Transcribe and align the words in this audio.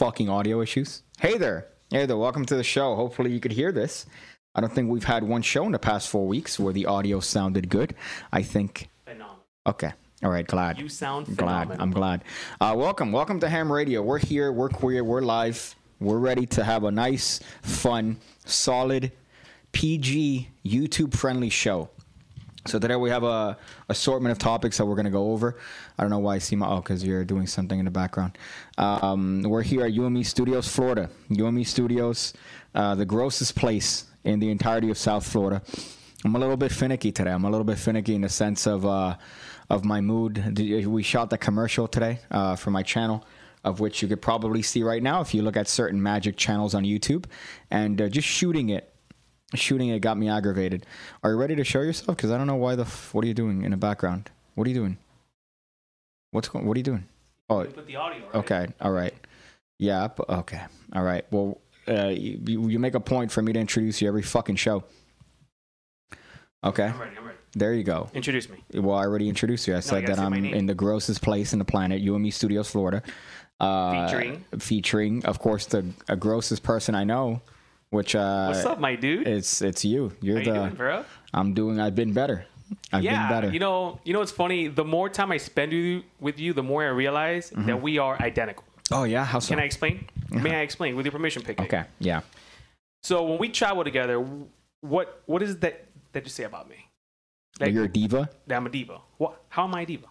fucking 0.00 0.30
audio 0.30 0.62
issues. 0.62 1.02
Hey 1.18 1.36
there. 1.36 1.66
Hey 1.90 2.06
there. 2.06 2.16
Welcome 2.16 2.46
to 2.46 2.56
the 2.56 2.64
show. 2.64 2.96
Hopefully 2.96 3.32
you 3.32 3.38
could 3.38 3.52
hear 3.52 3.70
this. 3.70 4.06
I 4.54 4.62
don't 4.62 4.72
think 4.72 4.88
we've 4.88 5.04
had 5.04 5.22
one 5.24 5.42
show 5.42 5.66
in 5.66 5.72
the 5.72 5.78
past 5.78 6.08
4 6.08 6.26
weeks 6.26 6.58
where 6.58 6.72
the 6.72 6.86
audio 6.86 7.20
sounded 7.20 7.68
good. 7.68 7.94
I 8.32 8.42
think 8.42 8.88
Phenomenal. 9.04 9.44
Okay. 9.66 9.92
All 10.24 10.30
right, 10.30 10.46
glad. 10.46 10.78
You 10.78 10.88
sound 10.88 11.26
glad. 11.26 11.36
phenomenal. 11.36 11.82
I'm 11.82 11.90
glad. 11.90 12.24
Uh, 12.62 12.74
welcome, 12.78 13.12
welcome 13.12 13.40
to 13.40 13.48
Ham 13.50 13.70
Radio. 13.70 14.00
We're 14.00 14.20
here. 14.20 14.50
We're 14.50 14.70
queer. 14.70 15.04
We're 15.04 15.20
live. 15.20 15.76
We're 16.00 16.16
ready 16.16 16.46
to 16.46 16.64
have 16.64 16.84
a 16.84 16.90
nice, 16.90 17.38
fun, 17.60 18.20
solid, 18.46 19.12
PG, 19.72 20.48
YouTube-friendly 20.64 21.50
show. 21.50 21.90
So 22.66 22.78
today 22.78 22.96
we 22.96 23.08
have 23.08 23.24
a 23.24 23.56
assortment 23.88 24.32
of 24.32 24.38
topics 24.38 24.76
that 24.76 24.84
we're 24.84 24.94
going 24.94 25.06
to 25.06 25.10
go 25.10 25.32
over. 25.32 25.56
I 25.98 26.02
don't 26.02 26.10
know 26.10 26.18
why 26.18 26.34
I 26.34 26.38
see 26.38 26.56
my 26.56 26.68
oh 26.68 26.76
because 26.76 27.02
you're 27.02 27.24
doing 27.24 27.46
something 27.46 27.78
in 27.78 27.86
the 27.86 27.90
background. 27.90 28.36
Um, 28.76 29.42
we're 29.42 29.62
here 29.62 29.86
at 29.86 29.92
UME 29.92 30.22
Studios, 30.24 30.68
Florida. 30.68 31.08
UME 31.30 31.64
Studios, 31.64 32.34
uh, 32.74 32.94
the 32.94 33.06
grossest 33.06 33.56
place 33.56 34.04
in 34.24 34.40
the 34.40 34.50
entirety 34.50 34.90
of 34.90 34.98
South 34.98 35.26
Florida. 35.26 35.62
I'm 36.22 36.36
a 36.36 36.38
little 36.38 36.58
bit 36.58 36.70
finicky 36.70 37.12
today. 37.12 37.30
I'm 37.30 37.46
a 37.46 37.50
little 37.50 37.64
bit 37.64 37.78
finicky 37.78 38.14
in 38.14 38.20
the 38.20 38.28
sense 38.28 38.66
of 38.66 38.84
uh, 38.84 39.16
of 39.70 39.86
my 39.86 40.02
mood. 40.02 40.58
We 40.86 41.02
shot 41.02 41.30
the 41.30 41.38
commercial 41.38 41.88
today 41.88 42.18
uh, 42.30 42.56
for 42.56 42.70
my 42.70 42.82
channel, 42.82 43.24
of 43.64 43.80
which 43.80 44.02
you 44.02 44.08
could 44.08 44.20
probably 44.20 44.60
see 44.60 44.82
right 44.82 45.02
now 45.02 45.22
if 45.22 45.32
you 45.32 45.40
look 45.40 45.56
at 45.56 45.66
certain 45.66 46.02
magic 46.02 46.36
channels 46.36 46.74
on 46.74 46.84
YouTube, 46.84 47.24
and 47.70 48.02
uh, 48.02 48.08
just 48.10 48.28
shooting 48.28 48.68
it 48.68 48.92
shooting 49.54 49.88
it 49.88 50.00
got 50.00 50.16
me 50.16 50.28
aggravated. 50.28 50.86
Are 51.22 51.30
you 51.30 51.36
ready 51.36 51.56
to 51.56 51.64
show 51.64 51.80
yourself? 51.80 52.16
Because 52.16 52.30
I 52.30 52.38
don't 52.38 52.46
know 52.46 52.56
why 52.56 52.74
the. 52.76 52.82
F- 52.82 53.12
what 53.14 53.24
are 53.24 53.28
you 53.28 53.34
doing 53.34 53.62
in 53.62 53.70
the 53.70 53.76
background? 53.76 54.30
What 54.54 54.66
are 54.66 54.70
you 54.70 54.76
doing? 54.76 54.98
What's 56.32 56.48
going? 56.48 56.66
What 56.66 56.76
are 56.76 56.78
you 56.80 56.84
doing? 56.84 57.04
Oh, 57.48 57.62
You 57.62 57.68
put 57.68 57.86
the 57.86 57.96
audio. 57.96 58.24
Right? 58.26 58.34
okay. 58.36 58.66
All 58.80 58.92
right. 58.92 59.14
Yeah. 59.78 60.08
Okay. 60.28 60.60
All 60.94 61.02
right. 61.02 61.24
Well, 61.30 61.58
uh, 61.88 62.08
you, 62.08 62.68
you 62.68 62.78
make 62.78 62.94
a 62.94 63.00
point 63.00 63.32
for 63.32 63.42
me 63.42 63.52
to 63.52 63.58
introduce 63.58 64.00
you 64.00 64.06
every 64.08 64.22
fucking 64.22 64.56
show. 64.56 64.84
Okay. 66.62 66.84
I'm 66.84 67.00
ready. 67.00 67.16
I'm 67.16 67.24
ready. 67.24 67.38
There 67.54 67.74
you 67.74 67.82
go. 67.82 68.08
Introduce 68.14 68.48
me. 68.48 68.58
Well, 68.74 68.96
I 68.96 69.02
already 69.02 69.28
introduced 69.28 69.66
you. 69.66 69.76
I 69.76 69.80
said 69.80 70.06
gotta 70.06 70.20
that 70.20 70.24
I'm 70.24 70.34
in 70.44 70.66
the 70.66 70.74
grossest 70.74 71.22
place 71.22 71.52
in 71.52 71.58
the 71.58 71.64
planet, 71.64 72.00
UME 72.00 72.30
Studios, 72.30 72.70
Florida. 72.70 73.02
Uh, 73.58 74.06
Featuring? 74.06 74.44
featuring, 74.58 75.24
of 75.26 75.38
course, 75.40 75.66
the 75.66 75.84
grossest 76.18 76.62
person 76.62 76.94
I 76.94 77.04
know, 77.04 77.42
which 77.90 78.14
uh, 78.14 78.46
What's 78.46 78.64
up, 78.64 78.80
my 78.80 78.94
dude? 78.94 79.26
it's 79.26 79.60
it's 79.62 79.84
you. 79.84 80.12
You're 80.20 80.38
How 80.38 80.44
the. 80.44 80.50
you 80.50 80.56
doing, 80.56 80.74
bro? 80.74 81.04
I'm 81.34 81.54
doing. 81.54 81.80
I've 81.80 81.94
been 81.94 82.12
better. 82.12 82.46
I've 82.92 83.02
yeah. 83.02 83.28
been 83.28 83.36
better. 83.40 83.52
You 83.52 83.58
know. 83.60 84.00
You 84.04 84.12
know 84.12 84.20
what's 84.20 84.32
funny? 84.32 84.68
The 84.68 84.84
more 84.84 85.08
time 85.08 85.32
I 85.32 85.36
spend 85.36 85.72
with 85.72 85.78
you, 85.78 86.02
with 86.20 86.38
you 86.38 86.52
the 86.52 86.62
more 86.62 86.84
I 86.84 86.88
realize 86.88 87.50
Mm-hmm. 87.50 87.66
that 87.66 87.82
we 87.82 87.98
are 87.98 88.20
identical. 88.22 88.64
oh 88.92 89.04
yeah. 89.04 89.24
How 89.24 89.40
so? 89.40 89.50
Can 89.50 89.58
I 89.58 89.64
explain? 89.64 90.06
May 90.30 90.54
I 90.54 90.60
explain 90.60 90.94
with 90.96 91.04
your 91.04 91.12
permission, 91.12 91.42
Pick? 91.42 91.60
Okay. 91.60 91.84
Yeah. 91.98 92.20
So 93.02 93.24
when 93.24 93.38
we 93.38 93.48
travel 93.48 93.82
together, 93.82 94.24
what 94.82 95.22
what 95.26 95.42
is 95.42 95.58
that 95.58 95.86
that 96.12 96.24
you 96.24 96.30
say 96.30 96.44
about 96.44 96.68
me? 96.68 96.76
Like, 97.58 97.72
You're 97.74 97.84
a 97.84 97.88
diva 97.88 98.30
that 98.46 98.56
I'm 98.56 98.66
a 98.66 98.70
diva. 98.70 99.00
What? 99.18 99.42
How 99.48 99.64
am 99.64 99.74
I 99.74 99.82
a 99.82 99.86
diva? 99.86 100.06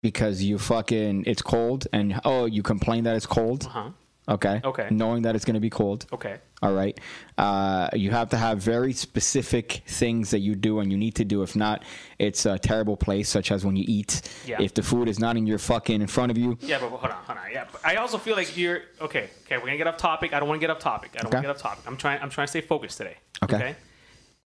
because 0.00 0.40
you 0.44 0.58
fucking. 0.58 1.24
It's 1.26 1.42
cold 1.42 1.88
and 1.92 2.20
oh, 2.24 2.46
you 2.46 2.62
complain 2.62 3.02
that 3.04 3.16
it's 3.16 3.26
cold. 3.26 3.66
Uh 3.66 3.68
huh. 3.70 3.90
Okay. 4.28 4.60
Okay. 4.62 4.88
Knowing 4.90 5.22
that 5.22 5.34
it's 5.34 5.44
gonna 5.44 5.60
be 5.60 5.70
cold. 5.70 6.06
Okay. 6.12 6.38
All 6.60 6.72
right. 6.72 6.98
Uh, 7.38 7.88
you 7.94 8.10
have 8.10 8.28
to 8.30 8.36
have 8.36 8.58
very 8.58 8.92
specific 8.92 9.82
things 9.86 10.30
that 10.30 10.40
you 10.40 10.54
do 10.54 10.80
and 10.80 10.90
you 10.90 10.98
need 10.98 11.14
to 11.14 11.24
do. 11.24 11.42
If 11.42 11.56
not, 11.56 11.84
it's 12.18 12.44
a 12.46 12.58
terrible 12.58 12.96
place, 12.96 13.28
such 13.28 13.50
as 13.52 13.64
when 13.64 13.76
you 13.76 13.84
eat. 13.86 14.20
Yeah. 14.44 14.60
If 14.60 14.74
the 14.74 14.82
food 14.82 15.08
is 15.08 15.18
not 15.18 15.36
in 15.36 15.46
your 15.46 15.58
fucking 15.58 16.00
in 16.00 16.08
front 16.08 16.30
of 16.30 16.38
you. 16.38 16.58
Yeah, 16.60 16.78
but 16.80 16.90
hold 16.90 17.04
on, 17.04 17.10
hold 17.24 17.38
on. 17.38 17.44
Yeah, 17.52 17.66
but 17.70 17.84
I 17.86 17.96
also 17.96 18.18
feel 18.18 18.36
like 18.36 18.56
you're 18.56 18.82
okay. 19.00 19.30
Okay, 19.44 19.56
we're 19.56 19.66
gonna 19.66 19.76
get 19.78 19.86
off 19.86 19.96
topic. 19.96 20.34
I 20.34 20.40
don't 20.40 20.48
want 20.48 20.60
to 20.60 20.66
get 20.66 20.70
off 20.70 20.80
topic. 20.80 21.12
I 21.14 21.22
don't 21.22 21.32
want 21.32 21.44
to 21.44 21.48
get 21.48 21.56
off 21.56 21.62
topic. 21.62 21.84
I'm 21.86 21.96
trying. 21.96 22.20
I'm 22.20 22.30
trying 22.30 22.46
to 22.46 22.50
stay 22.50 22.60
focused 22.60 22.98
today. 22.98 23.16
Okay. 23.42 23.76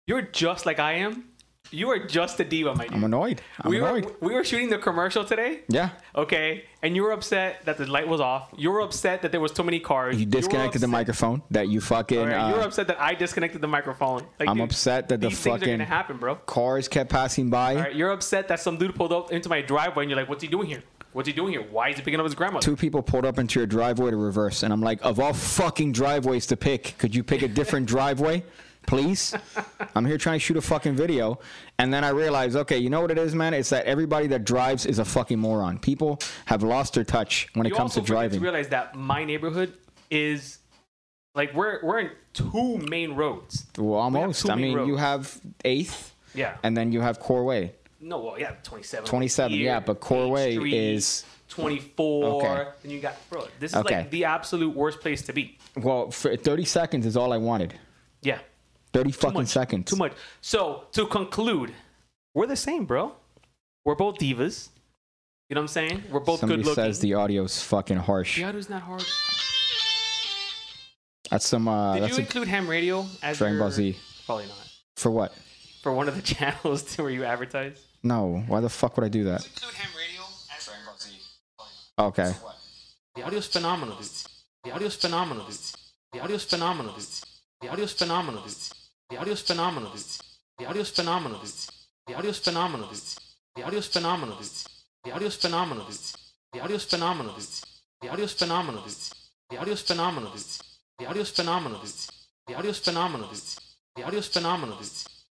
You're 0.06 0.22
just 0.22 0.66
like 0.66 0.78
I 0.80 0.94
am. 0.94 1.24
You 1.72 1.88
are 1.90 1.98
just 1.98 2.38
a 2.38 2.44
diva, 2.44 2.74
my 2.74 2.84
dude. 2.84 2.94
I'm 2.94 3.04
annoyed. 3.04 3.40
I'm 3.60 3.70
we 3.70 3.78
annoyed. 3.78 4.04
were 4.04 4.28
we 4.28 4.34
were 4.34 4.44
shooting 4.44 4.68
the 4.68 4.78
commercial 4.78 5.24
today. 5.24 5.60
yeah. 5.68 5.90
Okay, 6.14 6.64
and 6.82 6.94
you 6.94 7.02
were 7.02 7.12
upset 7.12 7.64
that 7.64 7.78
the 7.78 7.86
light 7.86 8.06
was 8.06 8.20
off. 8.20 8.50
You 8.56 8.70
were 8.70 8.80
upset 8.80 9.22
that 9.22 9.32
there 9.32 9.40
was 9.40 9.52
too 9.52 9.62
many 9.62 9.80
cars. 9.80 10.18
You 10.20 10.26
disconnected 10.26 10.82
the 10.82 10.88
microphone. 10.88 11.42
That 11.50 11.68
you 11.68 11.80
fucking. 11.80 12.26
Right, 12.26 12.48
you 12.48 12.54
were 12.56 12.60
uh, 12.60 12.66
upset 12.66 12.86
that 12.88 13.00
I 13.00 13.14
disconnected 13.14 13.60
the 13.62 13.68
microphone. 13.68 14.26
Like, 14.38 14.48
I'm 14.50 14.56
dude, 14.58 14.64
upset 14.64 15.08
that 15.08 15.20
the 15.22 15.30
fucking 15.30 15.66
gonna 15.66 15.84
happen, 15.86 16.18
bro. 16.18 16.34
cars 16.34 16.88
kept 16.88 17.10
passing 17.10 17.48
by. 17.48 17.76
Right, 17.76 17.94
you're 17.96 18.12
upset 18.12 18.48
that 18.48 18.60
some 18.60 18.76
dude 18.76 18.94
pulled 18.94 19.12
up 19.12 19.32
into 19.32 19.48
my 19.48 19.62
driveway, 19.62 20.04
and 20.04 20.10
you're 20.10 20.20
like, 20.20 20.28
"What's 20.28 20.42
he 20.42 20.48
doing 20.48 20.68
here? 20.68 20.82
What's 21.14 21.26
he 21.26 21.32
doing 21.34 21.52
here? 21.52 21.62
Why 21.62 21.88
is 21.88 21.96
he 21.96 22.02
picking 22.02 22.20
up 22.20 22.24
his 22.24 22.34
grandmother?" 22.34 22.64
Two 22.64 22.76
people 22.76 23.02
pulled 23.02 23.24
up 23.24 23.38
into 23.38 23.58
your 23.60 23.66
driveway 23.66 24.10
to 24.10 24.16
reverse, 24.16 24.62
and 24.62 24.72
I'm 24.72 24.80
like, 24.82 24.98
of 25.02 25.18
all 25.18 25.32
fucking 25.32 25.92
driveways 25.92 26.46
to 26.46 26.56
pick, 26.56 26.94
could 26.98 27.14
you 27.14 27.22
pick 27.24 27.42
a 27.42 27.48
different 27.48 27.86
driveway, 27.94 28.44
please? 28.86 29.34
I'm 29.94 30.04
here 30.06 30.18
trying 30.18 30.36
to 30.38 30.44
shoot 30.44 30.56
a 30.56 30.60
fucking 30.62 30.96
video, 30.96 31.38
and 31.78 31.92
then 31.92 32.04
I 32.04 32.10
realized, 32.10 32.56
okay, 32.56 32.78
you 32.78 32.90
know 32.90 33.00
what 33.00 33.10
it 33.10 33.18
is, 33.18 33.34
man? 33.34 33.54
It's 33.54 33.70
that 33.70 33.86
everybody 33.86 34.26
that 34.28 34.44
drives 34.44 34.86
is 34.86 34.98
a 34.98 35.04
fucking 35.04 35.38
moron. 35.38 35.78
People 35.78 36.18
have 36.46 36.62
lost 36.62 36.94
their 36.94 37.04
touch 37.04 37.48
when 37.54 37.66
it 37.66 37.74
comes 37.74 37.94
to 37.94 38.00
driving. 38.00 38.40
To 38.40 38.44
realize 38.44 38.68
that 38.68 38.94
my 38.94 39.24
neighborhood 39.24 39.72
is 40.10 40.58
like 41.34 41.54
we're 41.54 41.80
we're 41.82 42.00
in 42.00 42.10
two 42.34 42.78
main 42.78 43.14
roads. 43.14 43.66
well, 43.78 43.94
almost. 44.00 44.46
two 44.46 44.52
I 44.52 44.56
mean, 44.56 44.86
you 44.86 44.96
have 44.96 45.40
Eighth, 45.64 46.14
Yeah. 46.34 46.56
and 46.62 46.76
then 46.76 46.92
you 46.92 47.00
have 47.00 47.18
Coral 47.20 47.46
Way. 47.46 47.72
No, 48.00 48.18
well, 48.18 48.38
yeah, 48.38 48.52
27. 48.64 49.06
27, 49.08 49.52
here, 49.52 49.62
yeah, 49.64 49.80
but 49.80 50.00
Coral 50.00 50.30
Way 50.32 50.56
Street, 50.56 50.74
is 50.74 51.24
24. 51.50 52.42
Okay. 52.44 52.68
And 52.82 52.92
you 52.92 52.98
got, 53.00 53.14
bro, 53.30 53.46
this 53.60 53.70
is 53.70 53.76
Okay. 53.76 53.98
like 53.98 54.10
the 54.10 54.24
absolute 54.24 54.74
worst 54.74 55.00
place 55.00 55.22
to 55.22 55.32
be. 55.32 55.56
well, 55.76 56.10
for 56.10 56.34
30 56.36 56.64
seconds 56.64 57.06
is 57.06 57.16
all 57.16 57.32
I 57.32 57.36
wanted. 57.36 57.74
Yeah. 58.22 58.38
30 58.92 59.10
Too 59.10 59.16
fucking 59.18 59.34
much. 59.40 59.48
seconds. 59.48 59.90
Too 59.90 59.96
much. 59.96 60.12
So 60.40 60.84
to 60.92 61.06
conclude, 61.06 61.72
we're 62.34 62.46
the 62.46 62.56
same, 62.56 62.84
bro. 62.84 63.12
We're 63.84 63.94
both 63.94 64.16
divas. 64.18 64.68
You 65.48 65.54
know 65.54 65.60
what 65.60 65.64
I'm 65.64 65.68
saying? 65.68 66.02
We're 66.10 66.20
both 66.20 66.40
Somebody 66.40 66.62
good 66.62 66.68
looking. 66.70 66.84
says 66.84 67.00
the 67.00 67.14
audio's 67.14 67.62
fucking 67.62 67.98
harsh. 67.98 68.36
the 68.36 68.44
audio's 68.44 68.70
not 68.70 68.82
hard. 68.82 69.04
That's 71.30 71.46
some. 71.46 71.68
Uh, 71.68 71.94
Did 71.94 72.02
that's 72.04 72.12
you 72.12 72.18
a, 72.18 72.26
include 72.26 72.48
Ham 72.48 72.68
Radio 72.68 73.06
as 73.22 73.38
Dragon 73.38 73.56
your, 73.56 73.64
Ball 73.64 73.70
Z. 73.70 73.96
Probably 74.26 74.46
not. 74.46 74.56
for 74.96 75.10
what? 75.10 75.32
For 75.82 75.92
one 75.92 76.08
of 76.08 76.14
the 76.16 76.22
channels 76.34 76.82
to 76.94 77.02
where 77.02 77.10
you 77.10 77.24
advertise. 77.24 77.82
No, 78.02 78.42
why 78.46 78.60
the 78.60 78.68
fuck 78.68 78.96
would 78.96 79.04
I 79.04 79.08
do 79.08 79.24
that? 79.24 79.44
Include 79.46 79.74
Ham 79.74 79.90
Radio 79.96 80.22
as 80.56 80.64
Dragon 80.66 80.84
Ball 80.86 80.94
Z. 80.98 81.10
Okay. 81.98 82.32
The 83.16 83.22
audio's 83.24 83.46
phenomenal, 83.46 83.96
dude. 83.96 84.08
The 84.64 84.72
audio's 84.72 84.96
phenomenal, 84.96 85.44
dude. 85.46 85.56
The 86.12 86.20
audio's 86.20 86.44
phenomenal, 86.44 86.92
dude. 86.94 87.06
The 87.60 87.68
audio's 87.68 87.92
phenomenal, 87.92 88.42
dude. 88.42 88.52
The 89.12 89.18
audio's 89.18 89.42
phenomenal, 89.42 89.90
dude. 89.90 90.04
The 90.56 90.64
audio's 90.64 90.88
phenomenal, 90.88 91.38
dude. 91.38 91.52
The 92.06 92.14
audio's 92.16 92.38
phenomenal, 92.38 92.88
dude. 92.88 92.98
The 93.54 93.62
audio's 93.62 93.86
phenomenal, 93.86 94.36
dude. 94.36 94.48
The 95.04 95.12
audio's 95.12 95.36
phenomenal, 95.36 95.84
dude. 95.84 95.96
The 96.54 96.60
audio's 96.62 96.84
phenomenal, 96.86 97.34
dude. 97.36 97.44
The 98.00 98.08
audio's 98.08 98.32
phenomenal, 98.32 98.72
dude. 98.80 98.86
The 99.50 99.58
audio's 99.58 99.70
phenomenal, 99.76 100.30
dude. 100.32 100.48
The 100.96 101.06
audio's 101.06 101.30
phenomenal, 101.30 101.78
dude. 101.82 101.92
The 102.46 102.54
audio's 102.54 102.78
phenomenal, 102.78 103.18
dude. 103.18 103.28
The 103.94 104.02
audio's 104.02 104.26
phenomenal, 104.26 104.76
dude. 104.78 104.88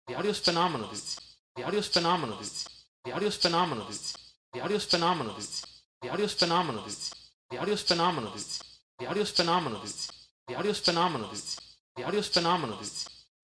The 0.06 0.13
audio's 0.13 0.39
phenomenal, 0.39 0.88
dude. 0.88 1.10
The 1.56 1.62
audio's 1.62 1.75
phenomenal, 1.83 2.38
dude. 2.39 2.56
The 3.04 3.12
audio's 3.12 3.36
phenomenal, 3.36 3.86
dude. 3.86 4.06
The 4.54 4.62
audio's 4.62 4.86
phenomenal, 4.86 5.33
dude. 5.36 6.95
The 7.51 7.60
audio's 7.60 7.81
phenomenal, 7.83 8.31
dude. 8.31 8.42
The 9.00 9.07
phenomenal, 9.27 9.81
dude. 9.81 10.00
The 10.48 10.56
phenomenal, 10.56 10.60
dude. 10.60 10.63
The 10.63 10.63
phenomenal, 10.75 11.30
dude. 11.30 11.42
The 11.98 12.24
phenomenal, 12.24 12.77
dude. 12.77 13.15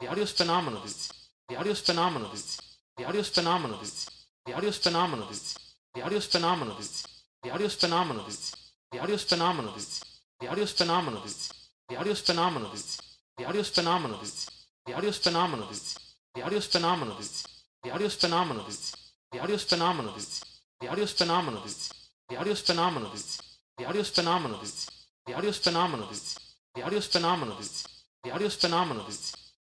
The 0.00 0.08
audio's 0.08 0.32
phenomenal, 0.32 0.80
dude. 0.82 0.94
The 1.48 1.56
audio's 1.56 1.80
phenomenal, 1.80 2.30
dude. 2.30 2.44
The 2.96 3.04
audio's 3.04 3.28
phenomenal, 3.28 3.78
dude. 3.78 3.92
The 4.46 4.52
audio's 4.54 4.78
phenomenal, 4.78 5.26
dude. 5.26 5.40
The 5.94 6.02
audio's 6.02 6.26
phenomenal, 6.26 6.74
dude. 6.76 6.84
The 7.42 7.50
audio's 7.50 7.74
phenomenal, 7.76 8.24
dude. 8.24 8.34
The 8.92 8.98
audio's 8.98 9.22
phenomenal, 9.22 9.72
dude. 9.72 9.92
The 10.40 10.48
audio's 10.48 10.70
phenomenal, 10.70 11.20
dude. 11.20 11.34
The 11.88 11.96
audio's 11.96 12.20
phenomenal, 12.20 12.70
dude. 12.70 12.88
The 13.36 13.44
audio's 13.44 13.68
phenomenal, 13.68 14.18
dude. 14.18 14.46
The 14.84 14.92
audio's 14.94 15.18
phenomenal, 15.18 15.66
dude. 15.66 15.96
The 16.34 16.42
audio's 16.44 16.66
phenomenal, 16.66 17.14
dude. 17.14 17.28
The 17.82 17.90
audio's 17.92 18.14
phenomenal, 18.14 18.54
dude. 18.54 19.02
The 19.30 19.38
audio's 19.40 19.62
phenomenal, 19.64 20.12
dude. 20.14 20.28
The 20.78 20.88
audio's 20.88 21.10
phenomenal, 21.12 21.62
dude. 21.62 21.78
The 22.28 22.36
audio 22.36 22.52
is 22.52 22.60
phenomenal, 22.60 23.10
dudes. 23.10 23.40
The 23.78 23.84
audio 23.86 24.00
is 24.00 24.08
phenomenal, 24.10 24.58
dudes. 24.58 24.88
The 25.26 25.34
audio 25.34 25.48
is 25.50 25.58
phenomenal, 25.58 26.06
dudes. 26.08 26.38
The 26.74 26.82
audio 26.82 26.98
is 26.98 27.06
phenomenal, 27.06 27.56
dudes. 27.56 27.88
The 28.22 28.30
audio 28.32 28.46
is 28.46 28.56
phenomenal, 28.56 29.04
dudes. 29.04 29.47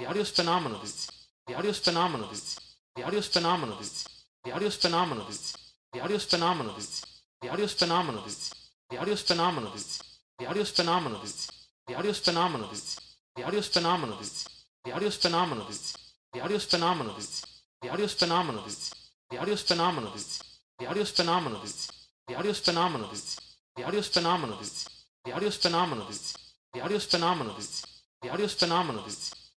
The 0.00 0.06
audio 0.06 0.22
is 0.22 0.30
phenomenal, 0.30 0.78
dudes. 0.78 1.12
The 1.46 1.54
audio 1.54 1.70
is 1.72 1.78
phenomenal, 1.78 2.26
dudes. 2.28 2.58
The 2.96 3.02
audio 3.02 3.18
is 3.18 3.26
phenomenal, 3.26 3.76
dudes. 3.76 4.08
The 4.42 4.50
audio 4.50 4.66
is 4.68 4.76
phenomenal, 4.76 5.24
dudes. 5.26 5.54
The 5.92 6.00
audio 6.00 6.16
is 6.16 6.24
phenomenal, 6.24 6.72
dudes. 6.72 7.04
The 7.42 7.48
audio 7.48 7.64
is 7.66 7.70
phenomenal, 7.70 8.10
dudes. 8.10 8.54
The 8.88 8.96
audio 8.96 9.12
is 9.12 9.20
phenomenal, 9.20 9.76
dudes. 9.76 10.08
The 10.38 10.46
audio 10.46 10.48
is 10.62 10.70
phenomenal, 10.72 11.20
dudes. 11.26 11.68
The 11.86 11.92
audio 11.92 12.08
is 12.08 12.16
phenomenal, 12.16 12.66
dudes. 12.66 12.94
The 13.34 13.42
audio 13.44 13.60
phenomenal, 13.60 14.06
dudes. 14.06 14.54
The 14.80 14.90
audio 14.90 15.10
phenomenal, 15.10 15.64
dudes. 15.66 15.84
The 16.32 16.40
audio 16.40 16.58
phenomenal, 16.58 17.04
dudes. 17.04 17.44
The 17.82 17.90
audio 17.90 18.06
phenomenal, 18.06 18.62
dudes. 18.64 19.04
The 19.28 19.36
audio 19.36 19.54
phenomenal, 19.54 20.12
dudes. 20.14 20.40
The 20.78 20.86
audio 20.86 21.04
phenomenal, 21.04 21.60
dudes. 21.60 22.00
The 22.26 22.34
audio 22.36 22.52
phenomenal, 22.52 23.08
dudes. 23.08 23.36
The 23.76 23.84
audio 23.84 24.00
phenomenal, 24.00 24.56
dudes. 24.56 24.88
The 25.24 25.32
audio 25.32 25.50
phenomenal, 25.50 26.06
dudes. 26.06 26.36
The 26.72 26.80
audio 26.80 26.98
phenomenal, 26.98 27.54
dudes. 27.54 27.86
The 28.22 28.30
audio 28.30 28.48
phenomenal, 28.48 29.02
dudes. 29.02 29.39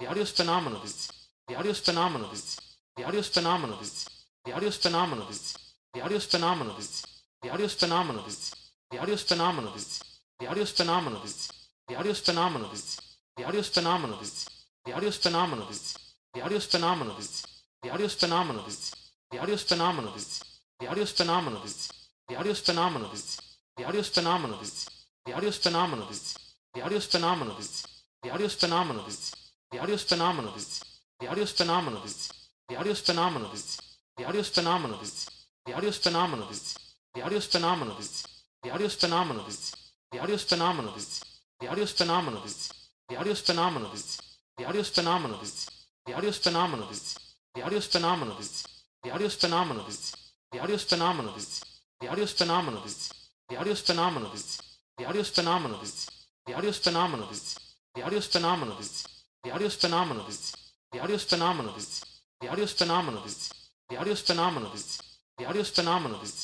The 0.00 0.06
audio 0.06 0.22
is 0.22 0.30
phenomenal, 0.30 0.80
dudes. 0.80 1.12
The 1.46 1.56
audio 1.56 1.72
is 1.72 1.80
phenomenal, 1.80 2.28
dudes. 2.28 2.58
The 2.96 3.04
audio 3.04 3.20
is 3.20 3.28
phenomenal, 3.28 3.76
dudes. 3.76 4.08
The 4.46 4.52
audio 4.54 4.68
is 4.68 4.76
phenomenal, 4.78 5.26
dudes. 5.26 5.56
The 5.92 6.00
audio 6.00 6.16
is 6.16 6.24
phenomenal, 6.24 6.64
dudes. 6.64 7.04
The 7.42 7.50
audio 7.50 9.12
is 9.12 9.22
phenomenal, 9.22 9.72
dudes. 9.72 10.00
The 10.38 10.46
audio 10.48 10.62
is 10.62 10.70
phenomenal, 10.70 11.20
dudes. 11.20 11.52
The 11.86 11.96
audio 11.96 12.10
is 12.12 12.20
phenomenal, 12.20 12.70
dudes. 12.70 13.00
The 13.36 13.44
audio 13.44 13.60
is 13.60 13.68
phenomenal, 13.68 14.16
dudes. 14.16 14.48
The 14.86 14.94
audio 14.94 15.10
phenomenal, 15.10 15.66
dudes. 15.66 15.94
The 16.40 16.40
audio 16.40 16.58
phenomenal, 16.60 17.14
dudes. 17.14 17.44
The 17.82 17.88
audio 17.90 18.06
phenomenal, 18.08 18.54
dudes. 18.54 18.94
The 19.30 19.38
audio 19.40 19.58
phenomenal, 19.58 20.14
dudes. 20.14 20.40
The 20.80 20.88
audio 20.88 21.04
phenomenal, 21.04 21.04
dudes. 21.04 21.04
The 21.04 21.04
audio 21.04 21.04
phenomenal, 21.04 21.60
dudes. 21.60 21.90
The 22.26 22.36
audio 22.36 22.54
phenomenal, 22.54 22.98
dudes. 22.98 23.40
The 23.76 23.84
audio 23.84 24.02
phenomenal, 24.02 24.56
dudes. 24.58 24.88
The 25.26 25.34
audio 25.34 25.50
phenomenal, 25.50 26.06
dudes. 26.06 26.38
The 26.74 26.82
audio 26.82 27.00
phenomenal, 27.00 27.54
dudes. 27.56 27.86
The 28.22 28.30
audio 28.30 28.48
phenomenal, 28.48 29.04
dudes. 29.04 29.39
The 29.72 29.78
audio 29.78 29.94
is 29.94 30.02
phenomenal, 30.02 30.52
dudes. 30.52 30.84
The 31.20 31.28
audio 31.28 31.44
is 31.44 31.52
phenomenal, 31.52 32.00
dudes. 32.00 32.32
The 32.68 32.76
audio 32.76 32.92
is 32.92 33.00
phenomenal, 33.00 33.50
dudes. 33.50 33.80
The 34.16 34.24
audio 34.24 34.40
is 34.40 34.48
phenomenal, 34.48 34.98
dudes. 34.98 35.30
The 35.64 35.74
audio 35.74 35.88
is 35.88 35.96
phenomenal, 35.96 36.46
dudes. 36.46 36.74
The 37.14 37.22
audio 37.22 37.36
is 37.38 37.44
phenomenal, 37.46 37.84
dudes. 37.84 38.26
The 38.62 38.68
audio 38.68 38.84
is 38.84 38.94
phenomenal, 38.94 39.42
dudes. 39.44 39.74
The 40.00 40.16
audio 40.18 40.32
is 40.32 40.42
phenomenal, 40.50 40.90
dudes. 40.90 41.22
The 41.60 41.68
audio 41.68 41.82
is 41.82 41.90
phenomenal, 41.90 42.40
dudes. 42.48 42.80
The 43.08 43.14
audio 43.14 43.30
is 43.30 43.38
phenomenal, 43.38 43.90
dudes. 43.90 44.20
The 44.56 44.64
audio 44.64 44.80
is 44.80 44.86
phenomenal, 44.86 45.38
dudes. 45.38 45.68
The 46.02 46.02
audio 46.12 46.28
is 46.30 46.36
phenomenal, 46.36 46.86
dudes. 46.86 47.16
The 47.54 47.62
audio 47.62 47.76
is 47.76 47.84
phenomenal, 47.84 48.24
dudes. 48.24 48.64
The 49.00 49.10
audio 49.10 49.24
is 49.24 49.34
phenomenal, 49.34 49.74
dudes. 49.74 50.10
The 50.50 50.58
audio 50.58 50.74
is 50.74 50.82
phenomenal, 50.82 51.32
dudes. 51.32 51.64
The 52.00 52.08
audio 52.08 52.24
is 52.24 52.32
phenomenal, 52.32 52.82
dudes. 52.82 53.12
The 53.46 53.46
audio 53.46 53.64
phenomenal, 53.74 54.30
dudes. 54.30 54.60
The 54.96 55.06
audio 55.06 55.22
phenomenal, 55.22 55.78
dudes. 55.78 56.10
The 56.46 56.54
audio 56.54 56.72
phenomenal, 56.72 57.26
dudes. 57.28 57.58
The 57.94 58.02
audio 58.02 58.20
phenomenal, 58.20 58.76
dudes. 58.76 59.19
The 59.42 59.52
audio 59.52 59.68
is 59.68 59.74
phenomenal, 59.74 60.24
dudes. 60.24 60.54
The 60.92 61.00
audio 61.00 61.16
is 61.16 61.24
phenomenal, 61.24 61.72
dudes. 61.72 62.04
The 62.40 62.48
audio 62.48 62.64
is 62.64 62.72
phenomenal, 62.72 63.22
dudes. 63.22 63.50
The 63.88 63.96
audio 63.96 64.12
is 64.12 64.20
phenomenal, 64.20 64.70
dudes. 64.70 65.00
The 65.38 65.46
audio 65.46 65.60
is 65.62 65.70
phenomenal, 65.70 66.18
dudes. 66.18 66.36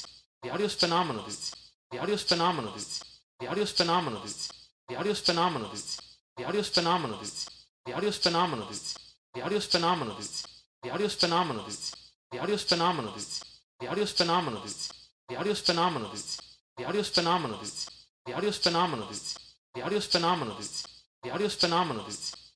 The 0.43 0.49
audio 0.49 0.65
is 0.65 0.73
phenomenal, 0.73 1.13
dudes. 1.13 1.53
The 1.91 1.99
audio 2.01 2.13
is 2.13 2.21
phenomenal, 2.23 2.81
dudes. 2.81 3.03
The 3.39 3.49
audio 3.51 3.51
is 3.53 3.69
phenomenal, 3.69 4.21
dudes. 4.23 4.51
The 4.87 4.95
audio 4.95 5.11
is 5.11 5.19
phenomenal, 5.19 5.69
dudes. 5.69 6.01
The 6.37 6.45
audio 6.45 6.59
is 6.59 6.69
phenomenal, 6.69 7.19
dudes. 7.19 7.49
The 7.85 7.93
audio 7.93 8.09
is 8.09 8.17
phenomenal, 8.17 8.67
dudes. 8.67 8.97
The 9.33 9.41
audio 9.43 9.55
is 9.55 9.65
phenomenal, 9.65 10.15
dudes. 10.15 10.47
The 10.83 10.91
audio 10.91 11.05
is 11.05 11.13
phenomenal, 11.13 11.63
dudes. 11.63 12.01
The 12.29 12.29
audio 12.29 12.43
is 12.43 12.61
phenomenal, 12.63 13.11
dudes. 13.13 13.43
The 13.79 13.87
audio 13.87 14.03
is 14.03 14.11
phenomenal, 14.11 14.61
dudes. 14.61 14.99
The 15.27 15.37
audio 15.37 15.51
is 15.51 15.61
phenomenal, 15.61 16.09
dudes. 16.09 16.41
The 16.77 16.85
audio 16.85 17.01
is 17.01 17.09
phenomenal, 17.09 17.59
dudes. 17.59 17.89
The 18.25 18.33
audio 18.35 18.51
phenomenal, 18.53 19.07
dudes. 19.07 19.39
The 19.75 19.83
audio 19.83 20.01
phenomenal, 20.01 20.55
dudes. 20.57 20.87
The 21.23 21.31
audio 21.31 21.49
phenomenal, 21.49 22.05
dudes. 22.05 22.46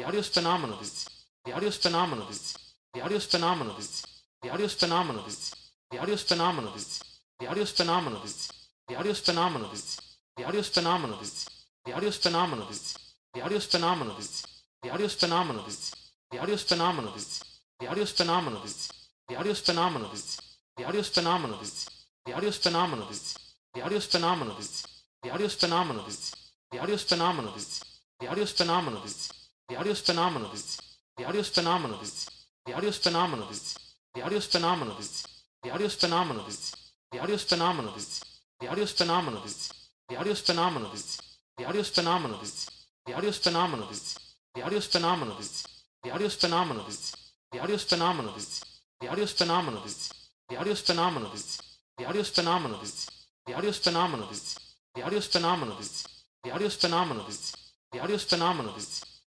The 0.00 0.06
audio 0.06 0.20
is 0.20 0.28
phenomenal, 0.28 0.78
dudes. 0.78 1.10
The 1.44 1.52
audio 1.52 1.68
is 1.68 1.76
phenomenal, 1.76 2.24
dudes. 2.24 2.56
The 2.94 3.02
audio 3.02 3.18
is 3.18 3.26
phenomenal, 3.26 3.74
dudes. 3.74 4.06
The 4.40 4.48
audio 4.48 4.64
is 4.64 4.72
phenomenal, 4.72 5.22
dudes. 5.24 5.54
The 5.90 5.98
audio 5.98 6.14
is 6.14 6.22
phenomenal, 6.22 6.72
dudes. 6.72 7.02
The 7.38 7.46
audio 7.50 7.62
is 7.62 7.70
phenomenal, 7.70 8.08
dudes. 8.08 8.40
The 8.88 8.96
audio 8.96 9.10
is 9.10 9.18
phenomenal, 9.20 11.18
dudes. 11.18 11.50
The 11.84 11.92
audio 11.92 12.08
is 12.08 12.16
phenomenal, 12.16 12.66
dudes. 12.66 12.96
The 13.34 13.42
audio 13.42 13.58
is 13.58 13.66
phenomenal, 13.66 14.14
dudes. 14.14 14.46
The 14.80 14.88
audio 14.88 14.96
is 14.96 15.12
phenomenal, 15.12 15.64
dudes. 15.64 15.94
The 16.30 16.38
audio 16.38 16.54
is 16.54 16.62
phenomenal, 16.62 17.12
dudes. 17.12 17.44
The 17.78 17.86
audio 17.86 18.02
is 18.02 18.10
phenomenal, 18.10 18.48
dudes. 18.48 19.04
The 19.28 19.36
audio 19.36 19.50
is 19.50 19.60
phenomenal, 19.60 20.22
dudes. 20.22 20.48
The 20.72 20.84
audio 20.86 20.98
is 20.98 21.08
phenomenal, 21.08 21.58
dudes. 21.58 21.84
The 22.24 22.32
audio 22.32 22.48
is 22.48 22.56
phenomenal, 22.56 22.96
dudes. 23.04 23.26
The 23.72 23.82
audio 23.82 23.96
is 23.96 24.06
phenomenal, 24.06 24.54
dudes. 24.56 24.86
The 25.22 25.30
phenomenal, 25.50 26.04
dudes. 26.04 26.32
The 26.70 26.78
phenomenal, 26.78 26.94
dudes. 26.94 26.94
The 26.96 26.96
phenomenal, 26.98 27.52
dudes. 27.52 27.84
The 28.20 28.46
phenomenal, 28.46 29.00
dudes. 29.02 29.39
The 29.70 29.76
audio 29.76 29.92
is 29.92 30.00
phenomenal, 30.00 30.48
dudes. 30.48 30.82
The 31.16 31.24
audio 31.26 31.40
is 31.42 31.48
phenomenal, 31.48 31.98
dudes. 31.98 32.28
The 32.66 32.72
audio 32.74 32.88
is 32.88 32.98
phenomenal, 32.98 33.46
dudes. 33.46 33.78
The 34.12 34.22
audio 34.22 34.36
is 34.38 34.46
phenomenal, 34.46 34.96
dudes. 34.96 35.24
The 35.62 35.70
audio 35.70 35.86
is 35.86 35.94
phenomenal, 35.94 36.42
dudes. 36.42 36.74
The 37.12 37.18
audio 38.66 38.82
is 38.82 38.90
phenomenal, 38.92 39.40
dudes. 39.42 39.70
The 40.08 40.16
audio 40.16 40.32
is 40.32 40.40
phenomenal, 40.40 40.90
dudes. 40.90 41.20
The 41.56 41.64
audio 41.66 41.80
is 41.80 41.88
phenomenal, 41.88 42.38
dudes. 42.40 42.68
The 43.06 43.14
audio 43.14 43.28
is 43.28 43.38
phenomenal, 43.38 43.76
dudes. 43.86 44.18
The 44.56 44.60
audio 44.64 44.80
phenomenal, 44.80 45.36
dudes. 45.36 45.64
The 46.02 46.08
audio 46.10 46.26
phenomenal, 46.26 46.74
dudes. 46.74 47.14
The 47.52 47.58
audio 47.60 47.76
phenomenal, 47.76 48.32
dudes. 48.32 48.64
The 48.98 49.08
audio 49.08 49.26
phenomenal, 49.26 49.82
dudes. 49.84 50.10
The 50.48 50.56
audio 50.58 50.74
phenomenal, 50.74 51.30
dudes. 51.30 51.62
The 51.98 52.06
audio 52.06 52.24
phenomenal, 52.24 52.24
dudes. 52.24 52.24
The 52.24 52.24
audio 52.24 52.24
phenomenal, 52.24 52.78
dudes. 52.78 53.06
The 53.46 53.54
audio 53.54 53.72
phenomenal, 53.72 54.26
dudes. 54.26 54.58
The 54.94 55.02
audio 55.02 55.20
phenomenal, 55.20 55.76
dudes. 55.76 56.06
The 56.42 56.50
audio 56.50 56.68
phenomenal, 56.70 57.24
dudes. 57.24 57.56
The 57.92 58.00
audio 58.00 58.18
phenomenal, 58.18 58.72
dudes. 58.72 59.09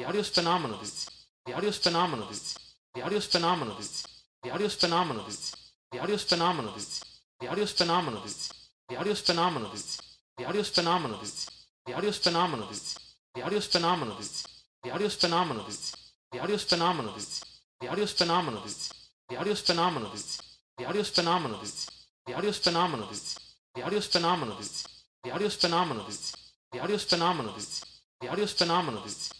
The 0.00 0.06
audio 0.06 0.22
is 0.22 0.30
phenomenal, 0.30 0.78
dudes. 0.78 1.10
The 1.44 1.52
audio 1.52 1.68
is 1.68 1.76
phenomenal, 1.76 2.26
dudes. 2.26 2.58
The 2.94 3.02
audio 3.02 3.18
is 3.18 3.26
phenomenal, 3.26 3.74
dudes. 3.74 4.06
The 4.42 4.50
audio 4.50 4.64
is 4.64 4.74
phenomenal, 4.74 5.24
dudes. 5.24 5.54
The 5.92 5.98
audio 6.00 6.14
is 6.14 6.22
phenomenal, 6.22 6.72
dudes. 6.72 7.04
The 7.38 7.48
audio 7.50 7.62
is 7.62 7.70
phenomenal, 7.70 8.08
dudes. 8.08 8.50
The 8.88 8.96
audio 8.96 9.10
is 9.12 9.18
phenomenal, 9.20 9.68
dudes. 9.76 10.00
The 10.38 10.42
audio 10.42 10.48
is 10.48 10.56
phenomenal, 10.56 11.18
dudes. 11.18 11.66
The 11.84 11.92
audio 11.92 12.08
is 12.08 12.16
phenomenal, 12.16 12.56
dudes. 12.64 12.96
The 13.28 13.42
audio 13.42 13.58
is 13.58 13.66
phenomenal, 13.66 14.24
dudes. 14.32 14.46
The 14.80 14.90
audio 14.90 15.04
is 15.04 15.12
phenomenal, 15.12 15.60
dudes. 15.60 15.94
The 16.30 16.38
audio 16.38 18.02
is 18.02 18.12
phenomenal, 18.12 18.50
dudes. 18.56 18.94
The 19.28 19.36
audio 19.36 19.50
is 19.52 19.60
phenomenal, 19.60 20.00
dudes. 20.22 20.40
The 20.76 20.84
audio 20.86 21.00
is 21.00 21.08
phenomenal, 21.10 21.58
dudes. 21.60 21.98
The 22.24 22.32
audio 22.34 22.48
is 22.48 22.58
phenomenal, 22.58 22.96
dudes. 23.10 23.36
The 23.74 23.82
audio 23.82 23.98
is 23.98 24.06
phenomenal, 24.06 24.56
dudes. 24.56 24.86
The 25.22 25.30
phenomenal, 25.50 26.04
dudes. 26.06 26.36
The 26.72 26.78
phenomenal, 26.80 26.94
dudes. 26.96 26.96
The 26.96 26.96
phenomenal, 26.98 27.52
dudes. 27.52 27.84
The 28.20 28.46
phenomenal, 28.46 29.02
dudes. 29.02 29.39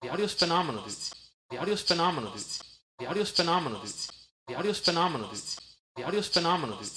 The 0.00 0.10
audio 0.10 0.26
is 0.26 0.34
phenomenal, 0.34 0.82
dudes. 0.82 1.12
The 1.50 1.58
audio 1.58 1.74
is 1.74 1.82
phenomenal, 1.82 2.30
dudes. 2.30 2.62
The 2.98 3.06
audio 3.06 3.22
is 3.22 3.30
phenomenal, 3.30 3.80
dudes. 3.80 4.12
The 4.46 4.54
audio 4.54 4.70
is 4.70 4.78
phenomenal, 4.78 5.28
dudes. 5.28 5.58
The 5.96 6.04
audio 6.04 6.18
is 6.20 6.28
phenomenal, 6.28 6.76
dudes. 6.76 6.94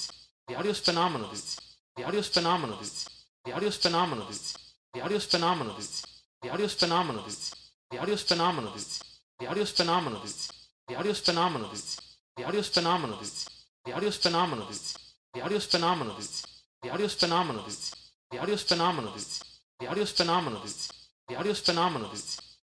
The 0.47 0.53
audio 0.55 0.69
is 0.69 0.77
phenomenal, 0.79 1.27
dudes. 1.27 1.57
The 1.95 2.03
audio 2.05 2.17
is 2.17 2.27
phenomenal, 2.27 2.85
dudes. 2.85 3.17
The 3.43 3.55
audio 3.55 3.65
is 3.65 3.73
phenomenal, 3.73 4.25
dudes. 4.25 4.55
The 4.91 4.99
audio 4.99 5.15
is 5.15 5.23
phenomenal, 5.23 5.73
dudes. 5.73 6.05
The 6.37 6.49
audio 6.49 6.63
is 6.63 6.73
phenomenal, 6.73 7.23
dudes. 7.23 7.53
The 7.89 7.97
audio 7.97 8.13
is 8.13 8.21
phenomenal, 8.21 8.71
dudes. 8.71 9.01
The 9.37 9.45
audio 9.47 9.61
is 9.61 9.69
phenomenal, 9.69 10.19
dudes. 10.19 10.51
The 10.87 10.95
audio 10.95 11.09
is 11.09 11.17
phenomenal, 11.17 11.67
dudes. 11.69 12.05
The 12.33 12.33
audio 12.43 12.47
is 12.47 12.65
phenomenal, 12.67 13.17
dudes. 13.17 13.47
The 13.83 13.91
audio 13.91 14.07
is 14.07 14.15
phenomenal, 14.15 14.65
dudes. 14.65 14.87
The 15.31 15.41
audio 15.41 15.55
is 15.57 15.65
phenomenal, 15.65 16.15
dudes. 16.15 16.45
The 16.81 16.89
audio 16.91 17.05
is 17.05 17.13
phenomenal, 17.15 17.63
dudes. 17.63 17.95
The 18.29 18.37
audio 18.37 18.57
phenomenal, 18.57 19.11
dudes. 19.11 19.43
The 19.79 19.87
audio 19.87 20.05
phenomenal, 20.05 20.59
dudes. 20.61 20.91
The 21.27 21.35
audio 21.35 21.53
phenomenal, 21.53 22.09
dudes. 22.09 22.50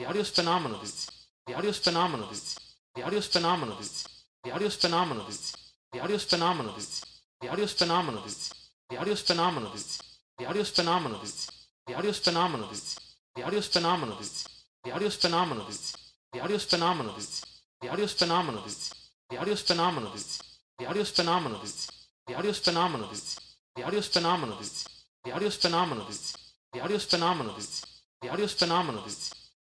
The 0.00 0.06
audio 0.06 0.22
is 0.22 0.30
phenomenal, 0.30 0.78
dudes. 0.78 1.10
The 1.46 1.52
audio 1.52 1.68
is 1.68 1.78
phenomenal, 1.78 2.26
dudes. 2.26 2.58
The 2.94 3.02
audio 3.02 3.18
is 3.18 3.26
phenomenal, 3.26 3.76
dudes. 3.76 4.08
The 4.42 4.50
audio 4.50 4.66
is 4.66 4.74
phenomenal, 4.74 5.24
dudes. 5.26 5.54
The 5.92 6.00
audio 6.00 6.14
is 6.16 6.24
phenomenal, 6.24 6.72
dudes. 6.72 7.04
The 7.38 8.96
audio 8.96 9.12
is 9.12 9.20
phenomenal, 9.20 9.70
dudes. 9.72 10.00
The 10.38 10.46
audio 10.46 10.62
is 10.62 10.70
phenomenal, 10.70 11.18
dudes. 11.18 11.50
The 11.86 11.94
audio 11.94 12.08
is 12.08 12.18
phenomenal, 12.18 12.68
dudes. 12.68 12.98
The 13.36 13.44
audio 13.44 13.60
phenomenal, 13.60 14.06
dudes. 14.16 14.48
The 14.82 14.90
audio 14.90 15.10
phenomenal, 15.10 15.64
dudes. 15.66 15.94
The 16.32 16.38
audio 16.40 16.56
phenomenal, 16.56 17.12
dudes. 17.12 17.44
The 17.82 17.86
audio 17.90 18.06
phenomenal, 18.06 18.62
dudes. 18.62 18.94
The 19.28 19.36
audio 19.36 19.54
phenomenal, 19.56 20.10
dudes. 20.10 20.40
The 20.78 20.86
audio 20.86 21.04
phenomenal, 21.04 21.58
dudes. 21.58 21.90
The 22.26 22.36
audio 22.36 22.54
phenomenal, 22.54 23.08
dudes. 23.08 23.38
The 23.76 23.84
audio 23.84 23.92
phenomenal, 23.92 23.92
dudes. 23.92 23.92
The 23.92 23.92
audio 23.92 24.00
phenomenal, 24.00 24.56
dudes. 24.56 24.88
The 25.24 25.32
audio 25.32 25.50
phenomenal, 25.50 26.04
dudes. 26.06 26.36
The 26.72 26.80
audio 26.80 26.98
phenomenal, 26.98 27.54
dudes. 27.54 27.86
The 28.22 28.28
audio 28.30 28.46
phenomenal, 28.46 29.02
dudes. 29.02 29.39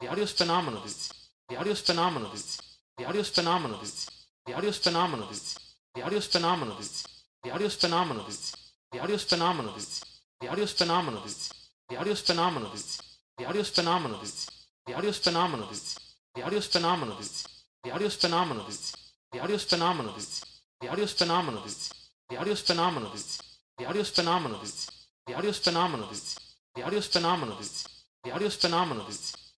The 0.00 0.08
audio 0.08 0.24
is 0.24 0.32
phenomenal, 0.32 0.80
dudes. 0.80 1.12
The 1.48 1.56
audio 1.56 1.72
is 1.72 1.80
phenomenal, 1.80 2.30
dudes. 2.30 2.62
The 2.96 3.04
audio 3.04 3.20
is 3.20 3.30
phenomenal, 3.30 3.78
dudes. 3.78 4.10
The 4.46 4.54
audio 4.54 4.68
is 4.68 4.78
phenomenal, 4.78 5.26
dudes. 5.26 5.58
The 5.94 6.02
audio 6.02 6.18
is 6.18 6.26
phenomenal, 6.26 6.74
dudes. 6.76 6.94
The 7.42 7.50
audio 7.50 7.66
is 7.66 7.72
phenomenal, 7.74 8.12
dudes. 8.12 8.54
The 8.90 9.00
audio 9.00 9.12
is 9.12 9.22
phenomenal, 9.22 9.72
dudes. 9.72 10.04
The 10.40 10.46
audio 10.46 10.62
is 10.62 10.70
phenomenal, 10.70 11.20
dudes. 11.20 11.60
The 11.88 11.96
audio 11.98 12.12
is 12.12 12.20
phenomenal, 12.20 12.76
dudes. 12.98 13.00
The 13.36 13.44
audio 13.44 13.60
is 13.60 13.68
phenomenal, 13.68 14.18
dudes. 14.18 14.48
The 14.86 14.92
audio 14.94 15.08
is 15.10 15.16
phenomenal, 15.16 15.66
dudes. 15.66 15.98
The 16.34 16.42
audio 16.42 16.56
is 16.56 16.64
phenomenal, 16.64 17.14
dudes. 17.16 17.48
The 17.82 17.90
audio 17.90 18.04
is 18.04 18.14
phenomenal, 18.14 18.62
dudes. 18.64 18.92
The 19.30 19.38
audio 19.38 19.52
is 19.52 19.62
phenomenal, 19.62 20.02
dudes. 20.02 20.32
The 20.78 20.88
audio 20.88 21.02
is 21.02 21.10
phenomenal, 21.10 21.62
dudes. 21.62 21.82
The 22.28 22.36
audio 22.36 22.52
is 22.52 22.60
phenomenal, 22.60 23.10
dudes. 23.10 23.42
The 23.76 23.84
audio 23.84 23.90
is 23.90 24.08
phenomenal, 24.08 24.60
dudes. 24.60 24.88
The 25.26 25.34
audio 25.34 25.52
phenomenal, 25.52 26.08
dudes. 26.08 26.38
The 26.74 26.82
audio 26.82 27.00
phenomenal, 27.00 27.56
dudes. 27.56 27.88
The 28.24 28.32
audio 28.32 28.48
phenomenal, 28.48 29.04
dudes. 29.04 29.47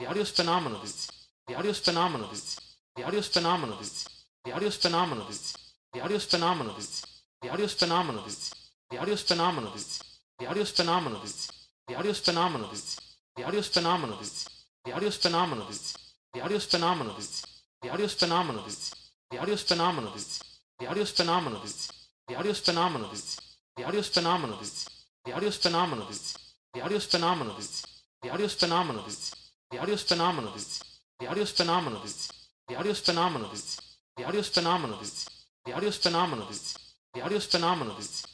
The 0.00 0.06
audio 0.06 0.22
is 0.22 0.30
phenomenal, 0.30 0.80
dudes. 0.80 1.12
The 1.46 1.54
audio 1.56 1.70
is 1.72 1.78
phenomenal, 1.78 2.28
dudes. 2.28 2.58
The 2.96 3.04
audio 3.04 3.18
is 3.18 3.28
phenomenal, 3.28 3.76
dudes. 3.76 4.08
The 4.46 4.52
audio 4.52 4.68
is 4.68 4.76
phenomenal, 4.76 5.26
dudes. 5.26 5.54
The 5.92 6.00
audio 6.00 6.16
is 6.16 6.24
phenomenal, 6.24 6.72
dudes. 6.72 7.04
The 7.42 7.48
audio 7.50 9.12
is 9.12 9.22
phenomenal, 9.22 9.72
dudes. 9.72 10.00
The 10.38 10.46
audio 10.46 10.62
is 10.62 10.70
phenomenal, 10.70 11.20
dudes. 11.20 11.52
The 11.86 11.96
audio 11.96 12.10
is 12.10 12.18
phenomenal, 12.18 12.68
dudes. 12.70 12.98
The 13.36 13.44
audio 13.44 13.58
is 13.58 13.68
phenomenal, 13.68 14.16
dudes. 14.16 14.48
The 14.86 14.94
audio 14.94 15.10
phenomenal, 15.10 15.66
dudes. 15.66 15.94
The 16.32 16.40
audio 16.40 16.56
phenomenal, 16.56 17.14
dudes. 17.14 17.44
The 17.82 17.88
audio 17.90 18.06
phenomenal, 18.06 18.62
dudes. 18.62 18.94
The 19.28 19.38
audio 19.38 19.56
phenomenal, 19.56 20.10
dudes. 20.14 20.40
The 20.78 20.86
audio 20.88 21.04
phenomenal, 21.04 21.60
dudes. 21.60 21.90
The 22.26 22.36
audio 22.36 22.54
phenomenal, 22.54 22.54
dudes. 22.54 22.54
The 22.54 22.54
audio 22.54 22.54
phenomenal, 22.54 22.98
dudes. 22.98 23.36
The 23.76 23.84
audio 23.84 24.02
phenomenal, 24.02 24.56
dudes. 24.56 24.88
The 25.24 25.32
audio 25.34 25.50
phenomenal, 25.50 26.06
dudes. 26.06 26.38
The 26.72 26.80
audio 26.82 26.98
phenomenal, 27.00 27.54
dudes. 27.54 27.86
The 28.22 28.30
audio 28.30 28.48
phenomenal, 28.48 29.02
dudes. 29.02 29.39
The 29.70 29.78
audio 29.78 29.94
is 29.94 30.02
phenomenal, 30.02 30.50
dudes. 30.50 30.82
The 31.20 31.28
audio 31.28 31.42
is 31.44 31.52
phenomenal, 31.52 32.00
dudes. 32.00 32.32
The 32.66 32.74
audio 32.76 32.90
is 32.90 33.00
phenomenal, 33.00 33.48
dudes. 33.50 33.80
The 34.16 34.24
audio 34.24 34.40
is 34.40 34.48
phenomenal, 34.48 34.96
dudes. 34.98 35.28
The 35.64 35.72
audio 35.72 35.88
is 35.88 35.96
phenomenal, 35.96 36.46
dudes. 36.46 36.74
The 37.12 37.20
audio 37.22 37.36
is 37.36 37.44
phenomenal, 37.46 37.84
dudes. 37.84 38.26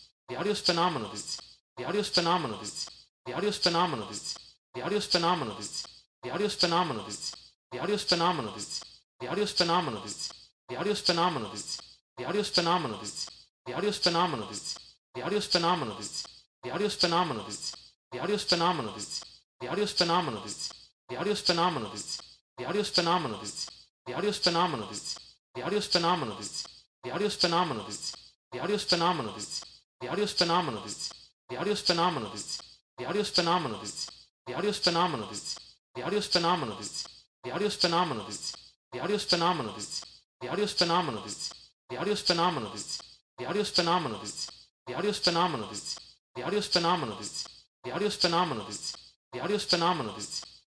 The 1.77 1.85
audio 1.85 2.01
is 2.01 2.09
phenomenal, 2.09 2.59
dudes. 2.59 2.87
The 3.27 3.33
audio 3.35 3.49
is 3.49 3.59
phenomenal, 3.59 4.07
dudes. 4.07 4.39
The 4.75 4.83
audio 4.83 4.97
is 4.97 5.07
phenomenal, 5.07 5.55
dudes. 5.57 5.87
The 6.23 6.31
audio 6.31 6.47
is 6.47 6.55
phenomenal, 6.55 7.05
dudes. 7.05 7.37
The 7.73 7.79
audio 7.79 7.95
is 7.95 8.05
phenomenal, 8.05 8.53
dudes. 8.53 8.83
The 9.19 9.29
audio 9.29 9.43
is 9.43 9.53
phenomenal, 9.53 10.01
dudes. 10.01 10.33
The 10.69 10.77
audio 10.77 10.93
is 10.93 11.01
phenomenal, 11.01 11.51
dudes. 11.51 11.81
The 12.17 12.25
audio 12.25 12.41
is 12.41 12.49
phenomenal, 12.49 12.99
dudes. 12.99 13.29
The 13.67 13.75
audio 13.75 13.91
is 13.91 13.99
phenomenal, 13.99 14.47
dudes. 14.49 14.79
The 15.15 15.23
audio 15.23 15.37
is 15.37 15.47
phenomenal, 15.47 15.97
dudes. 15.97 16.27
The 16.65 16.73
audio 16.73 16.89
phenomenal, 16.89 16.89
dudes. 16.89 16.89
The 16.89 16.89
audio 16.89 16.89
phenomenal, 16.89 17.45
dudes. 17.45 17.75
The 18.13 18.21
audio 18.21 18.37
phenomenal, 18.37 18.93
dudes. 18.93 19.25
The 19.61 19.69
audio 19.69 19.87
phenomenal, 19.87 20.41
dudes. 20.43 20.76
The 21.09 21.17
audio 21.17 21.33
is 21.33 21.41
phenomenal, 21.41 21.91
dudes. 21.91 22.21
The 22.59 22.65
audio 22.65 22.81
is 22.81 22.89
phenomenal, 22.91 23.39
dudes. 23.39 23.71
The 24.07 24.15
audio 24.15 24.31
is 24.31 24.39
phenomenal, 24.39 24.87
dudes. 24.89 25.19
The 25.55 25.63
audio 25.63 25.79
is 25.79 25.87
phenomenal, 25.87 26.35
dudes. 26.37 26.67
The 27.03 27.11
audio 27.13 27.27
is 27.27 27.35
phenomenal, 27.35 27.85
dudes. 27.85 28.03
The 28.51 28.59
audio 28.59 28.75
is 28.75 28.83
phenomenal, 28.83 29.23
dudes. 29.23 29.63
The 30.01 30.07
audio 30.09 30.23
is 30.23 30.31
phenomenal, 30.31 30.81
dudes. 30.81 31.13
The 31.49 31.59
audio 31.59 31.61
is 31.61 31.79
phenomenal, 31.79 32.31
dudes. 32.31 32.61
The 32.97 33.05
audio 33.05 33.21
is 33.21 33.29
phenomenal, 33.29 33.69
dudes. 33.69 34.09
The 34.45 34.53
audio 34.53 34.69
is 34.69 34.77
phenomenal, 34.77 35.27
dudes. 35.29 35.59
The 35.95 36.03
audio 36.03 36.17
is 36.17 36.25
phenomenal, 36.27 36.75
dudes. 36.75 37.07
The 37.43 37.51
audio 37.51 37.65
is 37.65 37.65
phenomenal, 37.75 38.25
dudes. 38.25 38.53
The 38.91 38.99
audio 38.99 39.15
is 39.15 39.23
phenomenal, 39.23 39.73
dudes. 39.73 40.11
The 40.39 40.39
audio 40.39 40.53
is 40.53 40.71
phenomenal, 40.71 41.11
dudes. 41.13 41.53
The 41.87 41.97
audio 41.97 42.11
is 42.13 42.19
phenomenal, 42.19 42.71
dudes. 42.71 43.01
The 43.37 43.45
audio 43.45 43.61
is 43.61 43.69
phenomenal, 43.71 44.19
dudes. 44.19 44.51
The 44.87 44.95
audio 44.95 45.09
is 45.11 45.19
phenomenal, 45.19 45.69
dudes. 45.69 45.99
The 46.35 46.43
audio 46.43 46.61
phenomenal, 46.61 47.17
dudes. 47.17 47.49
The 47.85 47.93
audio 47.93 48.09
phenomenal, 48.11 48.65
dudes. 48.65 48.97
The 49.33 49.41
audio 49.41 49.59
phenomenal, 49.59 50.15
dudes. 50.15 50.56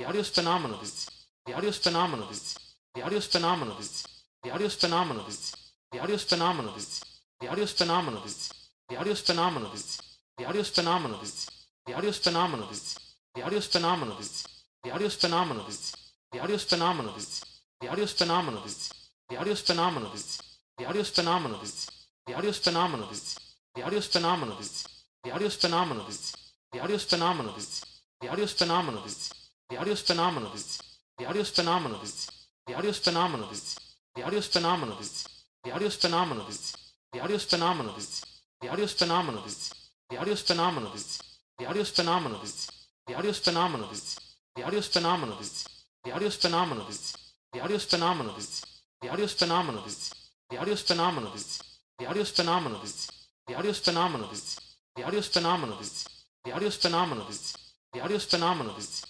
The 0.00 0.06
audio 0.06 0.22
is 0.22 0.30
phenomenal, 0.30 0.78
dudes. 0.78 1.10
The 1.44 1.52
phenomenal, 1.72 2.26
dudes. 2.28 2.56
The 2.94 3.20
phenomenal, 3.20 3.74
dudes. 3.74 4.06
The 4.42 4.68
phenomenal, 4.70 5.24
dudes. 5.26 5.54
The 5.92 6.16
phenomenal, 6.16 6.72
dudes. 6.72 7.04
The 7.38 7.66
phenomenal, 7.66 8.22
dudes. 8.22 8.50
The 8.88 9.14
phenomenal, 9.14 9.68
dudes. 9.68 10.00
The 10.38 10.46
phenomenal, 10.64 11.18
dudes. 11.20 11.50
The 11.84 11.92
phenomenal, 12.14 12.70
dudes. 12.70 12.96
The 13.34 13.50
phenomenal, 13.60 14.16
dudes. 14.16 14.46
The 14.82 14.90
phenomenal, 15.10 15.64
dudes. 15.66 15.96
The 16.32 16.48
phenomenal, 16.48 17.12
dudes. 17.12 17.44
The 17.78 17.86
phenomenal, 17.86 18.52
dudes. 18.56 18.80
The 19.28 19.56
phenomenal, 19.66 20.08
dudes. 20.08 20.40
The 20.78 20.94
phenomenal, 21.04 21.58
dudes. 21.58 21.90
The 22.32 22.52
phenomenal, 22.62 23.06
dudes. 23.06 23.28
The 23.74 24.00
phenomenal, 24.02 24.56
dudes. 24.56 24.86
The 25.24 25.50
phenomenal, 25.60 26.04
dudes. 26.04 26.36
The 26.72 26.98
phenomenal, 26.98 27.52
dudes. 27.52 27.84
The 28.20 28.46
phenomenal, 28.46 29.02
dudes. 29.02 29.39
The 29.70 29.76
audio 29.76 29.92
is 29.92 30.00
phenomenal, 30.00 30.50
dudes. 30.50 30.82
The 31.16 31.26
audio 31.26 31.42
is 31.42 31.50
phenomenal, 31.50 31.98
dudes. 32.00 32.28
The 32.66 32.74
audio 32.74 32.90
is 32.90 32.98
phenomenal, 32.98 33.46
dudes. 33.46 33.78
The 34.16 34.22
audio 34.24 34.38
is 34.40 34.48
phenomenal, 34.48 34.96
dudes. 34.96 35.28
The 35.62 35.70
audio 35.70 35.86
is 35.86 35.94
phenomenal, 35.94 36.34
dudes. 36.34 36.72
The 37.12 37.20
audio 37.20 37.36
is 37.36 37.44
phenomenal, 37.44 39.42
dudes. 39.42 39.70
The 40.08 40.16
audio 40.18 40.32
is 40.32 40.40
phenomenal, 40.42 40.90
dudes. 40.90 41.22
The 41.56 41.66
audio 41.66 41.82
is 41.82 41.90
phenomenal, 41.90 42.40
dudes. 42.40 42.70
The 43.06 43.14
audio 43.14 43.30
is 43.30 43.38
phenomenal, 43.38 43.88
dudes. 43.88 44.18
The 44.56 44.64
audio 44.64 44.80
phenomenal, 44.80 45.36
dudes. 45.36 45.64
The 46.02 46.10
audio 46.10 46.30
phenomenal, 46.30 46.86
dudes. 46.86 47.14
The 47.52 47.60
audio 47.60 47.78
phenomenal, 47.78 48.24
dudes. 48.24 48.64
The 49.00 49.10
audio 49.10 49.28
phenomenal, 49.28 49.84
dudes. 49.84 50.10
The 50.50 50.58
audio 50.58 50.74
phenomenal, 50.74 50.74
dudes. 50.74 50.74
The 50.74 50.74
audio 50.74 50.74
phenomenal, 50.74 51.32
dudes. 51.32 51.60
The 51.96 52.06
audio 52.06 52.24
phenomenal, 52.24 52.80
dudes. 52.80 53.10
The 53.46 53.54
audio 53.54 53.72
phenomenal, 53.72 54.28
dudes. 54.28 54.58
The 54.96 55.04
audio 55.04 55.22
phenomenal, 55.22 55.76
dudes. 55.76 56.08
The 56.44 56.52
audio 56.52 56.70
phenomenal, 56.70 57.24
dudes. 57.26 57.56
The 57.92 58.00
audio 58.00 58.18
phenomenal, 58.18 58.74
dudes. 58.74 59.09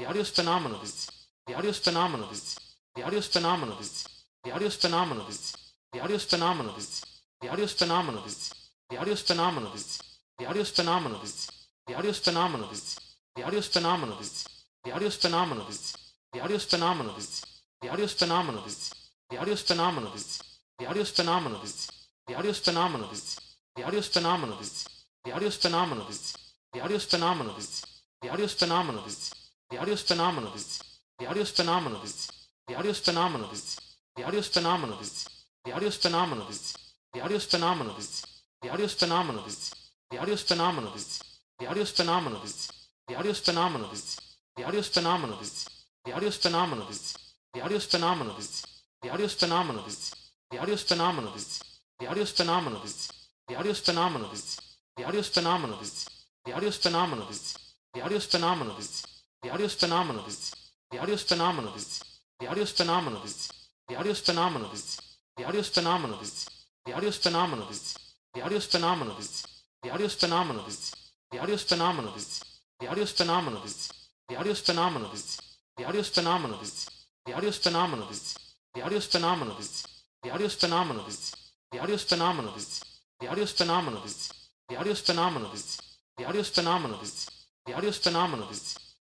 The 0.00 0.06
audio 0.06 0.22
is 0.22 0.30
phenomenal, 0.30 0.78
dudes. 0.78 1.10
The 1.46 1.52
audio 1.54 1.68
is 1.68 1.78
phenomenal, 1.78 2.26
dudes. 2.28 2.58
The 2.96 3.02
audio 3.02 3.18
is 3.18 3.26
phenomenal, 3.26 3.76
dudes. 3.76 4.08
The 4.42 4.50
audio 4.50 4.66
is 4.66 4.74
phenomenal, 4.74 5.24
dudes. 5.26 5.54
The 5.92 6.00
audio 6.00 6.14
is 6.16 6.24
phenomenal, 6.24 6.72
dudes. 6.72 7.04
The 7.38 8.96
audio 8.96 9.12
is 9.12 9.20
phenomenal, 9.20 9.70
dudes. 9.72 10.00
The 10.38 10.46
audio 10.46 10.62
is 10.62 10.70
phenomenal, 10.70 11.18
dudes. 11.20 11.50
The 11.86 11.94
audio 11.98 12.08
is 12.08 12.18
phenomenal, 12.18 12.68
dudes. 12.70 12.98
The 13.36 13.44
audio 13.44 13.60
phenomenal, 13.60 14.06
dudes. 14.16 14.46
The 14.86 14.90
audio 14.94 15.10
phenomenal, 15.10 15.10
dudes. 15.10 15.10
The 15.10 15.10
audio 15.10 15.10
phenomenal, 15.10 15.64
dudes. 15.66 15.84
The 16.32 16.40
audio 16.40 16.58
phenomenal, 16.58 17.12
dudes. 17.12 17.42
The 17.82 17.88
audio 17.90 18.06
phenomenal, 18.06 18.62
dudes. 18.64 18.80
The 19.28 19.36
audio 19.36 19.54
phenomenal, 19.54 20.12
dudes. 20.14 20.40
The 20.78 20.86
audio 20.86 21.04
phenomenal, 21.04 21.60
dudes. 21.60 22.00
The 22.26 22.34
audio 22.36 22.52
phenomenal, 22.52 22.98
dudes. 22.98 23.38
The 23.76 23.82
audio 23.84 24.00
phenomenal, 24.00 24.56
dudes. 24.56 24.88
The 25.24 25.32
audio 25.32 25.50
phenomenal, 25.50 26.04
dudes. 26.06 26.36
The 26.72 26.80
audio 26.80 26.98
phenomenal, 26.98 27.54
dudes. 27.54 27.86
The 28.22 28.30
audio 28.30 28.46
phenomenal, 28.46 29.02
dudes. 29.02 29.39
The 29.70 29.78
audio 29.78 29.94
is 29.94 30.02
phenomenal, 30.02 30.50
dudes. 30.50 30.82
The 31.20 31.26
audio 31.26 31.42
is 31.42 31.50
phenomenal, 31.50 32.00
dudes. 32.00 32.28
The 32.66 32.74
audio 32.74 32.90
is 32.90 32.98
phenomenal, 32.98 33.48
dudes. 33.48 33.80
The 34.16 34.24
audio 34.24 34.40
is 34.40 34.48
phenomenal, 34.48 34.96
dudes. 34.96 35.28
The 35.64 35.72
audio 35.72 35.86
is 35.88 35.96
phenomenal, 35.96 36.44
dudes. 36.44 36.76
The 37.12 37.20
audio 37.20 37.36
is 37.36 37.44
phenomenal, 37.44 37.84
dudes. 37.84 38.26
The 38.58 38.68
audio 38.68 40.32
is 40.32 40.42
phenomenal, 40.42 40.90
dudes. 40.92 41.20
The 41.60 41.66
audio 41.66 41.82
is 41.82 41.90
phenomenal, 41.90 42.40
dudes. 42.40 42.72
The 43.06 43.14
audio 43.16 43.30
is 43.30 43.38
phenomenal, 43.38 43.88
dudes. 43.88 44.20
The 44.56 44.64
audio 44.64 44.80
is 44.80 44.88
phenomenal, 44.88 45.36
dudes. 45.36 45.68
The 46.02 46.10
audio 46.10 46.26
is 46.26 46.36
phenomenal, 46.36 46.76
dudes. 46.76 47.16
The 47.52 47.60
audio 47.62 47.76
is 47.76 47.84
phenomenal, 47.84 48.34
dudes. 48.34 48.66
The 49.00 49.10
audio 49.10 49.24
is 49.24 49.34
phenomenal, 49.34 49.84
dudes. 49.84 50.14
The 50.50 50.58
audio 50.58 50.74
is 50.74 50.82
phenomenal, 50.82 51.30
dudes. 51.32 51.62
The 52.00 52.06
audio 52.08 52.22
is 52.22 52.32
phenomenal, 52.32 52.80
dudes. 52.80 53.12
The 53.48 53.56
audio 53.56 53.70
is 53.70 53.80
phenomenal, 53.80 54.28
dudes. 54.30 54.60
The 54.96 55.04
audio 55.06 55.22
phenomenal, 55.22 55.22
dudes. 55.22 55.22
The 55.22 55.22
audio 55.22 55.22
phenomenal, 55.22 55.78
dudes. 55.78 56.08
The 56.44 56.52
audio 56.52 56.70
phenomenal, 56.70 57.26
dudes. 57.26 57.58
The 57.94 58.02
audio 58.02 58.18
phenomenal, 58.20 58.74
dudes. 58.74 59.09
The 59.42 59.50
audio 59.50 59.66
is 59.66 59.74
phenomenal, 59.74 60.22
dudes. 60.22 60.54
The 60.90 60.98
audio 60.98 61.14
is 61.14 61.22
phenomenal, 61.22 61.72
dudes. 61.72 62.04
The 62.38 62.46
audio 62.46 62.62
is 62.62 62.72
phenomenal, 62.72 63.20
dudes. 63.20 63.52
The 63.88 63.96
audio 63.96 64.10
is 64.12 64.20
phenomenal, 64.20 64.68
dudes. 64.68 65.00
The 65.36 65.44
audio 65.44 65.60
is 65.60 65.68
phenomenal, 65.68 66.16
dudes. 66.18 66.36
The 66.84 66.92
audio 66.92 67.08
is 67.08 67.16
phenomenal, 67.16 67.54
dudes. 67.54 67.96
The 68.32 68.42
audio 68.42 68.56
is 68.56 68.64
phenomenal, 68.64 69.14
dudes. 69.14 69.46
The 69.82 69.88
audio 69.88 70.02
is 70.02 70.12
phenomenal, 70.12 70.62
dudes. 70.64 70.94
The 71.30 71.38
audio 71.40 71.54
is 71.62 71.62
phenomenal, 71.62 72.10
dudes. 72.10 72.42
The 72.78 72.86
audio 72.86 73.02
is 73.02 73.10
phenomenal, 73.10 73.60
dudes. 73.60 73.90
The 74.28 74.34
audio 74.36 74.50
is 74.52 74.58
phenomenal, 74.58 75.08
dudes. 75.08 75.40
The 75.76 75.84
audio 75.84 75.98
is 75.98 76.06
phenomenal, 76.08 76.58
dudes. 76.58 76.90
The 77.24 77.32
audio 77.32 77.48
is 77.48 77.56
phenomenal, 77.56 78.06
dudes. 78.06 78.34
The 78.72 78.80
audio 78.80 78.96
is 78.96 79.04
phenomenal, 79.04 79.44
dudes. 79.44 79.74
The 80.22 80.30
audio 80.30 80.44
is 80.44 80.52
phenomenal, 80.52 81.04
dudes. 81.04 81.24
The 81.70 81.78
audio 81.78 81.94
is 81.94 82.02
phenomenal, 82.02 82.52
dudes. 82.52 82.84
The 83.18 83.26
audio 83.28 83.42
is 83.42 83.50
phenomenal, 83.50 84.02
dudes. 84.02 84.32
The 84.68 84.76
audio 84.76 84.94
phenomenal, 84.94 85.50
dudes. 85.50 85.80
The 86.16 86.24
audio 86.26 86.42
phenomenal, 86.42 86.98
dudes. 86.98 87.30
The 87.66 87.74
audio 87.74 87.92
phenomenal, 87.92 88.46
dudes. 88.46 88.89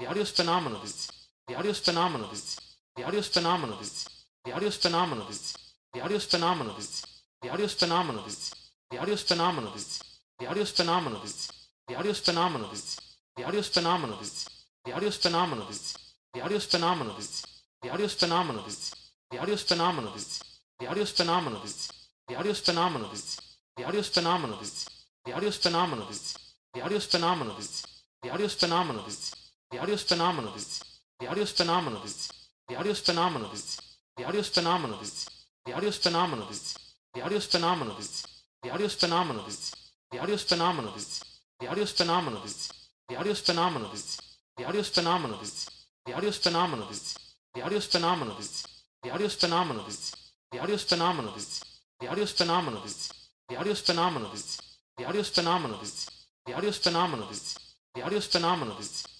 The 0.00 0.06
audio 0.06 0.22
is 0.22 0.30
phenomenal, 0.30 0.80
dudes. 0.80 1.12
The 1.46 1.56
audio 1.56 1.70
is 1.72 1.78
phenomenal, 1.78 2.28
dudes. 2.28 2.58
The 2.96 3.04
audio 3.04 3.20
is 3.20 3.28
phenomenal, 3.28 3.76
dudes. 3.76 4.08
The 4.46 4.52
audio 4.52 4.68
is 4.68 4.76
phenomenal, 4.76 5.26
dudes. 5.26 5.54
The 5.92 6.00
audio 6.00 6.16
is 6.16 6.24
phenomenal, 6.24 6.72
dudes. 6.72 7.04
The 7.42 7.50
audio 7.50 9.12
is 9.12 9.22
phenomenal, 9.22 9.72
dudes. 9.72 10.00
The 10.38 10.46
audio 10.46 10.62
is 10.62 10.70
phenomenal, 10.70 11.20
dudes. 11.20 11.52
The 11.86 11.96
audio 11.96 12.10
is 12.10 12.18
phenomenal, 12.18 12.68
dudes. 12.70 12.98
The 13.36 13.44
audio 13.44 13.58
is 13.60 13.68
phenomenal, 13.68 14.16
dudes. 14.16 14.48
The 14.86 14.94
audio 14.94 15.10
phenomenal, 15.10 15.66
dudes. 15.66 15.94
The 16.32 16.40
audio 16.40 16.58
phenomenal, 16.58 17.14
dudes. 17.16 17.44
The 17.82 17.88
audio 17.90 18.06
phenomenal, 18.06 18.62
dudes. 18.64 18.94
The 19.28 19.38
audio 19.38 19.56
phenomenal, 19.56 20.12
dudes. 20.14 20.40
The 20.80 20.86
audio 20.88 21.04
phenomenal, 21.04 21.60
dudes. 21.60 21.92
The 22.28 22.36
audio 22.36 22.54
phenomenal, 22.54 22.54
dudes. 22.54 22.54
The 22.54 22.54
audio 22.54 22.54
phenomenal, 22.54 22.98
dudes. 22.98 23.40
The 23.76 23.84
audio 23.84 24.02
phenomenal, 24.02 24.56
dudes. 24.56 24.88
The 25.26 25.32
audio 25.34 25.50
phenomenal, 25.50 26.06
dudes. 26.06 26.38
The 26.72 26.82
audio 26.82 27.00
phenomenal, 27.00 27.54
dudes. 27.54 27.86
The 28.22 28.30
audio 28.30 28.48
phenomenal, 28.48 29.02
dudes. 29.04 29.39
The 29.70 29.78
audio 29.78 29.94
is 29.94 30.02
phenomenal, 30.02 30.50
dudes. 30.50 30.82
The 31.20 31.28
audio 31.28 31.42
is 31.44 31.52
phenomenal, 31.52 32.00
dudes. 32.00 32.32
The 32.68 32.76
audio 32.76 32.90
is 32.90 33.00
phenomenal, 33.00 33.48
dudes. 33.50 33.80
The 34.16 34.24
audio 34.24 34.40
is 34.40 34.48
phenomenal, 34.48 34.98
dudes. 34.98 35.28
The 35.64 35.72
audio 35.72 35.88
is 35.88 35.96
phenomenal, 35.96 36.46
dudes. 36.46 36.74
The 37.04 37.20
audio 37.22 37.36
is 37.36 37.44
phenomenal, 37.46 37.84
dudes. 37.84 38.26
The 38.60 38.68
audio 38.68 38.84
is 38.84 38.94
phenomenal, 38.94 39.42
dudes. 39.44 39.74
The 40.00 40.22
audio 40.22 40.32
is 40.32 40.42
phenomenal, 40.42 40.90
dudes. 40.90 41.22
The 41.60 41.68
audio 41.68 41.82
is 41.82 41.90
phenomenal, 41.90 42.42
dudes. 42.42 42.70
The 43.06 43.14
audio 43.14 43.30
is 43.30 43.38
phenomenal, 43.38 43.88
dudes. 43.88 44.20
The 44.56 44.64
audio 44.64 44.80
is 44.80 44.86
phenomenal, 44.86 45.36
dudes. 45.38 45.68
The 46.02 46.02
audio 46.12 46.28
is 46.30 46.36
phenomenal, 46.36 46.76
dudes. 46.76 48.66
The 49.02 49.10
audio 49.10 49.26
is 49.26 49.34
phenomenal, 49.34 49.84
dudes. 49.84 50.16
The 50.50 50.58
audio 50.60 50.74
is 50.74 50.84
phenomenal, 50.84 51.32
dudes. 51.32 51.64
The 52.00 52.08
audio 52.08 52.24
is 52.24 52.32
phenomenal, 52.32 52.80
dudes. 52.82 53.12
The 53.48 53.56
audio 53.56 53.70
is 53.70 53.70
phenomenal, 53.70 53.70
dudes. 53.70 53.70
The 53.70 53.70
audio 53.70 53.74
phenomenal, 53.74 54.30
dudes. 54.30 54.60
The 54.96 55.06
audio 55.06 55.22
phenomenal, 55.22 55.78
dudes. 55.78 56.10
The 56.46 56.54
audio 56.54 56.70
phenomenal, 56.72 57.26
dudes. 57.28 57.58
The 57.94 58.02
audio 58.02 58.20
phenomenal, 58.20 58.76
dudes. 58.76 59.19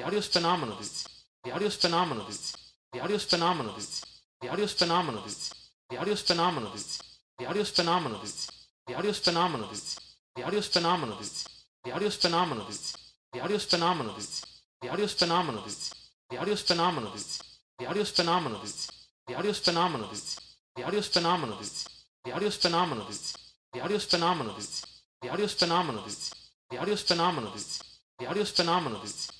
The 0.00 0.06
audio 0.06 0.18
is 0.20 0.28
phenomenal, 0.28 0.76
dudes. 0.76 1.06
The 1.44 1.50
audio 1.52 1.66
is 1.66 1.76
phenomenal, 1.76 2.24
dudes. 2.24 2.56
The 2.90 3.00
audio 3.00 3.16
is 3.16 3.24
phenomenal, 3.24 3.74
dudes. 3.74 4.02
The 4.40 4.48
audio 4.48 4.64
is 4.64 4.72
phenomenal, 4.72 5.20
dudes. 5.20 5.52
The 5.90 5.98
audio 5.98 6.12
is 6.14 6.22
phenomenal, 6.22 6.70
dudes. 6.70 6.90
The 7.36 7.44
audio 7.44 7.60
is 7.60 7.68
phenomenal, 7.68 8.08
dudes. 8.08 8.56
The 8.86 10.42
audio 10.42 10.58
is 10.58 10.68
phenomenal, 10.68 11.16
dudes. 11.18 11.46
The 11.84 11.92
audio 11.92 12.06
is 12.06 12.16
phenomenal, 12.16 12.64
dudes. 12.64 12.96
The 13.34 13.40
audio 13.42 13.56
is 13.56 13.64
phenomenal, 13.66 14.14
dudes. 14.14 14.44
The 14.80 14.88
audio 14.88 15.04
is 15.04 15.12
phenomenal, 15.12 15.62
dudes. 15.64 15.94
The 16.30 16.38
audio 16.38 16.52
is 16.54 16.62
phenomenal, 16.62 17.20
dudes. 17.20 17.42
The 17.76 17.86
audio 17.86 18.00
is 18.00 18.10
phenomenal, 18.10 18.56
dudes. 18.56 18.88
The 19.26 19.34
audio 19.36 19.50
is 19.50 19.58
phenomenal, 19.58 19.98
dudes. 19.98 20.40
The 20.72 20.84
audio 20.86 20.96
is 20.96 21.08
phenomenal, 21.08 21.56
dudes. 21.58 21.76
The 22.24 22.30
audio 22.32 22.46
is 22.46 22.56
phenomenal, 22.56 22.96
dudes. 22.96 23.36
The 23.72 23.80
audio 23.80 23.96
is 23.96 24.04
phenomenal, 24.04 24.54
dudes. 24.54 24.84
The 25.20 25.28
phenomenal, 25.48 26.02
dudes. 26.02 26.30
The 26.70 26.78
phenomenal, 26.78 26.96
dudes. 26.96 26.96
The 26.96 26.96
phenomenal, 26.96 27.50
dudes. 27.52 27.82
The 28.18 28.44
phenomenal, 28.44 29.00
dudes. 29.00 29.39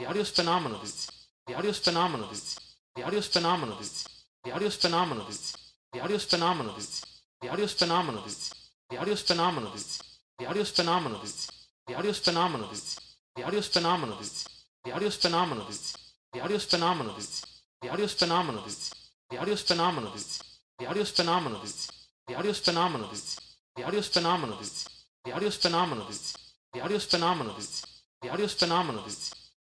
The 0.00 0.06
audio 0.06 0.22
is 0.22 0.30
phenomenal, 0.30 0.78
dudes. 0.78 1.12
The 1.46 1.54
audio 1.54 1.70
is 1.70 1.78
phenomenal, 1.78 2.26
dudes. 2.28 2.58
The 2.96 3.02
audio 3.02 3.18
is 3.18 3.26
phenomenal, 3.26 3.76
dudes. 3.76 4.08
The 4.42 4.50
audio 4.50 4.66
is 4.66 4.76
phenomenal, 4.76 5.24
dudes. 5.26 5.54
The 5.92 6.00
audio 6.00 6.16
is 6.16 6.24
phenomenal, 6.24 6.72
dudes. 6.72 7.04
The 7.42 8.96
audio 8.96 9.12
is 9.12 9.20
phenomenal, 9.20 9.70
dudes. 9.72 10.00
The 10.38 10.46
audio 10.46 10.62
is 10.62 10.70
phenomenal, 10.70 11.18
dudes. 11.20 11.50
The 11.86 11.94
audio 11.96 12.08
is 12.08 12.18
phenomenal, 12.18 12.68
dudes. 12.70 12.98
The 13.36 13.44
audio 13.44 13.58
is 13.58 13.68
phenomenal, 13.68 14.06
dudes. 14.16 14.48
The 14.88 14.90
audio 14.90 14.90
phenomenal, 14.90 14.90
dudes. 14.90 14.90
The 14.90 14.90
audio 14.90 15.10
phenomenal, 15.10 15.64
dudes. 15.66 15.84
The 16.32 16.40
audio 16.40 16.58
phenomenal, 16.58 17.04
dudes. 17.04 17.44
The 17.82 17.88
audio 17.90 18.06
phenomenal, 18.06 18.62
dudes. 18.64 18.80
The 19.28 19.36
audio 19.36 19.54
phenomenal, 19.54 20.12
dudes. 20.14 20.40
The 20.76 20.76
audio 20.86 21.04
phenomenal, 21.04 21.60
dudes. 21.60 22.00
The 22.26 22.34
audio 22.36 22.52
phenomenal, 22.54 22.98
dudes. 23.10 23.36
The 23.76 23.84
audio 23.84 24.00
phenomenal, 24.00 24.56
dudes. 24.56 24.86
The 25.24 25.32
audio 25.32 25.50
phenomenal, 25.50 26.06
dudes. 26.06 26.36
The 26.72 26.80
audio 26.80 26.98
phenomenal, 26.98 27.54
dudes. 27.54 27.86
The 28.22 28.30
audio 28.30 28.48
phenomenal, 28.48 29.02
dudes. 29.02 29.39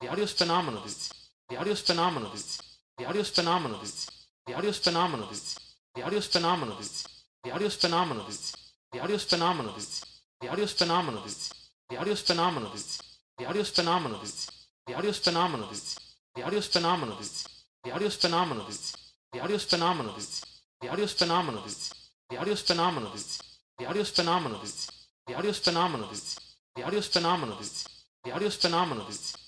The 0.00 0.08
audio 0.08 0.24
is 0.24 0.32
phenomenal, 0.32 0.80
dudes. 0.82 1.12
The 1.48 1.56
audio 1.56 1.72
is 1.72 1.80
phenomenal, 1.80 2.30
dudes. 2.30 2.62
The 2.98 3.04
audio 3.06 3.20
is 3.20 3.30
phenomenal, 3.30 3.78
dudes. 3.78 4.10
The 4.46 4.54
audio 4.54 4.70
is 4.70 4.78
phenomenal, 4.78 5.26
dudes. 5.26 5.58
The 5.94 6.02
audio 6.04 6.18
is 6.18 6.26
phenomenal, 6.26 6.76
dudes. 6.76 6.94
The 7.42 7.50
audio 7.50 7.66
is 7.66 7.74
phenomenal, 7.74 8.12
dudes. 8.12 8.54
The 8.90 8.98
audio 9.02 9.14
is 9.14 9.22
phenomenal, 9.22 9.72
dudes. 9.72 10.04
The 10.40 10.46
audio 10.46 10.52
is 10.52 10.70
phenomenal, 10.70 11.22
dudes. 11.22 11.52
The 11.88 11.96
audio 11.98 12.12
is 12.12 12.20
phenomenal, 12.20 12.60
dudes. 12.60 13.00
The 13.36 13.44
audio 13.44 13.60
is 13.60 13.68
phenomenal, 13.68 14.08
dudes. 14.08 14.48
The 14.86 14.92
audio 14.94 15.08
is 15.08 15.16
phenomenal, 15.16 15.66
dudes. 15.66 15.98
The 16.34 16.42
audio 16.42 16.56
is 16.56 16.66
phenomenal, 16.66 17.16
dudes. 17.16 17.48
The 17.82 17.90
audio 17.90 18.06
is 18.06 18.14
phenomenal, 18.14 18.64
dudes. 18.64 18.94
The 19.30 19.38
audio 19.38 19.54
is 19.54 19.62
phenomenal, 19.62 20.02
dudes. 20.02 20.32
The 20.80 20.88
audio 20.88 21.02
is 21.02 21.12
phenomenal, 21.12 21.62
dudes. 21.62 21.82
The 22.28 22.36
audio 22.36 22.52
is 22.52 22.60
phenomenal, 22.62 23.10
dudes. 23.10 23.42
The 23.78 23.84
audio 23.86 24.00
is 24.00 24.08
phenomenal, 24.08 24.60
dudes. 24.60 24.90
The 25.26 25.34
audio 25.34 25.52
phenomenal, 25.52 26.08
dudes. 26.08 26.38
The 26.76 26.82
audio 26.84 27.00
phenomenal, 27.00 27.56
dudes. 27.56 27.88
The 28.24 28.32
audio 28.32 28.50
phenomenal, 28.50 29.04
dudes. 29.04 29.47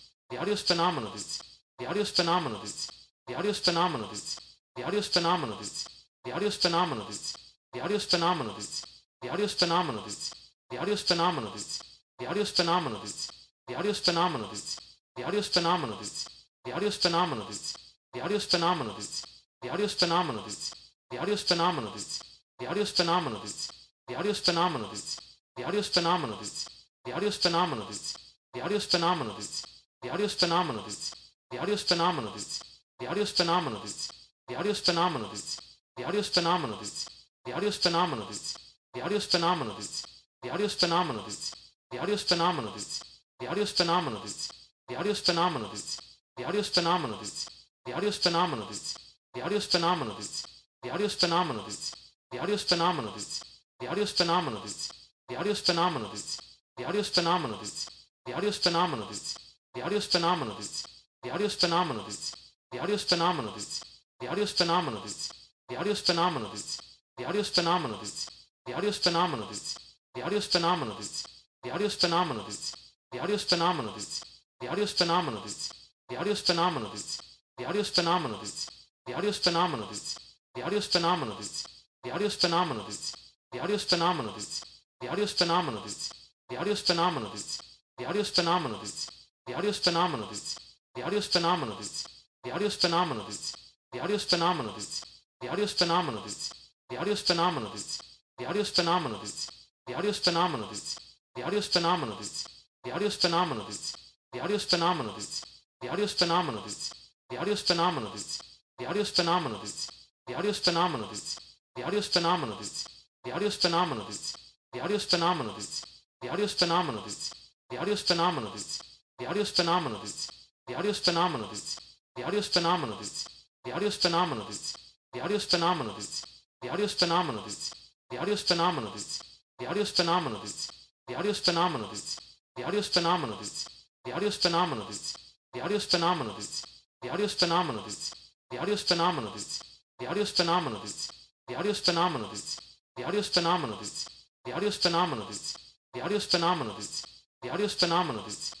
The 0.31 0.37
audio 0.37 0.53
is 0.53 0.61
phenomenal, 0.61 1.11
dudes. 1.11 1.43
The 1.77 1.87
audio 1.87 2.03
is 2.03 2.09
phenomenal, 2.09 2.59
dudes. 2.59 2.89
The 3.27 3.35
audio 3.35 3.51
is 3.51 3.59
phenomenal, 3.59 4.07
dudes. 4.07 4.39
The 4.77 4.83
audio 4.85 4.99
is 4.99 5.07
phenomenal, 5.09 5.57
dudes. 5.57 5.85
The 6.23 6.31
audio 6.31 6.47
is 6.47 6.55
phenomenal, 6.55 7.03
dudes. 7.03 7.35
The 7.73 7.81
audio 7.81 9.43
is 9.43 9.53
phenomenal, 9.53 10.03
dudes. 10.03 10.31
The 10.69 10.77
audio 10.77 10.93
is 10.93 11.01
phenomenal, 11.01 11.51
dudes. 11.51 11.83
The 12.17 12.27
audio 12.27 12.41
is 12.41 12.49
phenomenal, 12.49 12.99
dudes. 13.01 13.31
The 13.67 13.75
audio 13.75 13.89
is 13.91 13.99
phenomenal, 13.99 14.47
dudes. 14.47 14.79
The 15.17 15.25
audio 15.25 15.41
phenomenal, 15.41 15.97
dudes. 15.97 16.25
The 16.63 16.71
audio 16.71 16.89
phenomenal, 16.89 17.45
dudes. 17.47 17.75
The 18.13 18.19
audio 18.21 18.37
phenomenal, 18.37 18.85
dudes. 18.85 19.25
The 19.61 19.69
audio 19.69 19.87
phenomenal, 19.89 20.45
dudes. 20.45 20.71
The 21.11 21.19
audio 21.19 21.35
phenomenal, 21.35 21.35
dudes. 21.35 21.35
The 21.35 21.35
audio 21.35 21.35
phenomenal, 21.35 21.91
dudes. 21.91 22.21
The 22.57 22.67
audio 22.67 22.85
phenomenal, 22.85 23.29
dudes. 23.29 23.71
The 24.07 24.15
audio 24.15 24.33
phenomenal, 24.33 24.87
dudes. 24.87 25.19
The 25.57 25.63
audio 25.65 25.81
phenomenal, 25.81 26.37
dudes. 26.37 26.69
The 27.05 27.13
audio 27.13 27.31
phenomenal, 27.31 27.85
dudes. 27.85 28.17
The 28.53 28.61
audio 28.61 28.79
phenomenal, 28.79 29.35
dudes. 29.35 29.70
The 30.01 30.09
audio 30.09 30.25
is 30.25 30.33
phenomenal, 30.33 30.81
dudes. 30.83 31.15
The 31.51 31.59
audio 31.59 31.75
is 31.75 31.83
phenomenal, 31.83 32.31
dudes. 32.31 32.63
The 32.99 33.07
audio 33.07 33.23
is 33.23 33.31
phenomenal, 33.31 33.81
dudes. 33.81 34.11
The 34.47 34.55
audio 34.55 34.71
is 34.71 34.79
phenomenal, 34.79 35.29
dudes. 35.29 35.59
The 35.95 36.03
audio 36.05 36.19
is 36.19 36.27
phenomenal, 36.27 36.77
dudes. 36.77 37.05
The 37.43 37.53
audio 37.53 37.67
is 37.67 37.75
phenomenal, 37.77 38.15
dudes. 38.15 38.57
The 38.93 38.99
audio 38.99 39.15
is 39.15 39.25
phenomenal, 39.25 39.73
dudes. 39.75 40.05
The 40.31 40.53
audio 40.53 40.63
is 40.63 40.73
phenomenal, 40.81 41.21
dudes. 41.21 41.53
The 41.91 41.99
audio 41.99 42.21
is 42.21 42.21
phenomenal, 42.21 42.71
dudes. 42.71 43.01
The 43.37 43.45
audio 43.45 43.61
is 43.61 43.69
phenomenal, 43.69 44.21
dudes. 44.21 44.51
The 44.87 44.95
audio 44.95 45.11
is 45.11 45.17
phenomenal, 45.17 45.69
dudes. 45.69 45.99
The 46.35 46.43
audio 46.43 46.59
is 46.61 46.67
phenomenal, 46.67 47.17
dudes. 47.17 47.47
The 47.85 47.91
audio 47.93 48.07
is 48.07 48.15
phenomenal, 48.15 48.55
dudes. 48.55 48.97
The 49.31 49.41
audio 49.41 49.55
is 49.55 49.63
phenomenal, 49.63 50.05
dudes. 50.05 50.41
The 50.81 50.89
audio 50.89 51.05
is 51.05 51.13
phenomenal, 51.13 51.63
dudes. 51.63 51.93
The 52.31 52.39
audio 52.39 52.53
is 52.55 52.63
phenomenal, 52.63 53.13
dudes. 53.13 53.51
The 53.79 53.87
audio 53.87 54.05
phenomenal, 54.05 54.61
dudes. 54.61 54.91
The 55.27 55.37
audio 55.37 55.53
phenomenal, 55.53 56.09
dudes. 56.09 56.41
The 56.77 56.85
audio 56.85 57.03
phenomenal, 57.03 57.57
dudes. 57.59 57.89
The 58.25 58.33
audio 58.33 58.51
phenomenal, 58.51 59.07
dudes. 59.07 59.50
The 59.73 59.81
audio 59.83 59.97
is 59.99 60.05
phenomenal, 60.05 60.55
dudes. 60.55 60.85
The 61.23 61.31
audio 61.31 61.45
is 61.47 61.55
phenomenal, 61.55 62.03
dudes. 62.03 62.35
The 62.71 62.79
audio 62.79 62.95
is 62.95 63.03
phenomenal, 63.03 63.53
dudes. 63.53 63.81
The 64.19 64.27
audio 64.27 64.43
is 64.43 64.51
phenomenal, 64.51 65.01
dudes. 65.01 65.31
The 65.67 65.77
audio 65.77 65.91
is 65.93 66.01
phenomenal, 66.01 66.49
dudes. 66.49 66.67
The 67.15 67.23
audio 67.23 67.39
is 67.39 67.47
phenomenal, 67.47 67.87
dudes. 67.87 68.27
The 68.65 68.81
audio 68.81 68.87
is 68.87 68.95
phenomenal, 68.97 69.55
dudes. 69.55 69.77
The 70.13 70.23
audio 70.23 70.35
is 70.35 70.43
phenomenal, 70.43 70.95
dudes. 70.95 71.25
The 71.61 71.69
audio 71.69 71.85
is 71.85 71.93
phenomenal, 71.93 72.33
dudes. 72.33 72.75
The 73.11 73.19
audio 73.21 73.33
is 73.33 73.43
phenomenal, 73.43 73.93
dudes. 73.93 74.23
The 74.59 74.67
audio 74.67 74.81
is 74.81 74.81
phenomenal, 74.81 75.41
dudes. 75.41 75.71
The 76.07 76.15
audio 76.17 76.29
is 76.31 76.39
phenomenal, 76.39 76.89
dudes. 76.89 77.21
The 77.55 77.65
audio 77.65 77.79
is 77.79 77.87
phenomenal, 77.87 78.37
dudes. 78.37 78.75
The 78.99 79.01
audio 79.03 79.17
is 79.17 79.35
phenomenal, 79.35 79.85
dudes. 79.85 80.17
The 80.51 80.61
audio 80.61 80.77
is 80.77 80.83
phenomenal, 80.83 81.35
dudes. 81.35 81.67
The 82.01 82.09
audio 82.09 82.25
is 82.25 82.33
phenomenal, 82.33 82.83
dudes. 82.83 83.15
The 83.51 83.59
audio 83.59 83.75
is 83.75 83.83
phenomenal, 83.83 84.33
dudes. 84.33 84.63
The 84.99 85.07
audio 85.09 85.25
phenomenal, 85.25 85.81
dudes. 85.81 86.13
The 86.49 86.57
audio 86.57 86.75
phenomenal, 86.75 87.29
dudes. 87.31 87.61
The 87.97 88.05
audio 88.05 88.23
phenomenal, 88.23 88.79
dudes. 88.79 89.20
The 89.51 89.57
audio 89.57 89.71
is 89.71 89.79
phenomenal, 89.79 90.27
dudes. 90.27 90.57
The 90.95 91.03
audio 91.03 91.19
is 91.19 91.27
phenomenal, 91.27 91.75
dudes. 91.75 92.07
The 92.41 92.51
audio 92.51 92.67
is 92.67 92.75
phenomenal, 92.75 93.25
dudes. 93.25 93.53
The 93.91 93.99
audio 93.99 94.15
is 94.15 94.23
phenomenal, 94.23 94.71
dudes. 94.71 95.03
The 95.41 95.49
audio 95.49 95.65
is 95.65 95.73
phenomenal, 95.73 96.21
dudes. 96.21 96.41
The 96.87 96.95
audio 96.95 97.11
is 97.11 97.19
phenomenal, 97.19 97.59
dudes. 97.59 97.91
The 98.37 98.45
audio 98.47 98.59
is 98.61 100.19
phenomenal, 100.19 100.69
dudes. 100.69 100.99
The 101.35 101.43
audio 101.43 101.57
is 101.59 101.67
phenomenal, 101.67 102.15
dudes. 102.15 102.47
The 102.85 102.91
audio 102.93 103.07
is 103.07 103.15
phenomenal, 103.17 103.65
dudes. 103.65 103.97
The 104.31 104.39
audio 104.39 104.55
is 104.55 104.63
phenomenal, 104.63 105.15
dudes. 105.15 105.45
The 105.81 105.89
audio 105.89 106.03
is 106.05 106.13
phenomenal, 106.13 106.71
dudes. 106.71 107.03
The 107.29 107.37
audio 107.37 107.51
is 107.51 107.61
phenomenal, 107.61 108.07
dudes. 108.07 108.39
The 108.77 108.87
audio 108.87 109.01
is 109.01 109.09
phenomenal, 109.09 109.49
dudes. 109.49 109.97
The 110.31 110.35
audio 110.37 110.51
is 110.51 110.59
phenomenal, 110.59 111.07
dudes. 111.09 111.27
The 111.75 111.83
audio 111.83 111.97
is 111.99 112.07
phenomenal, 112.07 112.47
dudes. 112.55 112.87
The 113.23 113.31
audio 113.31 113.47
is 113.47 113.55
phenomenal, 113.55 114.05
dudes. 114.05 114.37
The 114.71 114.81
audio 114.81 114.97
is 114.97 115.05
phenomenal, 115.05 115.53
dudes. 115.53 115.83
The 116.21 116.29
phenomenal, 116.39 116.47
dudes. 116.47 116.47
The 116.51 116.57
phenomenal, 116.57 117.03
dudes. 117.03 117.33
The 117.69 117.95
phenomenal, 117.97 118.51
dudes. 118.51 118.90
The 119.21 119.27
audio 119.27 119.43
is 119.43 119.51
phenomenal, 119.51 119.99
dudes. 119.99 120.31
The 120.65 120.73
audio 120.73 120.89
is 120.89 120.97
phenomenal, 120.97 121.47
dudes. 121.47 121.79
The 122.15 122.23
audio 122.23 122.39
is 122.39 122.47
phenomenal, 122.47 122.97
dudes. 122.97 123.29
The 123.63 123.71
audio 123.71 123.87
is 123.87 123.95
phenomenal, 123.95 124.45
dudes. 124.45 124.75
The 125.13 125.21
audio 125.21 125.35
is 125.37 125.45
phenomenal, 125.45 125.93
dudes. 125.93 126.25
The 126.63 126.69
audio 126.69 126.83
is 126.83 126.91
phenomenal, 126.91 127.29
dudes. 127.29 127.75
The 128.09 128.17
audio 128.17 128.31
is 128.33 128.41
phenomenal, 128.41 128.89
dudes. 128.97 129.21
The 129.59 129.67
audio 129.67 129.69
is 129.69 129.77
phenomenal, 129.85 130.39
dudes. 130.39 130.71
The 131.05 131.13
audio 131.13 131.29
is 131.29 131.37
phenomenal, 131.37 131.87
dudes. 131.87 132.09
The 132.55 132.63
audio 132.63 132.79
is 132.79 132.87
phenomenal, 132.87 133.27
dudes. 133.53 133.73
The 134.01 134.11
audio 134.11 134.25
is 134.25 134.33
phenomenal, 134.33 134.81
dudes. 134.81 135.13
The 135.51 135.61
audio 135.61 135.75
is 135.75 135.83
phenomenal, 135.83 136.33
dudes. 136.33 136.65
The 136.99 138.57
audio 138.57 138.73
is 138.73 138.81
phenomenal, 138.81 139.31
dudes. 139.31 139.69
The 139.99 140.07
audio 140.07 140.21
is 140.21 140.31
phenomenal, 140.31 140.79
dudes. 140.81 141.05
The 141.47 141.55
audio 141.57 141.71
is 141.71 141.79
phenomenal, 141.79 142.29
dudes. 142.29 142.57
The 142.97 143.05
audio 143.05 143.19
is 143.19 143.29
phenomenal, 143.29 143.29
dudes. 143.29 143.29
The 143.29 143.29
audio 143.29 143.31
phenomenal, 143.31 143.77
dudes. 143.77 144.07
The 144.43 144.53
audio 144.53 144.69
phenomenal, 144.71 145.25
dudes. 145.27 145.57
The 145.93 146.01
audio 146.01 146.19
phenomenal, 146.19 146.75
dudes. 146.75 147.07
The 147.41 147.49
audio 147.49 147.67
phenomenal, 147.67 148.23
dudes. 148.23 148.60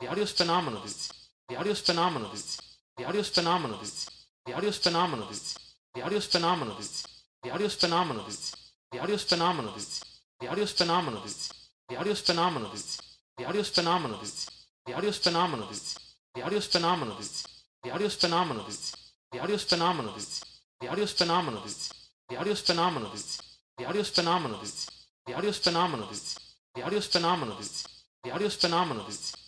The 0.00 0.06
audio 0.06 0.22
is 0.22 0.32
phenomenal, 0.32 0.80
dudes. 0.80 1.12
The 1.48 1.56
audio 1.56 1.72
is 1.72 1.80
phenomenal, 1.80 2.28
dudes. 2.30 2.60
The 2.96 3.04
audio 3.04 3.20
is 3.20 3.28
phenomenal, 3.30 3.78
dudes. 3.78 4.10
The 4.46 4.52
audio 4.54 4.68
is 4.68 4.78
phenomenal, 4.78 5.26
dudes. 5.26 5.58
The 5.92 6.02
audio 6.02 6.16
is 6.18 6.26
phenomenal, 6.26 6.74
dudes. 6.76 6.94
The 7.42 7.50
audio 7.50 7.66
is 7.66 7.72
phenomenal, 7.74 8.12
dudes. 8.12 10.04
The 10.40 10.48
audio 10.48 10.62
is 10.64 10.72
phenomenal, 10.72 11.20
dudes. 11.20 11.52
The 11.88 11.96
audio 11.96 12.12
is 12.12 12.20
phenomenal, 12.20 12.20
dudes. 12.20 12.20
The 12.20 12.20
audio 12.20 12.20
is 12.20 12.20
phenomenal, 12.20 12.76
dudes. 12.98 13.08
The 13.36 13.44
audio 13.44 13.58
is 13.58 13.66
phenomenal, 13.66 14.18
dudes. 14.18 14.48
The 14.86 14.92
audio 14.94 15.08
is 15.10 15.16
phenomenal, 15.16 15.66
dudes. 15.66 15.98
The 16.32 16.42
audio 16.42 16.56
is 16.56 16.64
phenomenal, 16.64 17.14
dudes. 17.14 18.94
The 19.30 19.40
audio 19.40 19.54
is 19.54 19.64
phenomenal, 19.64 20.12
dudes. 20.14 20.44
The 20.78 20.88
audio 20.88 21.04
is 21.04 21.12
phenomenal, 21.12 21.62
dudes. 21.62 21.92
The 22.28 22.36
audio 22.38 22.52
is 22.52 22.60
phenomenal, 22.60 23.10
dudes. 23.10 23.42
The 23.78 23.86
audio 23.86 24.00
is 24.00 24.10
phenomenal, 24.10 24.58
dudes. 24.58 24.88
The 25.26 25.34
audio 25.34 25.52
phenomenal, 25.52 25.52
dudes. 25.52 25.52
The 25.52 25.52
audio 25.52 25.52
phenomenal, 25.52 26.06
dudes. 26.08 26.38
The 26.74 26.82
audio 26.82 27.00
phenomenal, 27.00 27.56
dudes. 27.56 27.88
The 28.24 28.30
audio 28.32 28.48
phenomenal, 28.48 29.04
dudes. 29.04 29.47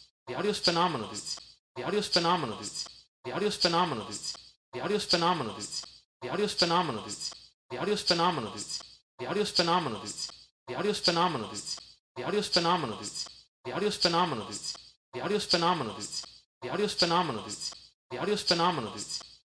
The 0.31 0.37
audio 0.37 0.51
is 0.51 0.59
phenomenal, 0.59 1.09
dudes. 1.09 1.37
The 1.75 1.83
audio 1.83 1.99
is 1.99 2.07
phenomenal, 2.07 2.55
dudes. 2.55 2.87
The 3.25 3.33
audio 3.33 3.49
is 3.49 3.57
phenomenal, 3.57 4.05
dudes. 4.05 4.37
The 4.71 4.79
audio 4.79 4.95
is 4.95 5.03
phenomenal, 5.03 5.53
dudes. 5.53 5.85
The 6.21 6.29
audio 6.29 6.45
is 6.45 6.53
phenomenal, 6.53 7.01
dudes. 7.01 7.33
The 7.69 7.75
audio 7.75 7.91
is 7.91 7.99
phenomenal, 7.99 8.39
dudes. 8.39 8.81
The 9.19 9.27
audio 9.27 9.41
is 9.41 9.49
phenomenal, 9.49 9.99
dudes. 11.49 11.77
The 12.15 12.23
audio 12.23 12.39
is 12.39 12.47
phenomenal, 12.47 12.97
dudes. 12.97 13.27
The 13.43 13.43
audio 13.73 13.89
is 13.89 13.97
phenomenal, 13.97 14.45
dudes. 14.45 14.79
The 15.11 15.19
audio 15.19 15.35
is 15.35 15.43
phenomenal, 15.43 15.95
dudes. 15.95 16.23
The 16.61 16.79
audio 16.79 16.85
is 16.85 16.93
phenomenal, 16.93 17.11
dudes. 17.43 17.67
The 18.09 18.17
audio 18.17 18.33
is 18.33 18.41
phenomenal, 18.41 18.79
dudes. 18.79 18.87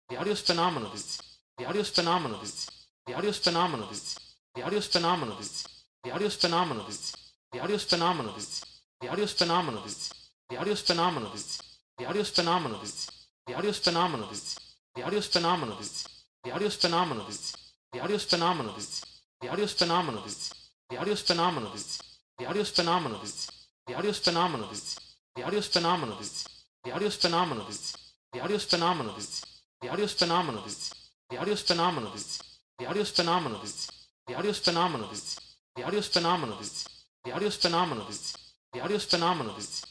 The 0.09 0.17
audio 0.17 0.31
is 0.31 0.41
phenomenal, 0.41 1.03
dudes. 1.03 1.27
The 1.57 1.67
audio 1.67 1.79
is 1.79 1.89
phenomenal, 1.89 2.39
dudes. 2.39 2.65
The 3.05 3.13
audio 3.13 3.29
is 3.29 3.37
phenomenal, 3.37 3.77
dudes. 3.77 4.17
The 4.53 4.63
audio 4.63 4.77
is 4.77 4.87
phenomenal, 4.87 5.37
dudes. 5.37 5.67
The 6.03 6.11
phenomenal, 6.31 6.85
dudes. 6.85 7.15
The 7.51 7.59
phenomenal, 7.69 7.83
dudes. 7.83 7.83
The 7.83 7.85
phenomenal, 7.85 8.33
dudes. 8.33 8.65
The 9.01 9.09
phenomenal, 9.27 9.83
dudes. 9.83 10.20
The 10.51 10.57
audio 10.57 10.73
is 10.73 10.81
phenomenal, 10.81 11.29
dudes. 11.29 11.63
The 11.97 12.05
audio 12.07 12.21
is 12.23 12.29
phenomenal, 12.29 12.77
dudes. 12.79 13.09
The 13.47 13.53
audio 13.55 13.69
is 13.69 13.77
phenomenal, 13.77 14.27
dudes. 14.27 14.59
The 14.93 15.01
audio 15.01 15.17
is 15.19 15.27
phenomenal, 15.27 15.77
dudes. 15.77 16.05
The 16.43 16.51
audio 16.51 16.67
is 16.67 16.75
phenomenal, 16.75 17.23
dudes. 17.23 17.55
The 17.93 19.47
audio 19.47 19.63
is 19.63 19.71
phenomenal, 19.71 20.21
dudes. 20.23 20.51
The 20.89 20.97
audio 20.97 21.13
is 21.13 21.21
phenomenal, 21.21 21.71
dudes. 21.71 22.01
The 22.37 22.45
audio 22.47 22.61
is 22.61 22.69
phenomenal, 22.69 23.19
dudes. 23.21 23.49
The 23.87 23.95
audio 23.95 24.09
is 24.09 24.19
phenomenal, 24.19 24.57
dudes. 24.67 24.99
The 25.37 25.41
audio 25.45 25.61
phenomenal, 25.61 26.17
dudes. 26.17 26.45
The 26.83 26.89
audio 26.91 27.07
phenomenal, 27.07 27.55
dudes. 27.55 27.95
The 28.33 28.37
audio 28.41 28.57
phenomenal, 28.57 29.13
dudes. 29.13 29.45
The 29.79 29.89
audio 29.89 30.07
phenomenal, 30.07 30.61
dudes. 30.65 30.91
The 31.29 31.37
audio 31.39 31.55
phenomenal, 31.55 32.11
dudes. 32.11 32.43
The 32.79 32.87
audio 32.87 33.05
phenomenal, 33.05 33.05
dudes. 33.05 33.05
The 33.05 33.05
audio 33.05 33.05
phenomenal, 33.05 33.59
dudes. 33.59 33.87
The 34.27 34.35
audio 34.35 34.51
phenomenal, 34.51 35.07
dudes. 35.07 35.39
The 35.75 35.83
audio 35.83 36.01
phenomenal, 36.01 36.57
dudes. 36.57 36.87
The 37.23 37.31
audio 37.31 37.49
phenomenal, 37.49 38.05
dudes. 38.05 38.37
The 38.73 38.81
audio 38.81 38.99
phenomenal, 38.99 39.53
dudes. 39.53 39.90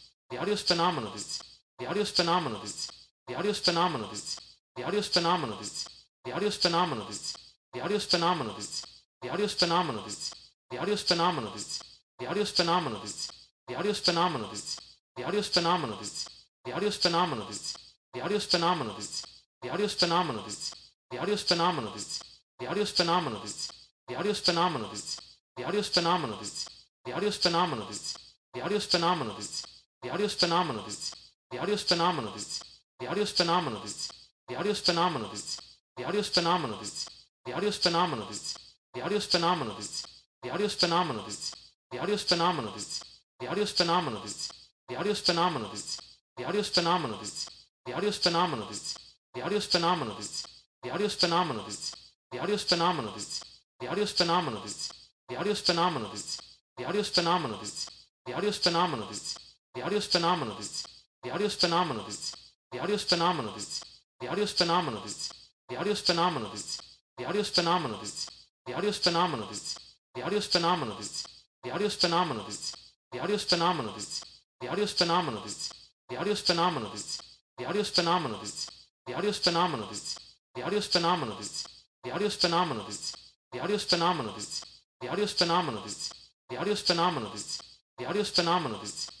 The 0.31 0.37
audio 0.37 0.53
is 0.53 0.61
phenomenal, 0.61 1.11
dudes. 1.11 1.43
The 1.77 1.87
audio 1.87 2.03
is 2.03 2.11
phenomenal, 2.11 2.59
dudes. 2.61 2.89
The 3.27 3.35
audio 3.35 3.51
is 3.51 3.59
phenomenal, 3.59 4.07
dudes. 4.07 4.39
The 4.77 4.83
audio 4.85 4.99
is 4.99 5.07
phenomenal, 5.09 5.57
dudes. 5.57 5.87
The 6.23 6.31
audio 6.31 6.47
is 6.47 6.55
phenomenal, 6.55 6.95
dudes. 6.95 7.35
The 7.73 7.81
audio 7.81 9.43
is 9.43 9.53
phenomenal, 9.53 10.03
dudes. 10.03 10.31
The 10.69 10.77
audio 10.79 10.93
is 10.93 11.01
phenomenal, 11.01 11.51
dudes. 11.51 11.83
The 12.17 12.27
audio 12.27 12.41
is 12.43 12.49
phenomenal, 12.51 13.01
dudes. 13.01 13.31
The 13.67 13.75
audio 13.75 13.91
is 13.91 13.99
phenomenal, 13.99 14.47
dudes. 14.47 14.79
The 15.17 15.25
audio 15.25 15.41
phenomenal, 15.41 15.97
dudes. 15.97 16.27
The 16.71 16.71
audio 16.71 16.91
phenomenal, 16.91 17.45
dudes. 17.45 17.75
The 18.13 18.19
audio 18.21 18.37
phenomenal, 18.39 18.85
dudes. 18.85 19.25
The 19.61 19.69
audio 19.71 19.89
phenomenal, 19.89 20.45
dudes. 20.45 20.71
The 21.11 21.19
audio 21.19 21.35
phenomenal, 21.35 21.35
dudes. 21.35 21.35
The 21.35 21.35
audio 21.35 21.35
phenomenal, 21.35 21.91
dudes. 21.91 22.21
The 22.57 22.67
audio 22.67 22.85
phenomenal, 22.85 23.29
dudes. 23.41 23.71
The 24.07 24.15
audio 24.15 24.33
phenomenal, 24.33 24.87
dudes. 24.87 25.19
The 25.57 25.65
audio 25.65 25.81
phenomenal, 25.81 26.37
dudes. 26.37 26.69
The 27.05 27.13
audio 27.13 27.31
phenomenal, 27.31 27.85
dudes. 27.87 28.17
The 28.53 28.61
audio 28.61 28.79
phenomenal, 28.79 29.35
dudes. 29.35 29.70
The 30.03 30.09
audio 30.09 30.25
is 30.25 30.33
phenomenal, 30.33 30.83
dudes. 30.83 31.15
The 31.51 31.59
audio 31.59 31.75
is 31.75 31.83
phenomenal, 31.83 32.31
dudes. 32.31 32.63
The 32.99 33.07
audio 33.07 33.23
is 33.23 33.31
phenomenal, 33.31 33.81
dudes. 33.81 34.11
The 34.47 34.55
audio 34.55 34.71
is 34.71 34.79
phenomenal, 34.79 35.29
dudes. 35.29 35.61
The 35.95 36.05
audio 36.05 36.19
is 36.19 36.27
phenomenal, 36.27 36.77
dudes. 36.77 37.05
The 37.35 37.53
audio 37.53 37.67
is 37.69 37.75
phenomenal, 37.77 38.15
dudes. 38.15 38.57
The 38.91 38.99
audio 38.99 39.15
is 39.15 39.23
phenomenal, 39.33 39.73
dudes. 39.75 40.05
The 40.31 40.53
audio 40.53 40.63
is 40.63 40.73
phenomenal, 40.81 41.21
dudes. 41.21 41.53
The 41.91 41.99
audio 41.99 42.13
is 42.21 42.21
phenomenal, 42.21 42.71
dudes. 42.79 43.11
The 43.39 43.45
audio 43.45 43.61
is 43.61 43.69
phenomenal, 43.69 44.09
dudes. 44.09 44.51
The 44.87 44.95
audio 44.95 45.11
is 45.11 45.17
phenomenal, 45.17 45.69
dudes. 45.69 45.99
The 46.35 46.43
audio 46.45 46.59
is 46.61 46.67
phenomenal, 46.67 47.17
dudes. 47.17 47.47
The 47.85 47.93
audio 47.93 48.07
is 48.07 48.15
phenomenal, 48.15 48.55
dudes. 48.55 48.95
The 49.31 49.41
audio 49.41 49.55
is 49.55 49.65
phenomenal, 49.65 50.05
dudes. 50.05 50.41
The 50.81 50.89
audio 50.89 51.05
is 51.05 51.13
phenomenal, 51.13 51.63
dudes. 51.63 51.95
The 52.31 52.39
audio 52.39 52.55
is 52.55 52.63
phenomenal, 52.63 53.13
dudes. 53.13 53.43
The 53.77 53.77
audio 53.77 53.95
phenomenal, 54.15 54.61
dudes. 54.61 54.91
The 55.27 55.37
audio 55.37 55.53
phenomenal, 55.55 56.09
dudes. 56.09 56.41
The 56.77 56.85
audio 56.85 57.03
phenomenal, 57.03 57.57
dudes. 57.59 57.89
The 58.25 58.33
audio 58.33 58.51
phenomenal, 58.51 59.07
dudes. 59.07 59.50
The 59.73 59.83
audio 59.83 59.99
is 59.99 60.05
phenomenal, 60.05 60.55
dudes. 60.55 60.85
The 61.23 61.31
audio 61.31 61.47
is 61.47 61.55
phenomenal, 61.55 62.03
dudes. 62.03 62.35
The 62.71 62.79
audio 62.79 62.95
is 62.95 63.03
phenomenal, 63.03 63.53
dudes. 63.53 63.81
The 64.19 64.27
audio 64.27 64.43
is 64.43 64.51
phenomenal, 64.51 65.01
dudes. 65.01 65.31
The 65.69 65.77
audio 65.77 65.91
is 65.93 66.01
phenomenal, 66.01 66.49
dudes. 66.49 66.67
The 67.17 67.23
audio 67.23 67.39
is 67.39 67.47
phenomenal, 67.47 67.97
dudes. 67.97 68.27
The 68.65 68.73
audio 68.75 68.87
is 68.87 68.95
phenomenal, 68.97 69.55
dudes. 69.55 69.87
The 70.13 70.23
audio 70.25 70.25
is 70.27 70.43
phenomenal, 70.43 70.95
dudes. 70.97 71.25
The 71.61 71.69
audio 71.69 71.85
is 71.85 71.93
phenomenal, 71.93 72.43
dudes. 72.43 72.75
The 73.11 73.19
audio 73.21 73.33
is 73.33 73.43
phenomenal, 73.43 73.93
dudes. 73.93 74.23
The 74.59 74.67
audio 74.67 74.81
is 74.81 74.81
phenomenal, 74.81 75.41
dudes. 75.41 75.71
The 76.07 76.15
audio 76.17 76.29
is 76.29 76.39
phenomenal, 76.39 76.89
dudes. 76.89 77.21
The 77.55 77.65
audio 77.65 77.79
is 77.79 77.87
phenomenal, 77.87 78.37
dudes. 78.37 78.75
The 79.03 79.03
audio 79.03 79.17
is 79.17 79.35
phenomenal, 79.35 79.77
dudes. 79.77 80.17
The 80.53 80.61
audio 80.61 80.77
is 80.77 80.85
phenomenal, 80.85 81.35
dudes. 81.35 81.73
The 82.01 82.11
audio 82.11 82.25
is 82.27 82.35
phenomenal, 82.35 82.83
dudes. 82.83 83.15
The 83.51 83.59
audio 83.59 83.75
is 83.75 83.83
phenomenal, 83.83 84.33
dudes. 84.33 84.63
The 84.99 85.07
audio 85.09 85.25
phenomenal, 85.27 85.81
dudes. 85.81 86.13
The 86.49 86.57
audio 86.57 86.75
phenomenal, 86.75 87.29
dudes. 87.31 87.61
The 87.97 88.05
audio 88.05 88.23
phenomenal, 88.23 88.79
dudes. 88.79 89.20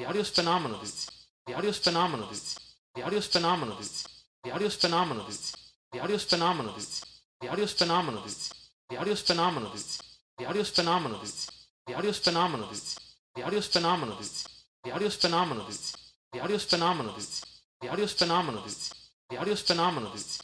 The 0.00 0.06
audio 0.06 0.22
is 0.22 0.30
phenomenal, 0.30 0.78
dudes. 0.78 1.10
The 1.46 1.52
audio 1.52 1.72
phenomenal, 1.72 2.26
dudes. 2.26 2.58
The 2.94 3.02
audio 3.02 3.20
phenomenal, 3.20 3.76
dudes. 3.76 4.08
The 4.42 4.50
audio 4.50 4.70
phenomenal, 4.70 5.24
dudes. 5.26 5.54
The 5.92 6.00
audio 6.00 6.16
phenomenal, 6.16 6.72
dudes. 6.72 7.04
The 7.42 7.48
audio 7.50 7.66
phenomenal, 7.66 8.22
dudes. 8.22 8.62
The 8.88 8.96
audio 8.96 9.14
phenomenal, 9.14 9.68
dudes. 9.68 10.00
The 10.38 10.46
audio 10.46 10.64
phenomenal, 10.72 11.18
dudes. 11.18 11.50
The 11.84 11.94
audio 11.94 12.12
phenomenal, 12.12 12.66
dudes. 12.66 12.98
The 13.34 13.42
audio 13.44 13.60
phenomenal, 13.60 14.06
dudes. 14.06 14.46
The 14.80 14.90
audio 14.90 15.10
phenomenal, 15.10 15.64
dudes. 15.66 15.84
The 16.30 16.38
audio 16.40 16.58
phenomenal, 16.58 17.12
dudes. 17.12 17.44
The 17.78 17.88
audio 17.90 18.06
phenomenal, 18.06 18.62
dudes. 18.62 18.94
The 19.28 19.36
audio 19.36 19.52
phenomenal, 19.52 20.12
dudes. 20.12 20.40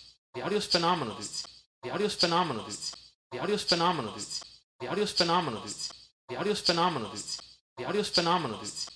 The 1.83 1.91
audio 1.93 2.09
phenomenal, 2.11 2.63
dudes. 2.63 2.93
The 3.33 3.39
audio 3.41 3.47
phenomenal, 3.49 4.13
dudes. 4.13 4.43
The 4.81 4.89
phenomenal, 5.07 5.07
dudes. 5.07 5.07
The 5.07 5.07
phenomenal, 5.07 5.61
dudes. 5.63 5.93
The 6.29 6.45
phenomenal, 6.57 7.11
dudes. 7.11 7.41
The 7.79 8.05
phenomenal, 8.05 8.59
dudes. 8.59 8.96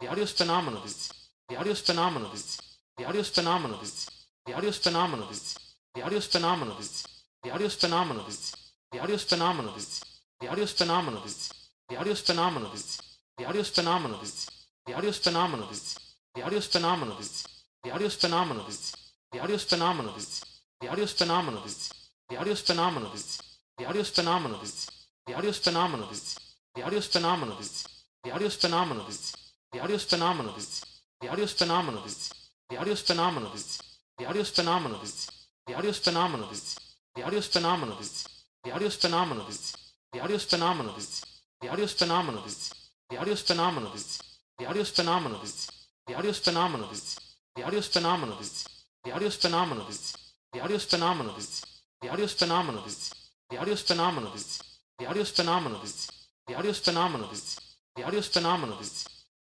The 0.00 0.06
audio 0.08 0.24
is 0.24 0.32
phenomenal, 0.32 0.80
dudes. 0.80 1.12
The 1.48 1.56
audio 1.56 1.72
is 1.72 1.80
phenomenal, 1.80 2.30
dudes. 2.30 2.60
The 2.96 3.04
audio 3.04 3.20
is 3.20 3.28
phenomenal, 3.30 3.78
dudes. 3.78 4.10
The 4.46 4.54
audio 4.54 4.68
is 4.68 4.78
phenomenal, 4.78 5.26
dudes. 5.26 5.58
The 5.92 6.02
audio 6.02 6.16
is 6.18 6.26
phenomenal, 6.26 6.74
dudes. 6.76 6.94
The 7.42 7.50
audio 7.50 7.66
is 7.66 7.72
phenomenal, 7.74 8.12
dudes. 8.12 8.54
The 8.90 9.00
audio 9.00 9.02
is 9.02 9.22
phenomenal, 9.30 9.70
dudes. 9.70 10.12
The 10.44 10.46
audio 10.46 10.60
is 10.60 10.60
phenomenal, 10.60 11.20
dudes. 11.20 11.60
The 11.88 11.96
audio 11.98 12.10
is 12.20 12.20
phenomenal, 12.20 12.76
dudes. 12.98 13.00
The 13.36 13.44
audio 13.44 13.58
is 13.58 13.68
phenomenal, 13.68 14.16
dudes. 14.18 14.48
The 14.86 14.92
audio 14.94 15.08
is 15.10 15.16
phenomenal, 15.24 15.66
dudes. 15.66 15.98
The 16.34 16.42
audio 16.42 16.56
is 16.56 16.64
phenomenal, 16.64 17.14
dudes. 17.16 18.94
The 19.26 19.40
audio 19.40 19.54
is 19.54 19.64
phenomenal, 19.64 20.12
dudes. 20.14 20.44
The 20.78 20.88
audio 20.88 21.04
is 21.04 21.12
phenomenal, 21.12 21.62
dudes. 21.62 21.92
The 22.28 22.36
audio 22.38 22.52
is 22.52 22.62
phenomenal, 22.62 23.10
dudes. 23.10 23.42
The 23.78 23.86
audio 23.86 23.90
is 23.90 24.10
phenomenal, 24.10 24.58
dudes. 24.58 24.88
The 25.26 25.34
audio 25.34 25.52
phenomenal, 25.52 25.52
dudes. 25.52 25.52
The 25.52 25.52
audio 25.52 25.52
phenomenal, 25.52 26.08
dudes. 26.08 26.38
The 26.74 26.82
audio 26.82 27.00
phenomenal, 27.00 27.56
dudes. 27.56 27.88
The 28.24 28.30
audio 28.32 28.48
phenomenal, 28.48 29.04
dudes. 29.04 29.47
The 29.72 29.80
audio 29.80 29.96
is 29.96 30.04
phenomenal, 30.04 30.54
dudes. 30.54 30.84
The 31.20 31.28
audio 31.28 31.46
phenomenal, 31.46 32.02
dudes. 32.02 32.32
The 32.70 32.78
audio 32.78 32.94
phenomenal, 32.94 33.50
dudes. 33.50 33.82
The 34.16 34.24
audio 34.24 34.42
phenomenal, 34.42 34.98
dudes. 34.98 35.30
The 35.66 35.74
audio 35.74 35.92
phenomenal, 35.92 36.48
dudes. 36.48 36.78
The 37.14 37.22
audio 37.22 37.40
phenomenal, 37.40 37.96
dudes. 37.96 38.32
The 38.64 38.70
audio 38.70 38.88
phenomenal, 38.88 39.54
dudes. 39.54 39.74
The 40.10 40.18
audio 40.18 40.26
phenomenal, 40.26 40.92
dudes. 40.94 41.24
The 41.60 41.68
audio 41.68 41.86
phenomenal, 41.86 42.40
dudes. 42.40 42.62
The 43.10 43.18
audio 43.18 43.34
phenomenal, 43.34 43.90
dudes. 43.92 44.20
The 44.56 44.66
audio 44.66 44.82
phenomenal, 44.84 45.38
dudes. 45.38 45.68
The 46.06 46.14
audio 46.14 46.32
phenomenal, 46.32 46.86
dudes. 46.88 47.18
The 47.54 47.62
audio 47.62 47.80
phenomenal, 47.80 48.38
dudes. 48.38 48.72
The 49.02 49.10
audio 49.12 49.28
phenomenal, 49.28 49.84
dudes. 49.84 50.14
The 50.50 50.60
audio 50.60 50.78
phenomenal, 50.78 51.34
dudes. 51.34 51.64
The 52.00 52.08
audio 52.08 52.26
phenomenal, 52.26 52.82
dudes. 52.82 53.14
The 53.48 53.58
audio 53.58 53.74
phenomenal, 53.76 54.32
dudes. 54.32 54.62
The 54.98 55.06
audio 55.06 55.24
phenomenal, 55.24 55.80
dudes. 55.80 56.10
The 56.46 56.54
audio 56.54 56.72
phenomenal, 56.72 57.28
dudes. 57.28 57.60
The 57.96 58.04
audio 58.04 58.22
phenomenal, 58.22 58.76
dudes. 58.76 59.17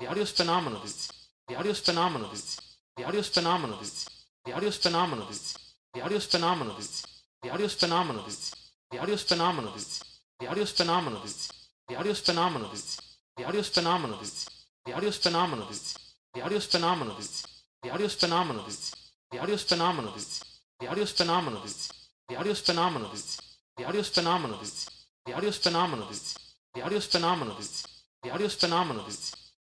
The 0.00 0.06
audio 0.06 0.22
is 0.22 0.30
phenomenal, 0.30 0.80
dudes. 0.80 1.12
The 1.46 1.56
audio 1.56 1.72
is 1.72 1.80
phenomenal, 1.80 2.28
dudes. 2.30 2.58
The 2.96 3.04
audio 3.04 3.20
is 3.20 3.28
phenomenal, 3.28 3.76
dudes. 3.76 4.08
The 4.46 4.52
audio 4.54 4.68
is 4.68 4.78
phenomenal, 4.78 5.26
dudes. 5.26 5.58
The 5.92 6.00
audio 6.00 6.16
is 6.16 6.24
phenomenal, 6.24 6.72
dudes. 6.72 7.04
The 7.42 7.50
audio 7.50 9.14
is 9.14 9.22
phenomenal, 9.22 9.72
dudes. 9.72 10.00
The 10.38 10.46
audio 10.48 10.62
is 10.62 10.70
phenomenal, 10.72 11.20
dudes. 11.20 11.52
The 11.86 11.96
audio 11.96 12.10
is 12.12 12.20
phenomenal, 12.20 12.70
dudes. 12.70 13.00
The 13.36 13.44
audio 13.44 13.60
is 13.60 13.68
phenomenal, 13.68 14.18
dudes. 14.18 14.48
The 14.86 14.94
audio 14.94 15.08
is 15.10 15.18
phenomenal, 15.18 15.66
dudes. 15.66 15.96
The 16.40 16.40
audio 16.40 16.60
phenomenal, 16.60 17.16
dudes. 17.16 17.44
The 17.82 17.88
audio 17.90 18.06
phenomenal, 18.08 18.64
dudes. 18.64 18.94
The 19.30 19.38
audio 19.40 19.52
phenomenal, 19.52 19.52
dudes. 19.52 19.52
The 19.52 19.52
audio 19.52 19.56
phenomenal, 19.56 20.12
dudes. 20.14 20.40
The 20.78 20.86
audio 20.88 21.04
phenomenal, 21.04 21.60
dudes. 21.60 21.90
The 22.26 22.36
audio 22.36 22.54
phenomenal, 22.54 22.98
dudes. 23.10 23.40
The 23.76 23.84
audio 23.84 24.02
phenomenal, 24.02 24.56
dudes. 24.58 24.88
The 25.26 25.34
audio 25.34 25.52
phenomenal, 25.52 26.06
dudes. 26.06 26.38
The 26.74 26.82
audio 26.82 27.00
phenomenal, 27.00 27.54
dudes. 27.56 27.86
The 28.22 28.30
audio 28.30 28.48
phenomenal, 28.48 29.04
dudes. 29.04 29.39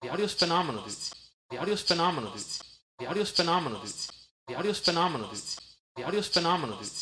The 0.00 0.10
audio 0.10 0.26
is 0.26 0.34
phenomenal, 0.34 0.82
dudes. 0.82 1.12
The 1.50 1.58
audio 1.58 1.74
is 1.74 1.82
phenomenal, 1.82 2.30
dudes. 2.30 2.62
The 2.98 3.06
audio 3.06 3.22
is 3.22 3.30
phenomenal, 3.30 3.80
dudes. 3.80 4.12
The 4.46 4.54
audio 4.54 4.70
is 4.70 4.78
phenomenal, 4.78 5.28
dudes. 5.28 5.58
The 5.96 6.04
audio 6.04 6.18
is 6.20 6.28
phenomenal, 6.28 6.76
dudes. 6.76 6.94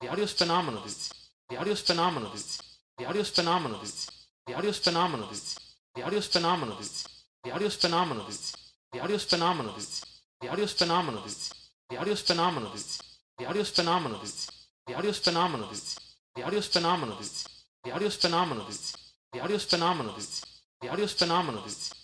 The 0.00 0.06
audio 0.08 0.22
is 0.24 0.30
phenomenal, 0.30 0.70
dudes. 0.70 1.10
The 1.48 1.64
audio 1.64 1.70
is 1.70 1.80
phenomenal, 1.80 2.38
dudes. 2.38 2.70
The 2.96 3.08
audio 3.08 3.18
is 3.18 3.26
phenomenal, 3.26 3.78
dudes. 3.80 4.08
The 4.46 4.52
audio 4.52 4.68
is 4.68 4.76
phenomenal, 4.76 5.26
dudes. 5.26 5.58
The 5.90 6.02
audio 6.04 6.16
is 6.16 6.26
phenomenal, 6.26 6.76
dudes. 6.76 7.06
The 7.42 7.50
audio 7.50 7.66
is 7.66 7.74
phenomenal, 7.74 8.24
dudes. 8.24 8.54
The 8.90 8.98
audio 9.00 9.14
is 9.14 9.22
phenomenal, 9.22 9.72
dudes. 9.72 10.04
The 10.40 10.48
audio 10.48 10.62
is 10.62 10.70
phenomenal, 10.70 11.20
dudes. 11.20 11.58
The 11.86 11.86
audio 11.96 12.00
is 12.00 12.20
phenomenal, 12.20 12.70
dudes. 12.70 13.00
The 13.36 13.44
audio 13.44 13.60
is 13.60 13.68
phenomenal, 13.68 14.18
dudes. 14.18 14.40
The 14.86 14.94
audio 14.94 15.08
is 15.10 15.18
phenomenal, 15.18 15.68
dudes. 15.68 15.98
The 16.34 16.42
audio 16.44 16.58
is 16.58 16.66
phenomenal, 16.68 17.16
dudes. 17.16 17.48
The 17.82 17.90
audio 17.92 18.08
phenomenal, 18.10 18.64
dudes. 18.64 18.96
The 19.32 19.40
audio 19.40 19.58
phenomenal, 19.58 20.12
dudes. 20.14 20.46
The 20.80 20.88
audio 20.88 21.06
phenomenal, 21.06 21.62
dudes. 21.62 22.03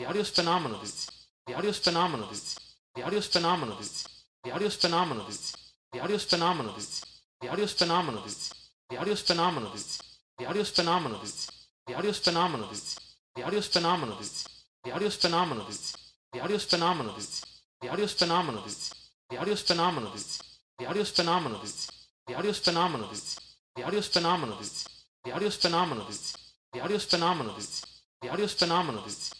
The 0.00 0.06
audio 0.06 0.22
is 0.22 0.30
phenomenal, 0.30 0.78
dudes. 0.78 1.10
The 1.46 1.52
audio 1.52 1.68
is 1.68 1.78
phenomenal, 1.78 2.26
dudes. 2.26 2.58
The 2.94 3.02
audio 3.02 3.18
is 3.18 3.26
phenomenal, 3.26 3.76
dudes. 3.76 4.08
The 4.42 4.50
audio 4.50 4.66
is 4.66 4.74
phenomenal, 4.74 5.24
dudes. 5.26 5.54
The 5.92 6.00
audio 6.00 6.14
is 6.16 6.24
phenomenal, 6.24 6.72
dudes. 6.72 7.04
The 7.38 8.96
audio 8.96 9.12
is 9.12 9.20
phenomenal, 9.20 9.70
dudes. 9.72 10.00
The 10.38 10.46
audio 10.46 10.62
is 10.62 10.70
phenomenal, 10.70 11.18
dudes. 11.18 11.50
The 11.86 11.94
audio 11.94 12.08
is 12.08 12.18
phenomenal, 12.18 12.68
dudes. 12.68 12.98
The 13.36 13.44
audio 13.44 13.60
phenomenal, 13.60 14.16
dudes. 14.16 14.48
The 14.86 14.90
audio 14.94 15.10
phenomenal, 15.10 15.64
dudes. 15.66 15.94
The 16.32 16.38
audio 16.40 16.56
phenomenal, 16.56 17.12
dudes. 17.12 17.44
The 17.82 17.86
audio 17.90 18.06
phenomenal, 18.06 18.62
dudes. 18.62 18.94
The 19.28 19.36
audio 19.36 19.54
phenomenal, 19.56 20.10
dudes. 20.10 20.40
The 20.78 20.86
audio 20.86 21.04
phenomenal, 21.04 21.58
dudes. 21.58 21.90
The 22.26 22.36
audio 22.36 22.52
phenomenal, 22.54 23.08
dudes. 23.08 23.38
The 23.76 23.84
audio 23.84 23.92
phenomenal, 23.92 23.92
dudes. 23.92 23.92
The 23.92 23.92
audio 23.92 24.00
phenomenal, 24.00 24.56
dudes. 24.56 24.86
The 25.24 25.32
audio 25.32 25.50
phenomenal, 25.50 26.04
dudes. 26.06 26.36
The 26.72 26.80
audio 26.80 26.98
phenomenal, 26.98 27.54
dudes. 27.54 27.86
The 28.22 28.28
audio 28.30 28.46
phenomenal, 28.46 29.02
dudes. 29.02 29.39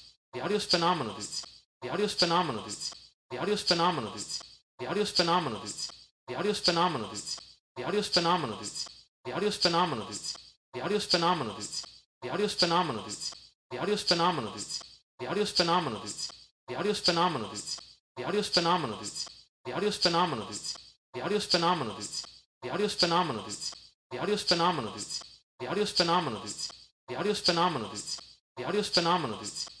The 0.33 0.41
audio 0.41 0.57
is 0.57 0.65
phenomenal, 0.65 1.13
dudes. 1.13 1.45
The 1.81 1.89
audio 1.89 2.05
is 2.05 2.13
phenomenal, 2.13 2.63
dudes. 2.63 2.95
The 3.29 3.37
audio 3.37 3.53
is 3.53 3.63
phenomenal, 3.63 4.11
dudes. 4.11 4.43
The 4.79 4.87
audio 4.87 5.01
is 5.01 5.11
phenomenal, 5.11 5.59
dudes. 5.59 5.91
The 6.27 6.35
audio 6.35 6.51
is 6.51 6.59
phenomenal, 6.59 7.07
dudes. 7.09 7.27
The 7.75 7.83
audio 7.83 7.99
is 7.99 8.05
phenomenal, 8.07 8.45
dudes. 8.45 8.87
The 9.23 9.31
audio 9.33 9.35
is 9.45 9.55
phenomenal, 9.63 10.05
dudes. 10.05 10.37
The 10.77 10.79
audio 10.79 10.93
is 10.93 11.03
phenomenal, 11.03 11.53
dudes. 11.53 11.93
The 12.21 12.29
audio 12.31 12.45
is 12.45 12.53
phenomenal, 12.53 13.09
dudes. 13.31 13.33
The 13.69 13.77
audio 13.77 13.91
is 13.93 14.01
phenomenal, 14.01 14.41
dudes. 14.41 14.81
The 15.19 15.25
audio 15.27 15.41
is 15.41 15.49
phenomenal, 15.49 15.99
dudes. 15.99 16.31
The 16.67 16.75
audio 16.75 16.89
is 16.89 16.97
phenomenal, 16.97 17.47
dudes. 17.49 17.69
The 18.15 18.23
audio 18.23 18.37
is 18.37 18.47
phenomenal, 18.47 18.95
dudes. 18.97 19.25
The 19.63 19.71
audio 19.71 19.87
is 19.87 19.95
phenomenal, 19.95 20.35
dudes. 20.35 20.65
The 21.11 21.21
audio 21.21 21.35
is 21.35 21.43
phenomenal, 21.43 21.95
dudes. 21.95 22.25
The 22.61 22.69
audio 22.69 22.85
is 22.85 22.93
phenomenal, 22.93 23.43
dudes. 23.43 23.81
The 23.99 24.07
audio 24.07 24.25
phenomenal, 24.45 24.93
dudes. 24.93 25.21
The 25.59 25.67
audio 25.67 25.85
phenomenal, 25.85 26.41
dudes. 26.41 26.71
The 27.07 27.15
audio 27.15 27.33
phenomenal, 27.33 27.89
dudes. 27.89 28.21
The 28.57 28.65
audio 28.65 28.81
phenomenal, 28.83 29.37
dudes. 29.37 29.80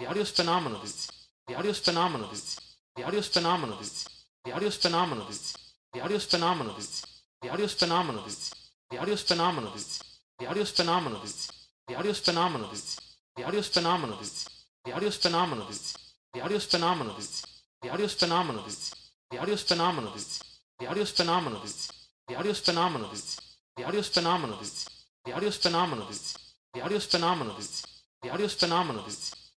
The 0.00 0.06
audio 0.06 0.22
is 0.22 0.30
phenomenal, 0.30 0.80
dudes. 0.80 1.12
The 1.46 1.54
audio 1.56 1.70
is 1.72 1.78
phenomenal, 1.78 2.28
dudes. 2.28 2.58
The 2.96 3.04
audio 3.04 3.18
is 3.18 3.28
phenomenal, 3.28 3.76
dudes. 3.76 4.08
The 4.46 4.52
audio 4.52 4.68
is 4.68 4.76
phenomenal, 4.76 5.26
dudes. 5.26 5.54
The 5.92 6.00
audio 6.00 6.16
is 6.16 6.24
phenomenal, 6.24 6.72
dudes. 6.72 7.04
The 7.42 7.48
audio 7.50 9.12
is 9.12 9.22
phenomenal, 9.22 9.72
dudes. 9.72 10.00
The 10.38 10.46
audio 10.46 10.62
is 10.62 10.70
phenomenal, 10.70 11.20
dudes. 11.20 11.52
The 11.86 11.96
audio 11.96 12.10
is 12.10 12.18
phenomenal, 12.18 12.68
dudes. 12.70 12.98
The 13.36 13.44
audio 13.44 13.58
is 13.58 13.68
phenomenal, 13.68 14.06
dudes. 14.16 14.48
The 14.86 14.94
audio 14.94 15.10
phenomenal, 15.10 15.66
dudes. 15.66 15.94
The 16.32 16.40
audio 16.40 16.58
phenomenal, 16.58 17.14
dudes. 17.14 17.44
The 17.82 17.88
audio 17.90 18.06
phenomenal, 18.06 18.62
dudes. 18.62 18.94
The 19.28 19.38
audio 19.38 19.56
phenomenal, 19.56 20.12
dudes. 20.14 20.40
The 20.78 20.86
audio 20.88 21.04
phenomenal, 21.04 21.60
dudes. 21.60 21.90
The 22.26 22.36
audio 22.36 22.54
phenomenal, 22.54 22.54
dudes. 22.54 22.54
The 22.54 22.54
audio 22.54 22.54
phenomenal, 22.54 23.08
dudes. 23.08 23.40
The 23.76 23.84
audio 23.84 24.02
phenomenal, 24.02 24.56
dudes. 24.56 24.88
The 25.24 25.32
audio 25.34 25.50
phenomenal, 25.50 26.06
dudes. 26.06 26.38
The 26.72 26.80
audio 26.82 26.98
phenomenal, 27.00 27.54
dudes. 27.54 27.86
The 28.22 28.30
audio 28.30 28.48
phenomenal, 28.48 29.02
dudes. 29.02 29.39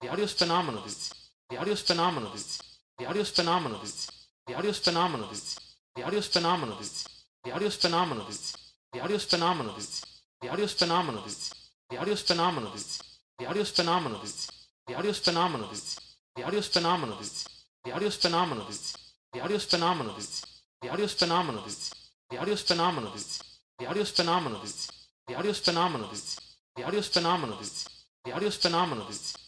The 0.00 0.08
audio 0.08 0.24
is 0.24 0.32
phenomenal, 0.32 0.82
dudes. 0.82 1.12
The 1.50 1.56
audio 1.56 1.72
is 1.72 1.80
phenomenal, 1.82 2.30
dudes. 2.30 2.62
The 2.98 3.06
audio 3.06 3.22
is 3.22 3.30
phenomenal, 3.30 3.78
dudes. 3.80 4.10
The 4.46 4.54
audio 4.54 4.70
is 4.70 4.78
phenomenal, 4.78 5.26
dudes. 5.28 5.58
The 5.94 6.02
audio 6.04 6.18
is 6.18 6.26
phenomenal, 6.26 6.76
dudes. 6.76 6.94
The 7.42 7.50
audio 7.50 7.66
is 7.66 7.74
phenomenal, 7.74 8.14
dudes. 8.14 8.54
The 8.92 9.00
audio 9.02 9.14
is 9.14 9.22
phenomenal, 9.22 9.72
dudes. 9.72 10.04
The 10.40 10.50
audio 10.50 10.52
is 10.52 10.70
phenomenal, 10.70 11.22
dudes. 11.22 11.52
The 11.88 11.96
audio 11.96 12.12
is 12.12 12.20
phenomenal, 12.20 12.60
dudes. 12.60 13.00
The 13.34 13.44
audio 13.44 13.60
is 13.60 13.68
phenomenal, 13.68 14.18
dudes. 14.18 14.50
The 14.86 14.94
audio 14.94 15.08
is 15.08 15.16
phenomenal, 15.16 15.66
dudes. 15.66 15.98
The 16.34 16.42
audio 16.42 16.56
is 16.56 16.56
phenomenal, 16.66 17.16
dudes. 17.16 17.48
The 17.82 17.90
audio 17.90 18.06
is 18.06 18.14
phenomenal, 18.14 18.64
dudes. 18.64 18.84
The 19.28 19.28
audio 19.28 19.44
is 19.44 19.62
phenomenal, 19.62 20.02
dudes. 20.02 20.44
The 20.78 20.88
audio 20.88 21.04
is 21.04 21.10
phenomenal, 21.10 21.62
dudes. 21.62 21.92
The 22.28 22.38
audio 22.38 22.52
is 22.52 22.60
phenomenal, 22.62 23.10
dudes. 23.10 23.42
The 23.78 23.86
audio 23.88 24.14
phenomenal, 24.14 24.60
dudes. 24.60 24.90
The 25.26 25.34
audio 25.34 25.52
phenomenal, 25.54 26.08
dudes. 26.08 26.40
The 26.76 26.84
audio 26.84 27.00
phenomenal, 27.02 27.56
dudes. 27.56 27.88
The 28.24 28.32
audio 28.32 28.50
phenomenal, 28.50 29.06
dudes. 29.06 29.47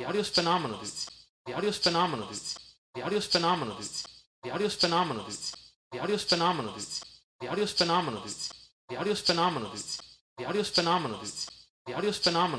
The 0.00 0.06
audio 0.06 0.22
is 0.22 0.30
phenomenal, 0.30 0.78
dudes. 0.78 1.10
The 1.44 1.52
audio 1.52 1.68
is 1.68 1.76
phenomenal, 1.76 2.26
dudes. 2.26 2.58
The 2.94 3.02
audio 3.02 3.18
is 3.18 3.26
phenomenal, 3.26 3.74
dudes. 3.74 4.06
The 4.42 4.50
audio 4.50 4.66
is 4.66 4.74
phenomenal, 4.74 5.24
dudes. 5.24 5.54
The 5.92 6.00
audio 6.00 6.14
is 6.14 6.22
phenomenal, 6.24 6.72
dudes. 6.72 7.04
The 7.38 7.48
audio 7.50 7.68
is 7.68 7.70
phenomenal, 7.70 8.08
dudes. 8.08 8.54
The 8.88 8.96
audio 8.96 9.10
is 9.12 9.18
phenomenal, 9.20 9.68
dudes. 9.76 10.00
The 10.38 10.42
audio 10.46 10.48
is 10.48 10.56
phenomenal, 10.56 11.18
dudes. 11.18 11.58
The 11.84 11.92
audio 11.92 12.08
is 12.08 12.16
phenomenal, 12.16 12.56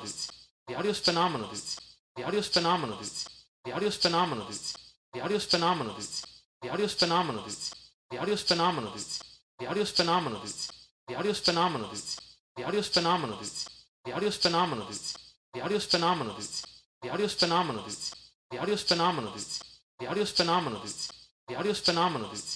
dudes. 0.00 0.30
The 0.66 0.74
audio 0.74 0.88
is 0.88 0.98
phenomenal, 0.98 1.48
dudes. 1.48 1.78
The 2.16 2.22
audio 2.22 2.38
is 2.40 2.48
phenomenal, 2.48 2.96
dudes. 2.96 3.28
The 3.66 3.74
audio 3.74 3.86
is 3.86 3.96
phenomenal, 3.98 4.34
dudes. 4.40 4.78
The 5.12 5.20
audio 5.20 5.34
is 5.36 5.44
phenomenal, 5.44 5.84
dudes. 5.84 6.24
The 6.62 6.68
audio 6.70 6.84
is 6.84 6.94
phenomenal, 6.94 7.42
dudes. 7.44 7.98
The 8.08 8.16
audio 8.18 8.32
is 8.32 8.42
phenomenal, 8.42 8.90
dudes. 8.92 9.20
The 9.58 9.66
audio 9.68 9.82
is 9.82 9.90
phenomenal, 10.00 10.40
dudes. 10.40 10.70
The 11.06 11.14
phenomenal, 11.34 11.88
dudes. 11.90 12.20
The 12.56 12.64
phenomenal, 12.64 12.78
dudes. 12.80 12.80
The 12.80 12.82
phenomenal, 12.82 13.38
dudes. 13.38 13.68
The 14.04 14.30
phenomenal, 14.30 14.86
dudes. 14.86 15.23
The 15.54 15.60
audio 15.60 15.76
is 15.76 15.84
phenomenal, 15.84 16.34
dudes. 16.34 16.66
The 17.00 17.10
audio 17.10 17.26
is 17.26 17.34
phenomenal, 17.34 17.84
dudes. 17.84 18.12
The 18.50 18.58
audio 18.58 18.74
is 18.74 18.82
phenomenal, 18.82 19.30
dudes. 19.30 19.62
The 20.00 20.06
audio 20.08 20.22
is 20.24 20.32
phenomenal, 20.32 20.80
dudes. 20.80 21.12
The 21.46 21.54
audio 21.54 21.70
is 21.70 21.78
phenomenal, 21.78 22.26
dudes. 22.26 22.46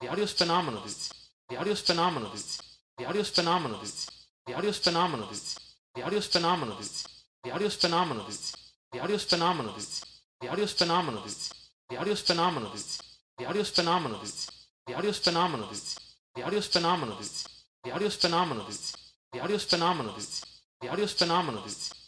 The 0.00 0.08
audio 0.08 0.24
is 0.24 0.32
phenomenal, 0.32 2.30
dudes. 2.30 2.58
The 2.96 3.04
audio 3.06 3.20
is 3.20 3.28
phenomenal, 3.30 3.78
dudes. 3.78 4.10
The 4.44 4.54
audio 4.56 4.70
is 4.70 4.78
phenomenal, 4.78 5.28
dudes. 5.28 5.58
The 5.94 6.02
audio 6.02 6.18
is 6.18 6.26
phenomenal, 6.26 6.76
dudes. 6.76 7.06
The 7.44 7.52
audio 7.52 7.68
is 7.68 7.76
phenomenal, 7.76 8.24
dudes. 8.24 8.54
The 8.98 8.98
audio 8.98 8.98
phenomenal, 8.98 8.98
dudes. 8.98 8.98
The 8.98 8.98
audio 8.98 9.18
phenomenal, 9.18 9.62
dudes. 9.62 10.02
The 10.40 10.48
audio 10.48 10.66
phenomenal, 10.66 11.12
dudes. 11.12 11.60
The 11.88 11.96
audio 11.96 12.14
phenomenal, 12.14 12.70
dudes. 12.72 12.98
The 13.36 13.46
audio 13.46 13.62
phenomenal, 13.62 14.18
dudes. 14.18 14.48
The 14.86 14.94
audio 14.94 15.12
phenomenal, 15.12 15.68
dudes. 15.68 15.98
The 16.34 16.42
audio 16.42 16.60
phenomenal, 16.60 17.14
dudes. 17.16 17.46
The 17.84 17.92
audio 17.92 18.10
phenomenal, 18.10 18.64
dudes. 18.64 18.96
The 19.32 19.40
audio 19.40 19.58
phenomenal, 19.58 20.12
dudes. 20.14 20.44
The 20.80 20.88
audio 20.88 21.06
phenomenal, 21.06 21.62
dudes. 21.62 22.07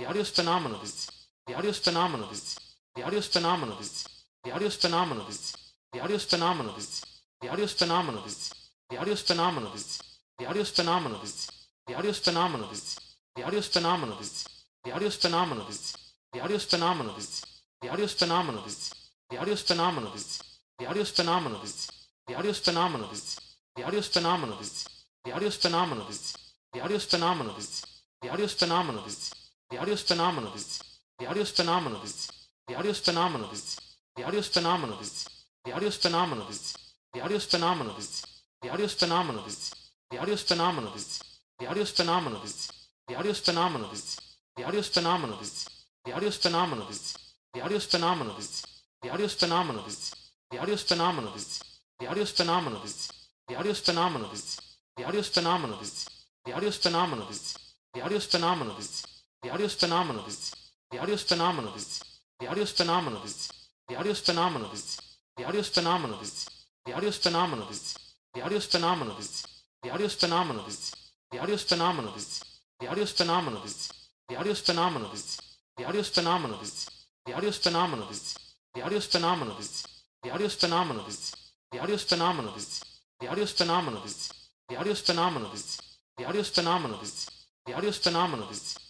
The 0.00 0.06
audio 0.06 0.22
is 0.22 0.30
phenomenal, 0.30 0.78
dudes. 0.78 1.10
The 1.46 1.54
audio 1.54 1.68
is 1.68 1.78
phenomenal, 1.78 2.26
dudes. 2.28 2.58
The 2.96 3.02
audio 3.02 3.18
is 3.18 3.26
phenomenal, 3.26 3.76
dudes. 3.76 4.08
The 4.42 4.50
audio 4.50 4.66
is 4.66 4.74
phenomenal, 4.76 5.24
dudes. 5.26 5.54
The 5.92 6.00
audio 6.00 6.14
is 6.16 6.24
phenomenal, 6.24 6.72
dudes. 6.72 7.04
The 7.42 8.96
audio 8.96 9.12
is 9.12 9.20
phenomenal, 9.20 9.70
dudes. 9.72 10.00
The 10.38 10.46
audio 10.46 10.62
is 10.62 10.70
phenomenal, 10.70 11.18
dudes. 11.20 11.50
The 11.86 11.94
audio 11.94 12.08
is 12.08 12.18
phenomenal, 12.18 12.68
dudes. 12.70 12.98
The 13.36 13.44
audio 13.44 13.58
is 13.58 13.68
phenomenal, 13.68 14.16
dudes. 14.16 14.46
The 14.82 14.90
audio 14.90 15.10
phenomenal, 15.10 15.10
dudes. 15.10 15.10
The 15.10 15.10
audio 15.10 15.10
phenomenal, 15.10 15.64
dudes. 15.66 15.84
The 16.32 16.40
audio 16.40 16.58
phenomenal, 16.58 17.04
dudes. 17.04 17.42
The 17.78 17.88
audio 17.90 18.06
phenomenal, 18.06 18.62
dudes. 18.62 18.80
The 19.28 19.36
audio 19.36 19.54
phenomenal, 19.54 20.12
dudes. 20.14 20.40
The 20.76 20.76
audio 20.86 21.04
phenomenal, 21.04 21.60
dudes. 21.60 22.00
The 22.16 22.34
audio 22.36 22.52
phenomenal, 22.52 22.98
dudes. 22.98 23.36
The 23.76 23.82
audio 23.84 24.00
phenomenal, 24.00 24.56
dudes. 24.56 24.88
The 25.24 25.32
audio 25.32 25.50
phenomenal, 25.50 26.04
dudes. 26.06 26.36
The 26.72 26.80
audio 26.80 26.98
phenomenal, 26.98 27.54
dudes. 27.54 27.86
The 28.22 28.30
audio 28.30 28.46
phenomenal, 28.46 29.02
dudes. 29.02 29.39
The 29.70 29.78
audio 29.78 29.94
is 29.94 30.02
phenomenal, 30.02 30.50
dudes. 30.50 30.82
The 31.20 31.26
audio 31.26 31.42
is 31.42 31.50
phenomenal, 31.50 32.00
dudes. 32.00 32.32
The 32.66 32.74
audio 32.74 32.90
is 32.90 32.98
phenomenal, 32.98 33.48
dudes. 33.48 33.80
The 34.16 34.24
audio 34.24 34.38
is 34.40 34.48
phenomenal, 34.48 34.96
dudes. 34.96 35.28
The 35.64 35.72
audio 35.72 35.86
is 35.88 35.96
phenomenal, 35.96 36.44
dudes. 36.44 36.76
The 37.12 37.20
audio 37.20 37.36
is 37.36 37.44
phenomenal, 37.44 37.84
dudes. 37.84 38.26
The 38.58 38.68
audio 38.68 40.32
is 40.32 40.42
phenomenal, 40.42 40.90
dudes. 40.92 41.20
The 41.60 41.66
audio 41.66 41.82
is 41.82 41.90
phenomenal, 41.90 42.40
dudes. 42.40 42.72
The 43.06 43.14
audio 43.16 43.30
is 43.30 43.38
phenomenal, 43.38 43.88
dudes. 43.88 44.20
The 44.56 44.64
audio 44.64 44.80
is 44.80 44.88
phenomenal, 44.88 45.36
dudes. 45.36 45.68
The 46.02 46.10
audio 46.10 46.26
is 46.26 46.36
phenomenal, 46.36 46.86
dudes. 46.86 47.16
The 47.52 47.60
audio 47.62 47.76
is 47.76 47.84
phenomenal, 47.84 48.34
dudes. 48.34 48.66
The 49.00 49.10
audio 49.10 49.24
is 49.24 49.34
phenomenal, 49.34 49.84
dudes. 49.84 50.14
The 50.50 50.58
audio 50.58 50.74
is 50.74 50.82
phenomenal, 50.82 51.30
dudes. 51.32 51.62
The 52.00 52.06
audio 52.08 52.22
is 52.22 52.32
phenomenal, 52.32 52.80
dudes. 52.80 53.12
The 53.48 53.56
audio 53.56 53.70
is 53.70 53.80
phenomenal, 53.80 54.28
dudes. 54.30 54.60
The 54.96 55.04
audio 55.06 55.22
phenomenal, 55.22 55.22
dudes. 55.22 55.22
The 55.22 55.22
audio 55.22 55.22
phenomenal, 55.22 55.78
dudes. 55.78 56.08
The 56.44 56.52
audio 56.52 56.70
phenomenal, 56.70 57.26
dudes. 57.26 57.58
The 57.94 58.02
audio 58.02 58.18
phenomenal, 58.20 58.74
dudes. 58.74 59.09
The 59.42 59.50
audio 59.50 59.66
is 59.66 59.74
phenomenal, 59.74 60.22
dudes. 60.22 60.54
The 60.90 60.98
audio 60.98 61.14
is 61.14 61.22
phenomenal, 61.22 61.72
dudes. 61.72 62.04
The 62.38 62.46
audio 62.46 62.62
is 62.62 62.72
phenomenal, 62.72 63.20
dudes. 63.20 63.52
The 63.88 63.96
audio 63.96 64.10
is 64.12 64.20
phenomenal, 64.20 64.68
dudes. 64.68 65.00
The 65.36 65.44
audio 65.46 65.60
is 65.60 65.68
phenomenal, 65.68 66.18
dudes. 66.18 66.36
The 66.84 66.92
audio 66.92 67.08
is 67.08 67.14
phenomenal, 67.16 67.54
dudes. 67.54 67.96
The 68.32 68.42
audio 68.42 68.56
is 68.56 68.64
phenomenal, 68.64 69.14
dudes. 69.14 69.46
The 69.82 69.88
audio 69.88 70.02
is 70.02 70.12
phenomenal, 70.12 70.64
dudes. 70.64 70.94
The 71.30 71.38
audio 71.40 71.54
is 71.54 71.62
phenomenal, 71.62 72.10
dudes. 72.10 72.42
The 72.78 72.86
audio 72.86 72.92
is 73.02 73.10
phenomenal, 73.10 73.50
dudes. 73.50 73.90
The 74.28 74.34
audio 74.36 74.50
is 74.50 74.58
phenomenal, 74.58 75.08
dudes. 75.08 75.40
The 75.76 75.84
audio 75.84 75.98
is 75.98 76.06
phenomenal, 76.08 76.58
dudes. 76.58 76.90
The 77.24 77.32
audio 77.32 77.48
is 77.48 77.56
phenomenal, 77.56 78.06
dudes. 78.06 78.44
The 78.72 78.80
audio 78.80 78.96
is 78.96 79.04
phenomenal, 79.04 79.44
dudes. 79.44 79.74
The 80.20 80.30
audio 80.30 80.44
is 80.44 80.54
phenomenal, 80.54 81.04
dudes. 81.04 81.24
The 81.70 81.78
audio 81.78 81.94
is 81.94 82.02
phenomenal, 82.02 82.52
dudes. 82.52 82.90
The 83.18 83.18
audio 83.18 83.34
phenomenal, 83.54 84.02
dudes. 84.02 84.30
The 84.68 84.76
audio 84.76 84.94
phenomenal, 84.94 85.50
dudes. 85.50 85.80
The 86.16 86.24
audio 86.24 86.42
phenomenal, 86.42 86.98
dudes. 86.98 87.30
The 87.66 87.74
audio 87.74 87.92
phenomenal, 87.92 88.46
dudes. 88.46 88.89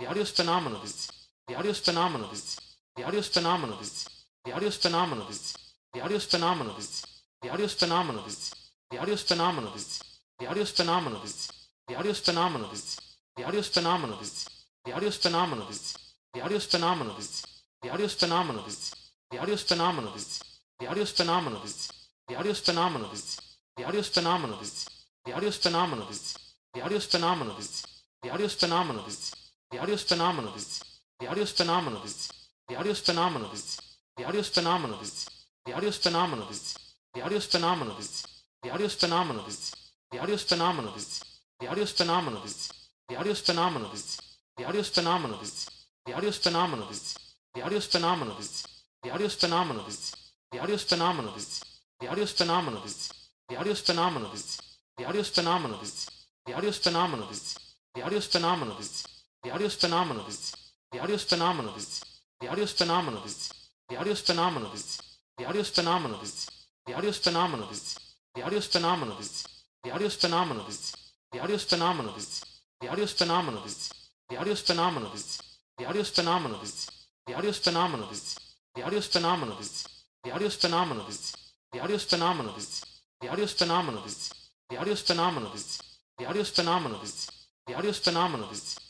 The 0.00 0.06
audio 0.06 0.22
is 0.22 0.30
phenomenal, 0.30 0.80
dudes. 0.80 1.12
The 1.46 1.56
audio 1.56 1.72
is 1.72 1.78
phenomenal, 1.78 2.28
dudes. 2.28 2.58
The 2.96 3.04
audio 3.04 3.20
is 3.20 3.28
phenomenal, 3.28 3.76
dudes. 3.76 4.08
The 4.46 4.52
audio 4.52 4.68
is 4.68 4.76
phenomenal, 4.78 5.26
dudes. 5.26 5.54
The 5.92 6.00
audio 6.00 6.16
is 6.16 6.24
phenomenal, 6.24 6.72
dudes. 6.72 7.04
The 7.42 7.48
audio 7.50 9.12
is 9.12 9.22
phenomenal, 9.22 9.72
dudes. 9.72 10.00
The 10.38 10.46
audio 10.48 10.62
is 10.62 10.70
phenomenal, 10.70 11.20
dudes. 11.20 11.52
The 11.86 11.96
audio 11.96 12.10
is 12.10 12.18
phenomenal, 12.18 12.68
dudes. 12.70 12.98
The 13.36 13.44
audio 13.44 13.58
is 13.60 13.68
phenomenal, 13.68 14.16
dudes. 14.16 14.48
The 14.86 14.94
audio 14.94 15.10
phenomenal, 15.10 15.66
dudes. 15.66 15.94
The 16.32 16.40
audio 16.40 16.58
phenomenal, 16.58 17.14
dudes. 17.16 17.44
The 17.82 17.88
audio 17.90 18.06
phenomenal, 18.06 18.54
dudes. 18.54 18.94
The 19.28 19.38
audio 19.38 19.56
phenomenal, 19.58 20.14
dudes. 20.14 20.40
The 20.78 20.86
audio 20.88 21.04
phenomenal, 21.04 21.60
dudes. 21.60 21.92
The 22.28 22.36
audio 22.36 22.54
phenomenal, 22.54 22.54
dudes. 22.54 22.54
The 22.54 22.54
audio 22.54 22.54
phenomenal, 22.54 22.98
dudes. 22.98 23.40
The 23.76 23.84
audio 23.84 24.02
phenomenal, 24.02 24.56
dudes. 24.56 24.88
The 25.26 25.32
audio 25.34 25.50
phenomenal, 25.50 26.06
dudes. 26.06 26.38
The 26.74 26.82
audio 26.82 27.00
phenomenal, 27.00 27.54
dudes. 27.54 27.86
The 28.22 28.30
audio 28.30 28.48
phenomenal, 28.48 29.02
dudes. 29.04 29.39
The 29.70 29.78
audio 29.78 29.94
is 29.94 30.02
phenomenal, 30.02 30.50
dudes. 30.50 30.82
The 31.20 31.28
audio 31.28 31.42
is 31.44 31.52
phenomenal, 31.52 32.00
dudes. 32.00 32.32
The 32.68 32.76
audio 32.76 32.90
is 32.90 33.00
phenomenal, 33.00 33.48
dudes. 33.50 33.80
The 34.16 34.24
audio 34.24 34.40
is 34.40 34.48
phenomenal, 34.48 34.98
dudes. 34.98 35.28
The 35.64 35.72
audio 35.72 35.88
is 35.88 35.96
phenomenal, 35.96 36.46
dudes. 36.46 36.74
The 37.12 37.20
audio 37.22 37.36
is 37.36 37.44
phenomenal, 37.46 37.84
dudes. 37.84 38.26
The 38.52 38.68
audio 38.68 38.84
is 38.84 38.94
phenomenal, 38.94 39.42
dudes. 39.44 39.74
The 40.00 40.22
audio 40.22 40.32
is 40.32 40.42
phenomenal, 40.50 40.90
dudes. 40.90 41.22
The 41.60 41.68
audio 41.68 41.90
is 41.90 41.90
phenomenal, 41.90 42.42
dudes. 42.48 42.70
The 43.06 43.14
audio 43.14 43.30
is 43.30 43.38
phenomenal, 43.38 43.90
dudes. 43.90 44.20
The 44.56 44.64
audio 44.64 44.80
is 44.80 44.86
phenomenal, 44.86 45.36
dudes. 45.38 45.68
The 46.02 46.12
audio 46.12 46.28
is 46.30 46.34
phenomenal, 46.34 46.86
dudes. 46.86 48.66
The 49.02 49.10
audio 49.10 49.26
is 49.26 49.34
phenomenal, 49.34 49.84
dudes. 49.84 50.16
The 50.50 50.58
audio 50.60 50.74
is 50.74 50.84
phenomenal, 50.84 51.32
dudes. 51.32 51.62
The 52.00 52.08
audio 52.08 52.24
is 52.24 52.32
phenomenal, 52.32 52.80
dudes. 52.82 53.12
The 53.48 53.56
audio 53.56 53.70
is 53.70 53.80
phenomenal, 53.80 54.30
dudes. 54.30 54.60
The 54.98 55.06
audio 55.06 55.22
phenomenal, 55.22 55.22
dudes. 55.22 55.22
The 55.24 55.24
audio 55.24 55.24
phenomenal, 55.24 55.78
dudes. 55.78 56.10
The 56.46 56.54
audio 56.54 56.70
phenomenal, 56.72 57.26
dudes. 57.28 57.58
The 57.94 58.02
audio 58.02 58.20
phenomenal, 58.20 58.76
dudes. 58.76 59.09
The 59.42 59.50
audio 59.50 59.66
is 59.68 59.74
phenomenal, 59.74 60.24
dudes. 60.24 60.54
The 60.92 61.00
audio 61.00 61.14
is 61.14 61.24
phenomenal, 61.24 61.72
dudes. 61.72 62.04
The 62.40 62.48
audio 62.48 62.64
is 62.64 62.72
phenomenal, 62.72 63.20
dudes. 63.22 63.52
The 63.88 63.96
audio 63.96 64.12
is 64.12 64.20
phenomenal, 64.20 64.70
dudes. 64.70 65.00
The 65.36 65.46
audio 65.46 65.60
is 65.60 65.68
phenomenal, 65.70 66.18
dudes. 66.18 66.36
The 66.84 66.92
audio 66.92 67.08
is 67.08 67.16
phenomenal, 67.16 67.56
dudes. 67.56 67.96
The 68.34 68.50
audio 68.50 68.56
is 68.56 68.64
phenomenal, 68.66 69.14
dudes. 69.16 69.46
The 69.82 69.92
audio 69.92 69.94
is 69.94 70.12
phenomenal, 70.12 70.64
dudes. 70.64 70.94
The 71.30 71.38
audio 71.38 71.54
is 71.54 71.62
phenomenal, 71.62 72.02
dudes. 72.02 72.44
The 72.78 72.86
audio 72.86 73.02
is 73.02 73.10
phenomenal, 73.10 73.62
dudes. 73.62 73.92
The 74.28 74.36
audio 74.36 74.50
is 74.50 74.58
phenomenal, 74.60 75.08
dudes. 75.08 75.40
The 75.76 75.84
audio 75.84 75.98
is 75.98 75.98
phenomenal, 75.98 76.58
dudes. 76.58 76.90
The 77.24 77.34
audio 77.34 77.48
is 77.48 77.56
phenomenal, 77.56 78.06
dudes. 78.06 78.44
The 78.68 78.70
audio 78.72 78.86
is 78.86 79.04
phenomenal, 79.04 79.44
dudes. 79.46 79.86
The 80.20 80.30
audio 80.30 80.46
is 80.46 80.52
phenomenal, 80.52 81.04
dudes. 81.04 81.36
The 81.70 81.78
audio 81.78 81.94
is 81.94 82.02
phenomenal, 82.02 82.52
dudes. 82.52 82.84
The 83.20 83.28
audio 83.28 83.44
is 83.44 83.52
phenomenal, 83.52 84.02
dudes. 84.02 84.32
The 84.68 84.76
audio 84.76 84.94
phenomenal, 84.94 85.50
dudes. 85.50 85.82
The 86.18 86.26
audio 86.26 86.44
phenomenal, 86.44 86.98
dudes. 86.98 87.30
The 87.66 87.74
audio 87.74 87.92
phenomenal, 87.92 88.48
dudes. 88.48 88.89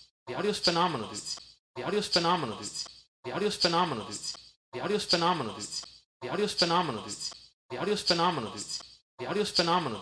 The 0.31 0.37
audio 0.37 0.51
is 0.51 0.59
phenomenal, 0.59 1.09
dudes. 1.09 1.39
The 1.75 1.83
audio 1.83 1.99
is 1.99 2.07
phenomenal, 2.07 2.55
dudes. 2.55 2.87
The 3.25 3.33
audio 3.33 3.49
is 3.49 3.57
phenomenal, 3.57 4.05
dudes. 4.05 4.37
The 4.71 4.79
audio 4.79 4.95
is 4.95 5.03
phenomenal, 5.03 5.53
dudes. 5.53 5.85
The 6.21 6.29
audio 6.29 6.45
is 6.45 6.53
phenomenal, 6.53 7.01
dudes. 7.01 7.33
The 7.69 7.77
audio 7.81 7.91
is 7.91 7.99
phenomenal, 7.99 8.39
dudes. 8.39 8.81
The 9.19 9.27
audio 9.27 9.41
is 9.41 9.49
phenomenal, 9.49 9.99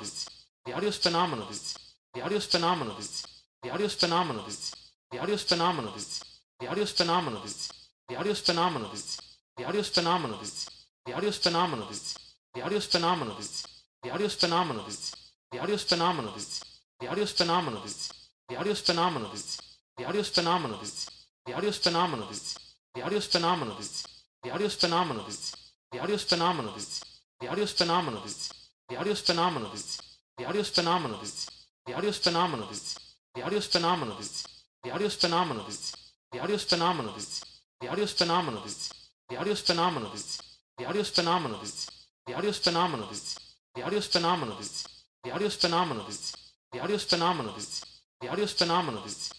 dudes. 1.47 1.73
The 2.13 2.21
audio 2.21 2.37
is 2.37 2.45
phenomenal, 2.45 2.93
dudes. 2.93 3.25
The 3.63 3.71
audio 3.71 3.87
is 3.87 3.95
phenomenal, 3.95 4.43
dudes. 4.43 4.75
The 5.09 5.17
audio 5.17 5.33
is 5.33 5.41
phenomenal, 5.41 5.93
dudes. 5.93 6.21
The 6.59 6.77
audio 6.77 6.83
is 6.83 6.91
phenomenal, 6.91 7.09
dudes. 7.49 7.65
The 8.07 8.15
audio 8.15 8.29
is 8.29 8.39
phenomenal, 8.39 9.01
dudes. 9.17 9.19
The 9.55 9.65
audio 9.65 9.79
is 9.79 9.89
phenomenal, 9.89 10.43
dudes. 10.43 10.75
The 11.01 11.15
audio 11.15 11.27
is 11.27 11.37
phenomenal, 11.37 11.87
dudes. 11.87 12.21
The 12.53 12.61
audio 12.61 12.77
is 12.77 12.85
phenomenal, 12.85 13.25
dudes. 13.25 13.65
The 14.01 14.11
audio 14.11 14.25
is 14.25 14.35
phenomenal, 14.35 14.85
dudes. 14.85 15.15
The 15.51 15.59
phenomenal, 15.79 16.33
dudes. 16.33 16.63
The 16.99 17.07
phenomenal, 17.07 17.31
dudes. 17.31 17.31
The 17.31 17.33
phenomenal, 17.33 17.81
dudes. 17.81 18.13
The 18.49 18.55
phenomenal, 18.75 19.31
dudes. 19.31 19.68
The 19.99 20.05
audio 20.05 20.21
is 20.21 20.29
phenomenal, 20.29 20.77
dudes. 20.77 21.11
The 21.45 21.53
audio 21.53 21.69
is 21.69 21.77
phenomenal, 21.77 22.25
dudes. 22.27 22.57
The 22.95 23.01
audio 23.01 23.17
is 23.17 23.25
phenomenal, 23.25 23.75
dudes. 23.75 24.07
The 24.41 24.49
audio 24.49 24.65
is 24.65 24.75
phenomenal, 24.75 25.23
dudes. 25.25 25.53
The 25.91 25.99
audio 25.99 26.15
is 26.15 26.23
phenomenal, 26.23 26.71
dudes. 26.71 27.03
The 27.41 27.47
audio 27.47 27.65
is 27.65 27.69
phenomenal, 27.69 28.09
dudes. 28.09 28.53
The 28.87 28.95
audio 28.95 29.11
is 29.11 29.19
phenomenal, 29.19 29.75
dudes. 29.75 30.07
The 30.37 30.45
audio 30.45 30.47
is 30.61 30.75
phenomenal, 30.77 31.17
dudes. 31.25 31.65
The 31.85 31.91
audio 31.91 32.07
is 32.07 32.15
phenomenal, 32.15 32.65
dudes. 32.65 32.87
The 33.33 33.41
audio 33.43 33.59
phenomenal, 33.59 34.05
dudes. 34.05 34.35
The 34.79 34.89
audio 34.89 35.09
phenomenal, 35.09 35.63
dudes. 35.65 35.83
The 36.31 36.39
audio 36.39 36.57
phenomenal, 36.57 37.03
dudes. 37.03 37.43
The 37.81 37.87
audio 37.89 38.05
phenomenal, 38.05 38.61
dudes. 38.63 38.79
The 39.27 39.35
audio 39.35 39.53
phenomenal, 39.53 40.11
dudes. 40.13 40.39
The 40.75 40.75
audio 40.85 41.03
phenomenal, 41.03 41.59
dudes. 41.59 41.99
The 42.25 42.33
audio 42.35 42.51
phenomenal, 42.53 42.97
dudes. 43.09 43.35
The 43.75 43.83
audio 43.83 43.99
phenomenal, 43.99 44.55
dudes. 44.55 44.87
The 45.23 45.31
audio 45.31 45.49
phenomenal, 45.49 46.05
dudes. 46.05 46.35
The 46.71 46.79
audio 46.79 46.97
phenomenal, 46.97 47.53
dudes. 47.53 47.85
The 48.21 48.29
audio 48.29 48.47
phenomenal, 48.47 49.01
dudes. 49.01 49.38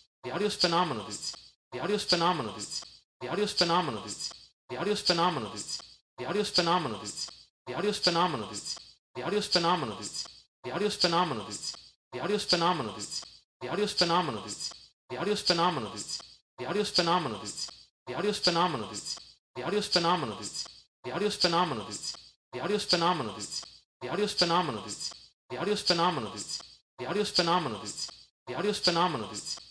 The 0.23 0.31
audio 0.31 0.47
is 0.47 0.55
phenomenal, 0.55 1.03
dudes. 1.05 1.35
The 1.71 1.79
audio 1.79 1.95
is 1.95 2.03
phenomenal, 2.03 2.53
dudes. 2.53 2.85
The 3.21 3.27
audio 3.29 3.43
is 3.43 3.53
phenomenal, 3.53 4.01
dudes. 4.01 4.33
The 4.69 4.77
audio 4.77 4.93
is 4.93 5.01
phenomenal, 5.01 5.49
dudes. 5.49 5.81
The 6.17 6.25
audio 6.27 6.41
is 6.41 6.49
phenomenal, 6.49 6.99
dudes. 6.99 7.17
The 7.65 7.73
audio 7.73 7.89
is 7.89 7.97
phenomenal, 7.97 8.35
dudes. 8.35 8.77
The 9.13 9.21
audio 9.23 9.37
is 9.37 9.45
phenomenal, 9.45 9.95
dudes. 9.95 10.27
The 10.53 10.69
audio 10.69 10.75
is 10.75 10.93
phenomenal, 10.93 11.45
dudes. 11.45 11.75
The 12.11 12.19
audio 12.21 12.35
is 12.35 12.43
phenomenal, 12.43 12.91
dudes. 12.91 13.23
The 13.59 13.67
audio 13.67 13.83
is 13.83 13.91
phenomenal, 13.91 14.31
dudes. 14.31 14.71
The 15.09 15.17
audio 15.17 15.31
is 15.31 15.39
phenomenal, 15.39 15.89
dudes. 15.89 16.21
The 16.57 16.65
audio 16.65 16.79
is 16.79 16.89
phenomenal, 16.89 17.39
dudes. 17.39 17.69
The 18.05 18.13
audio 18.13 18.29
is 18.29 18.37
phenomenal, 18.37 18.87
dudes. 18.87 19.17
The 19.53 19.61
audio 19.61 19.77
is 19.77 19.85
phenomenal, 19.85 20.25
dudes. 20.25 20.55
The 21.03 21.11
audio 21.11 21.25
is 21.25 21.33
phenomenal, 21.35 21.85
dudes. 21.85 22.15
The 22.51 22.59
audio 22.59 22.75
is 22.75 22.85
phenomenal, 22.85 23.33
dudes. 23.33 23.65
The 24.01 24.07
audio 24.09 24.23
is 24.23 24.31
phenomenal, 24.33 24.83
dudes. 24.83 25.13
The 25.49 25.57
audio 25.57 25.75
phenomenal, 25.75 26.31
dudes. 26.31 26.61
The 26.99 27.05
audio 27.07 27.23
phenomenal, 27.23 27.79
dudes. 27.79 28.11
The 28.47 28.55
audio 28.55 28.73
phenomenal, 28.73 29.27
dudes. 29.27 29.70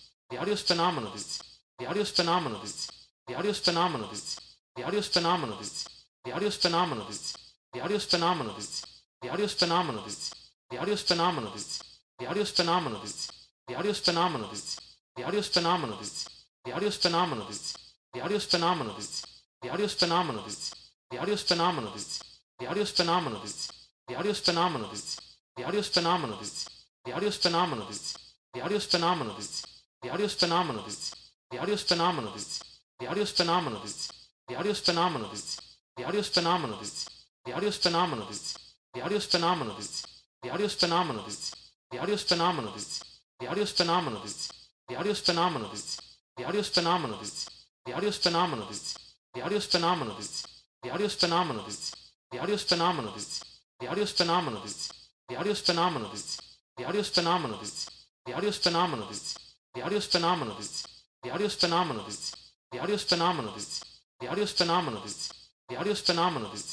The 0.31 0.37
audio 0.37 0.53
is 0.53 0.61
phenomenal, 0.61 1.11
dudes. 1.11 1.43
The 1.77 1.87
audio 1.87 2.03
is 2.03 2.09
phenomenal, 2.11 2.59
dudes. 2.59 2.89
The 3.27 3.35
audio 3.35 3.51
is 3.51 3.59
phenomenal, 3.59 4.07
dudes. 4.07 4.39
The 4.77 4.83
audio 4.85 4.99
is 4.99 5.07
phenomenal, 5.07 5.57
dudes. 5.57 5.85
The 6.23 6.31
audio 6.31 6.47
is 6.47 6.55
phenomenal, 6.55 7.03
dudes. 7.03 7.35
The 7.73 7.81
audio 7.81 9.43
is 9.43 9.53
phenomenal, 9.53 10.03
dudes. 10.03 10.31
The 10.69 10.77
audio 10.79 10.93
is 10.93 11.01
phenomenal, 11.03 11.51
dudes. 11.51 11.83
The 12.17 12.27
audio 12.27 12.41
is 12.43 12.49
phenomenal, 12.51 13.01
dudes. 13.01 13.31
The 13.67 13.75
audio 13.75 13.91
is 13.91 13.99
phenomenal, 13.99 14.47
dudes. 14.47 14.79
The 15.17 15.25
audio 15.25 15.37
is 15.41 15.49
phenomenal, 15.49 15.97
dudes. 15.97 16.27
The 16.63 16.71
audio 16.71 16.87
is 16.87 16.95
phenomenal, 16.95 17.45
dudes. 17.45 17.75
The 18.13 18.19
audio 18.21 18.37
is 18.37 18.45
phenomenal, 18.45 18.95
dudes. 18.95 19.25
The 19.61 19.69
audio 19.69 19.83
is 19.83 19.93
phenomenal, 19.93 20.43
dudes. 20.45 20.71
The 21.11 21.19
audio 21.19 21.33
is 21.33 21.43
phenomenal, 21.43 21.91
dudes. 21.91 22.23
The 22.59 22.67
audio 22.67 22.81
is 22.81 22.91
phenomenal, 23.01 23.39
dudes. 23.41 23.71
The 24.07 24.17
audio 24.17 24.33
phenomenal, 24.33 24.33
dudes. 24.33 24.33
The 24.33 24.33
audio 24.33 24.33
phenomenal, 24.33 24.87
dudes. 24.87 25.19
The 25.57 25.63
audio 25.65 25.81
phenomenal, 25.81 26.37
dudes. 26.37 26.69
The 27.05 27.13
audio 27.13 27.31
phenomenal, 27.31 27.85
dudes. 27.87 28.17
The 28.53 28.61
audio 28.61 28.79
phenomenal, 28.79 29.35
dudes. 29.35 29.70
The 30.01 30.09
audio 30.09 30.25
is 30.25 30.33
phenomenal, 30.33 30.81
dudes. 30.83 31.15
The 31.51 31.59
audio 31.59 31.75
is 31.75 31.83
phenomenal, 31.83 32.31
dudes. 32.31 32.63
The 32.99 33.07
audio 33.07 33.23
is 33.23 33.31
phenomenal, 33.31 33.79
dudes. 33.81 34.11
The 34.47 34.55
audio 34.55 34.71
is 34.71 34.79
phenomenal, 34.79 35.29
dudes. 35.29 35.59
The 35.95 36.03
audio 36.05 36.19
is 36.19 36.27
phenomenal, 36.27 36.77
dudes. 36.77 37.07
The 37.43 37.53
audio 37.53 37.67
is 37.69 37.75
phenomenal, 37.77 38.15
dudes. 38.15 38.57
The 38.83 38.99
audio 38.99 39.15
is 39.15 39.25
phenomenal, 39.25 39.73
dudes. 39.73 40.05
The 40.31 40.53
audio 40.53 40.63
is 40.63 40.73
phenomenal, 40.81 41.21
dudes. 41.21 41.53
The 41.91 41.99
audio 41.99 42.21
is 42.21 42.21
phenomenal, 42.21 42.77
dudes. 42.79 43.11
The 43.39 43.45
audio 43.45 43.61
is 43.61 43.69
phenomenal, 43.69 44.21
dudes. 44.21 44.51
The 44.87 44.95
audio 44.95 45.11
is 45.11 45.17
phenomenal, 45.17 45.69
dudes. 45.69 45.99
The 46.33 46.33
audio 46.43 46.59
is 46.61 46.67
phenomenal, 46.67 47.17
dudes. 47.17 48.97
The 49.33 49.41
audio 49.41 49.57
is 49.57 49.65
phenomenal, 49.65 50.15
dudes. 50.15 50.47
The 50.81 50.91
audio 50.91 51.05
is 51.05 51.15
phenomenal, 51.15 51.65
dudes. 51.65 51.95
The 52.31 52.39
audio 52.39 52.55
is 52.55 52.73
phenomenal, 52.73 53.13
dudes. 53.13 53.45
The 53.79 53.87
audio 53.89 54.01
is 54.01 54.11
phenomenal, 54.11 54.61
dudes. 54.61 54.91
The 55.29 55.37
audio 55.37 55.53
phenomenal, 55.53 55.53
dudes. 55.53 55.53
The 55.55 55.55
audio 55.55 55.55
phenomenal, 55.55 56.09
dudes. 56.09 56.41
The 56.77 56.85
audio 56.85 57.03
phenomenal, 57.03 57.57
dudes. 57.59 57.89
The 58.25 58.33
audio 58.33 58.51
phenomenal, 58.51 59.07
dudes. 59.07 59.40
The 59.73 59.81
audio 59.83 59.97
is 59.99 60.05
phenomenal, 60.05 60.55
dudes. 60.55 60.85
The 61.23 61.31
audio 61.31 61.47
is 61.47 61.55
phenomenal, 61.55 62.03
dudes. 62.03 62.35
The 62.71 62.79
audio 62.79 62.95
is 62.95 63.03
phenomenal, 63.03 63.53
dudes. 63.53 63.81
The 64.19 64.27
audio 64.27 64.43
is 64.43 64.51
phenomenal, 64.51 65.01
dudes. 65.01 65.31
The 65.69 65.77
audio 65.77 65.91
is 65.93 66.01
phenomenal, 66.01 66.49
dudes. 66.49 66.67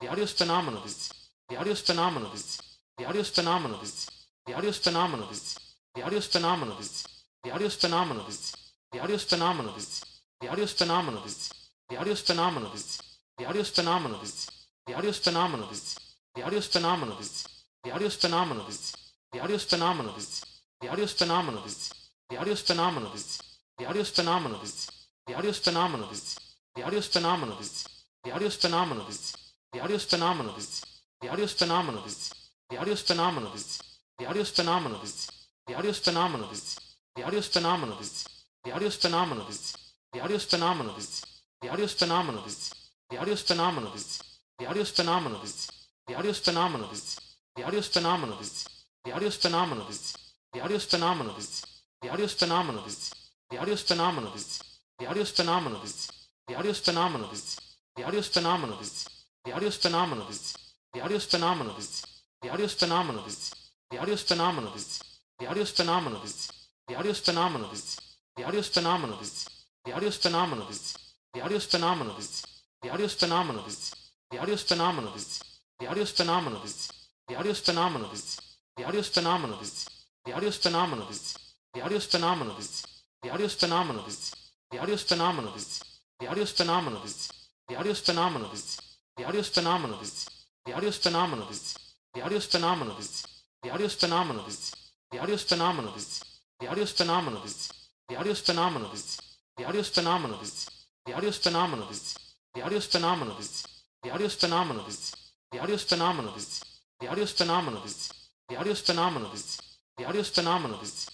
The 0.00 0.06
audio 0.06 0.22
is 0.22 0.30
phenomenal, 0.30 0.70
dudes. 0.70 1.10
The 1.48 1.64
audio 1.64 1.70
is 1.70 1.78
phenomenal, 1.80 2.30
dudes. 2.30 2.60
The 2.96 3.06
audio 3.06 3.08
is 3.18 3.26
phenomenal, 3.26 3.76
dudes. 3.78 4.08
The 4.44 4.52
audio 4.52 4.68
is 4.68 4.76
phenomenal, 4.76 5.16
dudes. 5.16 5.58
The 5.94 6.02
audio 6.02 6.16
is 6.16 6.26
phenomenal, 6.26 6.76
dudes. 6.76 7.06
The 7.42 7.50
audio 7.50 7.64
is 7.64 7.64
phenomenal, 7.64 8.22
dudes. 8.22 8.54
The 8.90 8.98
audio 9.00 9.12
is 9.12 9.22
phenomenal, 9.22 9.72
dudes. 9.72 10.04
The 10.38 10.48
audio 10.48 10.62
is 10.62 10.70
phenomenal, 10.70 11.20
dudes. 11.20 11.58
The 11.86 11.86
audio 11.86 12.00
is 12.00 12.08
phenomenal, 12.10 12.58
dudes. 12.60 13.00
The 13.34 13.44
audio 13.44 13.58
is 13.58 13.68
phenomenal, 13.68 14.18
dudes. 14.18 14.50
The 14.84 14.94
audio 14.94 15.08
is 15.08 15.18
phenomenal, 15.18 15.66
dudes. 15.66 15.98
The 16.34 16.42
audio 16.42 16.58
is 16.58 16.66
phenomenal, 16.66 17.16
dudes. 17.16 17.46
The 17.82 17.90
audio 17.92 18.08
phenomenal, 18.10 18.64
dudes. 18.64 18.96
The 19.32 19.40
audio 19.40 19.58
phenomenal, 19.58 20.12
dudes. 20.14 20.44
The 20.80 20.88
audio 20.88 21.06
phenomenal, 21.06 21.62
dudes. 21.62 22.03
The 22.34 22.40
audio 22.40 22.54
is 22.54 22.62
phenomenal, 22.62 23.10
dudes. 23.10 23.40
The 23.78 23.86
audio 23.86 24.02
is 24.02 24.10
phenomenal, 24.10 24.58
dudes. 24.58 24.90
The 25.24 25.34
audio 25.34 25.50
is 25.50 25.58
phenomenal, 25.58 26.08
dudes. 26.08 26.36
The 26.74 26.82
audio 26.82 26.98
is 26.98 27.06
phenomenal, 27.06 27.54
dudes. 27.54 27.86
The 28.24 28.32
audio 28.32 28.48
is 28.48 28.56
phenomenal, 28.56 29.04
dudes. 29.04 29.24
The 29.70 29.78
audio 29.78 29.94
is 29.94 30.02
phenomenal, 30.02 30.42
dudes. 30.42 30.88
The 31.20 31.28
audio 31.30 31.42
is 31.44 33.02
phenomenal, 33.02 33.52
dudes. 33.52 33.82
The 34.18 34.26
audio 34.26 34.40
is 34.42 34.50
phenomenal, 34.50 34.98
dudes. 34.98 35.30
The 35.68 35.74
audio 35.76 35.90
is 35.90 35.98
phenomenal, 36.00 36.48
dudes. 36.48 36.80
The 37.14 37.22
audio 37.22 37.38
is 37.38 37.46
phenomenal, 37.46 37.98
dudes. 37.98 38.28
The 38.64 38.72
audio 38.72 38.88
is 38.88 38.96
phenomenal, 38.96 39.54
dudes. 39.54 39.86
The 40.12 40.20
audio 40.20 40.34
is 40.34 40.44
phenomenal, 40.44 40.90
dudes. 40.90 41.28
The 41.62 41.70
audio 41.70 41.84
is 41.84 41.92
phenomenal, 41.92 42.32
dudes. 42.32 42.80
The 43.14 43.18
audio 43.20 43.34
is 43.34 43.42
phenomenal, 43.42 43.90
dudes. 43.92 44.10
The 44.58 44.66
audio 44.66 44.82
is 44.82 44.90
phenomenal, 44.90 45.30
dudes. 45.42 45.70
The 46.06 46.14
audio 46.14 46.30
is 46.30 46.38
phenomenal, 46.38 46.88
dudes. 46.88 47.20
The 47.54 47.64
audio 47.64 47.80
is 47.80 47.88
phenomenal, 47.88 48.36
dudes. 48.36 48.66
The 49.04 49.12
phenomenal, 49.30 49.30
dudes. 49.30 49.30
The 49.34 49.40
phenomenal, 49.40 49.86
dudes. 49.86 50.16
The 50.52 50.78
phenomenal, 50.80 51.34
dudes. 51.34 51.73
The 52.04 52.10
audio 52.10 52.26
is 52.26 52.34
phenomenal, 52.34 52.82
dudes. 52.82 53.14
The 53.48 53.56
audio 53.56 53.76
phenomenal, 53.76 54.30
dudes. 54.30 54.62
The 54.98 55.06
audio 55.06 55.24
phenomenal, 55.24 55.80
dudes. 55.80 56.12
The 56.46 56.54
audio 56.54 56.72
phenomenal, 56.74 57.28
dudes. 57.28 57.58
The 57.96 58.04
audio 58.04 58.20
phenomenal, 58.20 58.76
dudes. 58.76 59.08
The 59.46 59.52
audio 59.54 59.70
phenomenal, 59.70 60.26
dudes. 60.26 60.66
The 60.92 61.00
audio 61.00 61.18
phenomenal, 61.18 61.72
dudes. 61.72 62.04
The 62.42 62.50
audio 62.50 62.68
phenomenal, 62.76 63.22
dudes. 63.22 63.54
The 63.88 63.96
audio 63.96 64.16
phenomenal, 64.16 64.70
dudes. 64.70 65.00
The 65.38 65.46
audio 65.46 65.64
phenomenal, 65.64 66.20
dudes. 66.20 66.50
The 66.86 66.94
audio 66.94 67.12
phenomenal, 67.14 67.68
dudes. 67.70 67.88
The 68.34 68.42
audio 68.42 68.62
phenomenal, 68.62 69.16
dudes. 69.16 69.48
The 69.82 69.90
audio 69.94 70.10
phenomenal, 70.10 70.66
dudes. 70.66 70.98
The 71.32 71.40
audio 71.40 71.56
phenomenal, 71.56 72.16
dudes. 72.16 72.44
The 72.80 72.80
audio 72.90 73.06
phenomenal, 73.06 73.64
dudes. 73.64 74.10
The 74.28 74.36
audio 74.36 74.56
phenomenal, 74.56 75.00
dudes. 75.14 75.32
The 75.72 76.14
phenomenal, 76.14 76.60
dudes. 76.60 76.90
The 77.26 77.54
phenomenal, 77.54 78.08
dudes. 78.10 78.40
The 78.76 79.02
phenomenal, 79.02 79.58
dudes. 79.58 79.88
The 80.24 80.52
phenomenal, 80.52 81.06
dudes. 81.06 81.43
The 81.74 81.80
audio 81.80 81.96
is 81.96 82.06
phenomenal, 82.06 82.54
dudes. 82.54 82.86
The 83.20 83.30
audio 83.30 83.46
is 83.46 83.54
phenomenal, 83.54 84.04
dudes. 84.04 84.32
The 84.70 84.78
audio 84.78 84.94
is 84.94 85.02
phenomenal, 85.02 85.50
dudes. 85.50 85.82
The 86.20 86.28
audio 86.28 86.42
is 86.44 86.52
phenomenal, 86.52 87.00
dudes. 87.00 87.32
The 87.66 87.74
audio 87.74 87.90
is 87.90 87.98
phenomenal, 88.00 88.48
dudes. 88.48 88.76
The 89.16 89.24
audio 89.24 89.40
is 89.40 89.48
phenomenal, 89.48 91.46
dudes. 91.46 91.74
The 92.14 92.22
audio 92.22 92.36
is 92.36 92.46
phenomenal, 92.46 92.94
dudes. 92.94 93.26
The 93.62 93.70
audio 93.72 93.86
is 93.86 93.94
phenomenal, 93.94 94.44
dudes. 94.44 94.74
The 95.10 95.18
audio 95.18 95.34
is 95.34 95.42
phenomenal, 95.42 95.92
dudes. 95.92 96.22
The 96.60 96.68
audio 96.68 96.84
is 96.84 96.92
phenomenal, 96.92 97.40
dudes. 97.40 97.74
The 98.06 98.14
audio 98.14 98.30
is 98.30 98.40
phenomenal, 98.40 98.78
dudes. 98.78 99.18
The 99.56 99.64
audio 99.64 99.80
is 99.80 99.88
phenomenal, 99.88 100.38
dudes. 100.38 100.70
The 101.04 101.12
audio 101.14 101.28
is 101.28 101.36
phenomenal, 101.36 101.88
dudes. 101.88 102.18
The 102.54 102.62
audio 102.62 102.76
is 102.78 102.86
phenomenal, 102.86 103.34
dudes. 103.34 103.66
The 104.02 104.10
audio 104.12 104.26
is 104.26 104.36
phenomenal, 104.36 104.84
dudes. 104.84 105.16
The 105.52 105.60
audio 105.60 105.76
phenomenal, 105.76 105.76
dudes. 105.76 105.76
The 105.76 105.76
audio 105.76 105.76
phenomenal, 105.76 106.32
dudes. 106.32 106.62
The 107.00 107.08
audio 107.08 107.26
phenomenal, 107.26 107.80
dudes. 107.80 108.12
The 108.48 108.56
audio 108.56 108.74
phenomenal, 108.74 109.30
dudes. 109.30 109.60
The 109.98 110.04
audio 110.06 110.22
phenomenal, 110.22 110.78
dudes. 110.78 111.13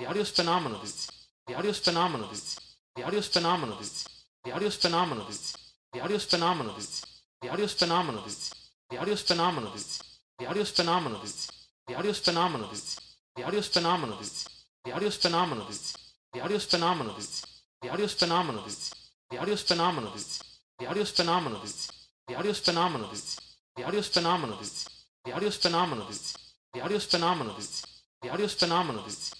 The 0.00 0.06
audio 0.06 0.22
is 0.22 0.30
phenomenal, 0.30 0.78
dudes. 0.78 1.12
The 1.46 1.54
audio 1.54 1.70
is 1.72 1.78
phenomenal, 1.78 2.26
dudes. 2.28 2.58
The 2.96 3.02
audio 3.04 3.18
is 3.18 3.28
phenomenal, 3.28 3.76
dudes. 3.76 4.08
The 4.42 4.50
audio 4.50 4.66
is 4.68 4.76
phenomenal, 4.76 5.26
dudes. 5.26 5.54
The 5.92 6.00
audio 6.00 6.16
is 6.16 6.24
phenomenal, 6.24 6.72
dudes. 6.72 7.04
The 7.42 7.48
audio 7.50 7.66
is 7.66 7.70
phenomenal, 7.70 8.10
dudes. 8.10 8.54
The 8.88 8.96
audio 8.96 9.12
is 9.12 9.20
phenomenal, 9.20 9.76
dudes. 9.76 10.08
The 10.38 10.46
audio 10.46 10.48
is 10.52 10.58
phenomenal, 10.58 11.20
dudes. 11.26 11.66
The 11.86 11.92
audio 11.92 12.08
is 12.08 12.16
phenomenal, 12.16 12.66
dudes. 12.66 12.88
The 13.34 13.42
audio 13.44 13.60
phenomenal, 13.60 14.06
dudes. 14.06 14.46
The 14.80 14.90
audio 14.90 15.10
phenomenal, 15.10 15.64
dudes. 15.66 15.84
The 16.32 16.40
audio 16.40 16.58
phenomenal, 16.58 17.04
dudes. 17.04 17.44
The 17.82 17.90
audio 17.90 18.06
phenomenal, 18.06 18.62
dudes. 18.64 18.94
The 19.28 19.36
audio 19.36 19.54
phenomenal, 19.54 20.12
dudes. 20.14 20.40
The 20.76 20.76
audio 20.86 21.04
phenomenal, 21.04 21.60
dudes. 21.60 22.00
The 22.26 22.34
audio 22.36 22.52
phenomenal, 22.52 23.08
dudes. 23.08 23.36
The 23.76 23.84
audio 23.84 24.00
phenomenal, 24.02 24.56
dudes. 24.56 24.88
The 25.24 25.32
audio 25.32 25.50
phenomenal, 25.50 26.06
dudes. 26.06 26.36
The 26.72 26.80
audio 26.80 26.98
phenomenal, 26.98 27.54
dudes. 27.54 27.86
The 28.22 28.30
audio 28.30 28.48
phenomenal, 28.48 29.02
dudes. 29.02 29.39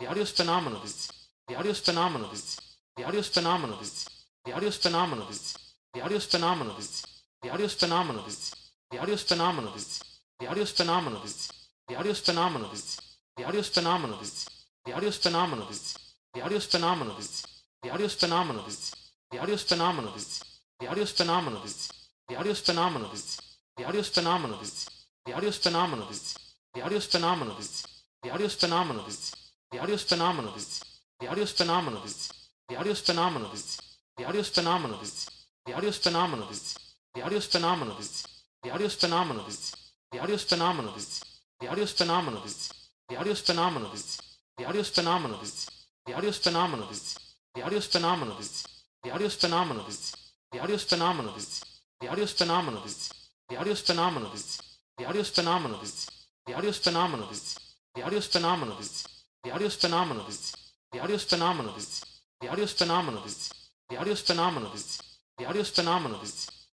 The 0.00 0.06
audio 0.06 0.22
is 0.22 0.30
phenomenal, 0.30 0.80
dudes. 0.80 1.12
The 1.46 1.56
audio 1.56 1.72
is 1.72 1.80
phenomenal, 1.80 2.28
dudes. 2.30 2.58
The 2.96 3.04
audio 3.04 3.20
is 3.20 3.28
phenomenal, 3.28 3.76
dudes. 3.76 4.08
The 4.46 4.52
audio 4.54 4.68
is 4.68 4.76
phenomenal, 4.78 5.26
dudes. 5.26 5.56
The 5.92 6.00
audio 6.00 6.16
is 6.16 6.24
phenomenal, 6.24 6.72
dudes. 6.72 7.04
The 7.42 7.50
audio 7.50 9.12
is 9.12 9.22
phenomenal, 9.22 9.72
dudes. 9.72 10.00
The 10.38 10.46
audio 10.48 10.62
is 10.62 10.70
phenomenal, 10.70 11.20
dudes. 11.20 11.52
The 11.86 11.96
audio 11.96 12.10
is 12.12 12.18
phenomenal, 12.20 12.70
dudes. 12.70 13.00
The 13.36 13.44
audio 13.44 13.60
is 13.60 13.68
phenomenal, 13.68 14.18
dudes. 14.18 14.48
The 14.86 14.94
audio 14.94 15.10
is 15.10 15.18
phenomenal, 15.18 15.66
dudes. 15.66 15.96
The 16.40 16.40
audio 16.40 16.40
phenomenal, 16.40 16.40
dudes. 16.40 16.40
The 16.40 16.40
audio 16.40 16.58
phenomenal, 16.60 17.04
dudes. 17.04 17.44
The 17.82 17.90
audio 17.90 18.08
phenomenal, 18.08 18.52
dudes. 18.54 18.80
The 19.28 19.36
audio 19.36 19.46
phenomenal, 19.46 20.12
dudes. 20.14 20.40
The 20.78 20.86
audio 20.86 21.04
phenomenal, 21.04 21.60
dudes. 21.60 21.90
The 22.26 22.36
audio 22.36 22.54
phenomenal, 22.54 22.98
dudes. 23.10 23.40
The 23.76 23.84
audio 23.84 24.02
phenomenal, 24.02 24.56
dudes. 24.58 24.88
The 25.26 25.34
audio 25.34 25.52
phenomenal, 25.52 26.06
dudes. 26.06 26.38
The 26.74 26.82
audio 26.82 27.00
phenomenal, 27.00 27.54
dudes. 27.56 27.86
The 28.22 28.30
audio 28.30 28.48
phenomenal, 28.48 29.04
dudes. 29.04 29.39
The 29.72 29.78
audio 29.78 29.94
is 29.94 30.02
phenomenal, 30.02 30.52
dudes. 30.52 30.84
The 31.20 31.28
audio 31.28 31.44
is 31.44 31.52
phenomenal, 31.52 32.00
dudes. 32.00 32.32
The 32.68 32.76
audio 32.76 32.92
is 32.92 33.00
phenomenal, 33.00 33.50
dudes. 33.50 33.80
The 34.16 34.24
audio 34.24 34.40
is 34.40 34.48
phenomenal, 34.48 34.98
dudes. 34.98 35.30
The 35.64 35.74
audio 35.74 35.88
is 35.88 35.96
phenomenal, 35.96 36.46
dudes. 36.46 36.74
The 37.04 37.22
audio 37.22 37.36
is 37.38 37.44
phenomenal, 37.46 37.84
dudes. 37.84 38.26
The 38.52 38.68
audio 38.68 38.84
is 38.84 38.94
phenomenal, 38.94 39.42
dudes. 39.44 39.74
The 40.00 40.16
audio 40.18 40.32
is 40.32 40.42
phenomenal, 40.50 40.90
dudes. 40.90 41.22
The 41.60 41.68
audio 41.70 41.82
is 41.82 41.90
phenomenal, 41.90 42.46
dudes. 42.48 42.80
The 43.06 43.14
audio 43.14 43.30
is 43.30 43.38
phenomenal, 43.38 43.90
dudes. 43.90 44.20
The 44.56 44.64
audio 44.64 44.80
is 44.80 44.86
phenomenal, 44.86 45.38
dudes. 45.38 45.68
The 46.02 46.02
audio 46.12 46.28
is 46.30 46.36
phenomenal, 46.36 46.86
dudes. 46.86 47.16
The 47.54 47.62
audio 47.62 47.76
is 47.76 47.84
phenomenal, 47.84 48.24
dudes. 48.24 48.74
The 49.00 49.10
audio 49.10 49.24
is 49.24 49.32
phenomenal, 49.32 49.74
dudes. 49.74 50.10
The 50.50 50.58
audio 50.58 50.74
is 50.74 50.82
phenomenal, 50.82 51.32
dudes. 51.32 51.64
The 52.00 52.08
audio 52.08 52.24
is 52.24 52.32
phenomenal, 52.32 52.82
dudes. 52.82 53.20
The 53.46 53.46
audio 53.46 53.74
phenomenal, 53.84 54.20
dudes. 54.20 54.60
The 54.96 55.06
audio 55.06 55.22
phenomenal, 55.24 55.78
dudes. 55.78 56.10
The 56.46 56.54
audio 56.54 56.72
phenomenal, 56.72 57.26
dudes. 57.28 57.58
The 57.94 58.02
audio 58.02 58.20
phenomenal, 58.20 58.76
dudes. 58.76 59.19
The 59.42 59.52
audio 59.52 59.68
is 59.68 59.74
phenomenal, 59.74 60.24
dudes. 60.24 60.54
The 60.92 61.00
audio 61.00 61.16
is 61.16 61.24
phenomenal, 61.24 61.72
dudes. 61.72 62.04
The 62.40 62.48
audio 62.48 62.64
is 62.64 62.72
phenomenal, 62.72 63.22
dudes. 63.22 63.50
The 63.88 63.96
audio 63.96 64.12
is 64.12 64.20
phenomenal, 64.20 64.70
dudes. 64.70 65.00
The 65.38 65.46
audio 65.46 65.60
is 65.62 65.70
phenomenal, 65.70 66.18
dudes. 66.18 66.36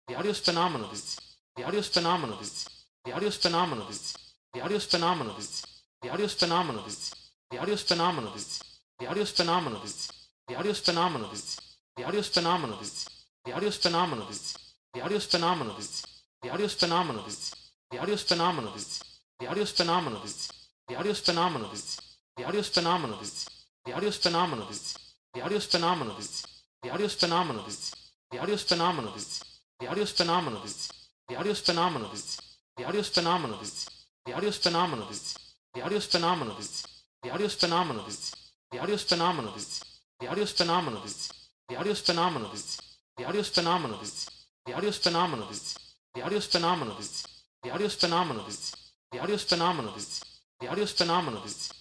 The 0.07 0.13
audio 0.15 0.29
is 0.29 0.37
phenomenal, 0.37 0.87
dudes. 0.87 1.17
The 1.55 1.71
audio 1.71 1.77
is 1.77 1.87
phenomenal, 1.87 2.45
dudes. 2.45 2.67
The 3.03 3.15
audio 3.15 3.25
is 3.25 3.33
phenomenal, 3.33 3.85
dudes. 3.87 4.15
The 4.51 4.59
audio 4.59 4.75
is 4.75 4.83
phenomenal, 4.83 5.33
dudes. 5.33 5.65
The 6.01 6.09
audio 6.11 6.23
is 6.23 6.33
phenomenal, 6.33 6.83
dudes. 6.83 7.13
The 7.49 7.57
audio 7.57 7.71
is 7.71 7.71
phenomenal, 7.71 8.31
dudes. 8.31 8.61
The 8.97 9.05
audio 9.07 9.21
is 9.21 9.29
phenomenal, 9.29 9.79
dudes. 9.79 10.11
The 10.47 10.55
audio 10.55 10.69
is 10.69 10.77
phenomenal, 10.77 11.27
dudes. 11.27 11.65
The 11.93 11.93
audio 11.93 12.07
is 12.07 12.27
phenomenal, 12.27 12.75
dudes. 12.77 13.07
The 13.41 13.51
audio 13.51 13.67
is 13.67 13.75
phenomenal, 13.75 14.25
dudes. 14.25 14.45
The 14.91 15.01
audio 15.01 15.15
is 15.17 15.25
phenomenal, 15.25 15.73
dudes. 15.73 16.05
The 16.41 16.49
audio 16.51 16.65
is 16.65 16.73
phenomenal, 16.73 17.23
dudes. 17.23 17.53
The 17.89 17.97
audio 17.99 18.15
phenomenal, 18.17 18.71
dudes. 18.71 19.03
The 19.39 19.47
audio 19.47 19.65
phenomenal, 19.65 20.19
dudes. 20.21 20.51
The 20.87 20.95
audio 20.95 21.13
phenomenal, 21.13 21.69
dudes. 21.69 22.10
The 22.41 22.47
audio 22.47 22.61
is 22.61 22.69
phenomenal, 22.69 23.17
dudes. 23.17 23.47
The 23.85 23.93
audio 23.93 24.09
is 24.09 24.17
phenomenal, 24.17 24.65
dudes. 24.65 24.97
The 25.31 25.41
audio 25.41 25.57
is 25.57 25.65
phenomenal, 25.65 26.15
dudes. 26.15 26.47
The 26.81 26.89
audio 26.89 27.05
is 27.05 27.13
phenomenal, 27.13 27.61
dudes. 27.61 27.95
The 28.31 28.39
audio 28.39 28.55
is 28.55 28.63
phenomenal, 28.63 29.11
dudes. 29.11 29.31
The 29.77 29.85
audio 29.85 30.01
is 30.01 30.09
phenomenal, 30.09 30.49
dudes. 30.49 30.81
The 31.27 31.35
audio 31.37 31.51
is 31.51 31.59
phenomenal, 31.59 31.99
dudes. 31.99 33.89
The 34.25 34.33
audio 34.33 34.49
is 34.49 34.57
phenomenal, 34.57 35.05
dudes. 35.05 35.37
The 35.75 35.81
audio 35.83 35.97
is 35.97 36.05
phenomenal, 36.07 36.55
dudes. 36.55 36.87
The 37.21 37.29
audio 37.29 37.45
is 37.45 37.53
phenomenal, 37.53 38.05
dudes. 38.05 38.35
The 38.71 38.79
audio 38.79 38.95
is 38.95 39.03
phenomenal, 39.03 39.61
dudes. 39.61 39.83
The 40.19 40.27
audio 40.27 40.41
is 40.41 40.51
phenomenal, 40.51 40.89
dudes. 40.89 41.45
The 41.69 41.77
audio 41.77 41.91
is 41.91 41.99
phenomenal, 41.99 42.49
dudes. 42.49 42.87
The 43.21 43.25
audio 43.27 43.41
is 43.41 43.49
phenomenal, 43.49 43.87
dudes. 43.99 44.17
The 44.65 44.73
audio 44.73 44.89
is 44.89 44.97
phenomenal, 44.97 45.37
dudes. 45.37 45.77
The 46.13 46.21
audio 46.21 46.37
is 46.37 46.45
phenomenal, 46.45 46.95
dudes. 46.95 47.27
The 47.61 47.71
audio 47.71 47.87
is 47.87 47.95
phenomenal, 47.95 48.43
dudes. 48.43 48.75
The 49.11 49.19
phenomenal, 49.29 49.37
dudes. 49.37 49.37
The 49.41 49.47
phenomenal, 49.47 49.93
dudes. 49.93 50.21
The 50.59 50.87
phenomenal, 50.87 51.41
dudes. 51.41 51.80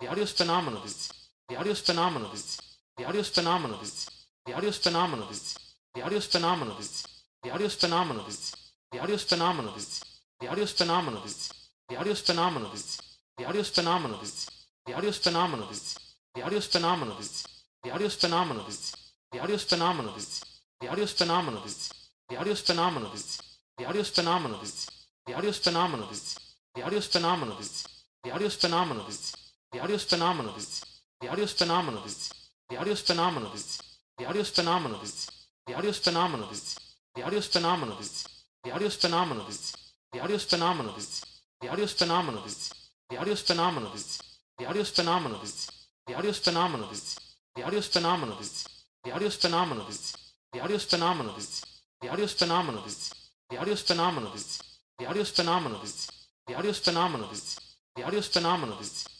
The 0.00 0.08
audio 0.08 0.24
is 0.24 0.32
phenomenal, 0.32 0.80
dudes. 0.80 1.12
The 1.48 1.56
audio 1.56 1.72
is 1.72 1.80
phenomenal, 1.80 2.30
dudes. 2.30 2.58
The 2.96 3.04
audio 3.04 3.20
is 3.20 3.28
phenomenal, 3.28 3.76
dudes. 3.76 4.08
The 4.46 4.54
audio 4.54 4.68
is 4.70 4.78
phenomenal, 4.78 5.26
dudes. 5.26 5.58
The 5.94 6.02
audio 6.02 6.16
is 6.16 6.26
phenomenal, 6.26 6.74
dudes. 6.74 7.06
The 7.42 7.50
audio 7.50 7.66
is 7.66 7.74
phenomenal, 7.74 8.14
dudes. 8.14 8.56
The 8.88 8.98
audio 8.98 10.62
is 10.62 10.72
phenomenal, 10.72 11.20
dudes. 11.20 11.52
The 11.90 11.96
audio 11.96 12.12
is 12.12 12.20
phenomenal, 12.20 12.70
dudes. 12.70 13.00
The 13.36 13.44
audio 13.44 13.60
is 13.60 13.68
phenomenal, 13.68 14.18
dudes. 14.18 14.50
The 14.86 14.94
audio 14.94 15.08
is 15.10 15.18
phenomenal, 15.18 15.66
dudes. 15.66 16.00
The 16.32 16.40
audio 16.40 16.56
is 16.56 16.66
phenomenal, 16.66 17.16
dudes. 17.16 17.44
The 17.82 17.90
audio 17.90 18.06
is 18.06 18.14
phenomenal, 18.14 18.64
dudes. 18.64 18.94
The 19.30 19.40
audio 19.40 19.54
is 19.54 19.62
phenomenal, 19.62 20.14
dudes. 20.14 20.44
The 20.80 20.88
audio 20.88 21.04
is 21.04 21.12
phenomenal, 21.12 21.60
dudes. 21.60 21.92
The 22.28 22.36
audio 22.38 22.52
is 22.52 22.62
phenomenal, 22.62 23.10
dudes. 23.10 23.42
The 23.78 23.86
audio 23.86 24.02
phenomenal, 24.02 24.02
dudes. 24.02 24.02
The 24.02 24.02
audio 24.02 24.02
phenomenal, 24.02 24.58
dudes. 24.58 24.90
The 25.26 25.34
audio 25.34 25.52
phenomenal, 25.52 26.06
dudes. 26.06 26.38
The 26.74 26.82
audio 26.82 27.00
phenomenal, 27.00 27.56
dudes. 27.56 27.88
The 28.24 28.30
audio 28.32 28.48
phenomenal, 28.48 29.04
dudes. 29.04 29.39
The 29.72 29.78
audio 29.80 29.96
is 29.96 30.04
phenomenal, 30.04 30.52
dudes. 30.52 30.84
The 31.20 31.28
audio 31.28 31.44
is 31.44 31.52
phenomenal, 31.52 32.02
dudes. 32.02 32.32
The 32.68 32.76
audio 32.76 32.92
is 32.92 33.00
phenomenal, 33.02 33.50
dudes. 33.50 33.82
The 34.18 34.26
audio 34.26 34.40
is 34.40 34.50
phenomenal, 34.50 34.98
dudes. 34.98 35.30
The 35.64 35.74
audio 35.74 35.90
is 35.90 35.98
phenomenal, 35.98 36.46
dudes. 36.48 36.66
The 37.14 37.22
audio 37.22 37.38
is 37.38 37.44
phenomenal, 37.46 37.84
dudes. 37.84 38.26
The 38.62 38.70
audio 38.72 38.74
is 38.74 38.94
phenomenal, 39.02 39.42
dudes. 39.44 39.76
The 40.10 40.18
audio 40.18 40.32
is 40.32 40.32
phenomenal, 40.32 40.92
dudes. 40.92 41.32
The 41.60 41.68
audio 41.70 41.82
is 41.92 41.92
phenomenal, 41.92 42.48
dudes. 42.70 42.72
The 43.08 43.16
audio 43.16 43.30
is 43.30 43.38
phenomenal, 43.38 43.88
dudes. 43.90 44.20
The 44.58 44.64
audio 44.66 44.80
is 44.80 44.88
phenomenal, 44.88 45.38
dudes. 45.38 45.70
The 46.06 46.14
audio 46.14 46.28
is 46.28 46.36
phenomenal, 46.36 46.86
dudes. 46.88 48.66
The 49.02 49.12
audio 49.12 49.26
is 49.26 49.36
phenomenal, 49.36 49.84
dudes. 49.86 50.16
The 50.52 50.60
audio 50.60 50.76
is 50.76 50.84
phenomenal, 50.84 51.34
dudes. 51.34 51.64
The 52.00 52.08
audio 52.08 52.24
is 52.24 52.34
phenomenal, 52.34 52.82
dudes. 52.82 53.14
The 53.50 53.58
audio 53.58 53.76
phenomenal, 53.76 54.30
dudes. 54.30 54.62
The 54.98 55.06
audio 55.06 55.24
phenomenal, 55.24 55.24
dudes. 55.24 55.24
The 55.24 55.24
audio 55.24 55.24
phenomenal, 55.24 55.80
dudes. 55.80 56.10
The 56.46 56.54
audio 56.54 56.72
phenomenal, 56.72 57.28
dudes. 57.28 57.60
The 57.96 58.02
audio 58.04 58.20
phenomenal, 58.20 58.76
dudes. 58.76 59.19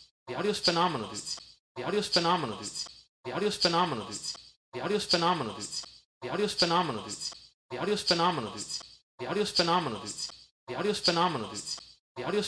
The 0.31 0.37
audio 0.37 0.51
is 0.51 0.59
phenomenal, 0.59 1.09
dudes. 1.09 1.41
The 1.75 1.83
audio 1.83 1.99
is 1.99 2.07
phenomenal, 2.07 2.55
dudes. 2.55 2.87
The 3.25 3.33
audio 3.33 3.49
is 3.49 3.57
phenomenal, 3.57 4.05
dudes. 4.05 4.37
The 4.71 4.79
audio 4.79 4.95
is 4.95 5.03
phenomenal, 5.03 5.53
dudes. 5.53 5.85
The 6.21 6.29
audio 6.29 6.45
is 6.45 6.53
phenomenal, 6.53 7.03
dudes. 7.03 7.33
The 7.69 7.79
audio 7.81 7.93
is 7.93 8.01
phenomenal, 8.01 8.39
dudes. 8.39 8.71
The 9.19 9.27
audio 9.27 9.31
is 9.41 9.49
phenomenal, 9.49 9.99
dudes. 10.05 10.31
The 10.69 10.73
audio 10.73 10.79
is 10.79 10.95
phenomenal, 10.95 11.49
dudes. 11.51 11.81
The 12.15 12.23
audio 12.23 12.37
is 12.39 12.45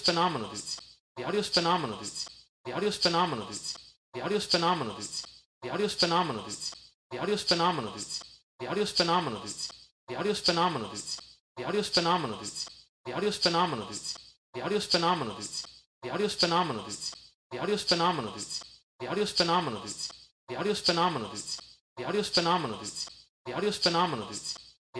phenomenal, 0.00 0.48
dudes. 0.50 0.80
The 1.14 1.22
audio 1.22 1.38
is 1.38 1.46
phenomenal, 1.46 1.98
dudes. 1.98 2.28
The 2.64 2.72
audio 2.72 2.88
is 2.88 2.96
phenomenal, 2.96 3.46
dudes. 3.46 3.78
The 4.12 4.20
audio 4.20 4.36
is 4.36 4.44
phenomenal, 4.44 4.82
dudes. 4.82 5.38
The 5.62 5.70
audio 5.70 5.84
is 5.84 5.94
phenomenal, 5.94 6.54
dudes. 6.56 6.82
The 7.10 7.18
audio 7.20 7.32
is 7.32 7.42
phenomenal, 7.42 7.92
dudes. 7.92 8.18
The 8.58 8.66
audio 8.66 8.82
is 8.82 8.90
phenomenal, 8.90 9.30
dudes. 9.30 9.70
The 10.06 10.16
audio 10.16 10.30
is 10.30 10.40
phenomenal, 10.40 10.88
dudes. 10.90 11.20
The 11.56 11.64
phenomenal, 11.84 12.38
dudes. 12.38 12.66
The 13.04 13.12
phenomenal, 13.12 13.28
dudes. 13.28 13.28
The 13.30 13.30
phenomenal, 13.32 13.86
dudes. 13.86 14.18
The 14.54 14.80
phenomenal, 14.80 15.34
dudes. 15.36 15.73
The 16.04 16.10
audio 16.10 16.26
is 16.26 16.34
phenomenal, 16.34 16.82
dudes. 16.82 17.16
The 17.50 17.58
audio 17.60 17.74
is 17.76 17.82
phenomenal, 17.82 18.32
dudes. 18.32 18.62
The 19.00 19.06
audio 19.08 19.22
is 19.22 19.32
phenomenal, 19.32 19.80
dudes. 19.80 20.12
The 20.50 20.56
audio 20.56 20.70
is 20.72 20.80
phenomenal, 20.80 21.30
dudes. 21.30 21.58
The 21.96 22.04
audio 22.04 22.20
is 22.20 22.28
phenomenal, 22.28 22.76
dudes. 22.76 23.08
The 23.46 23.52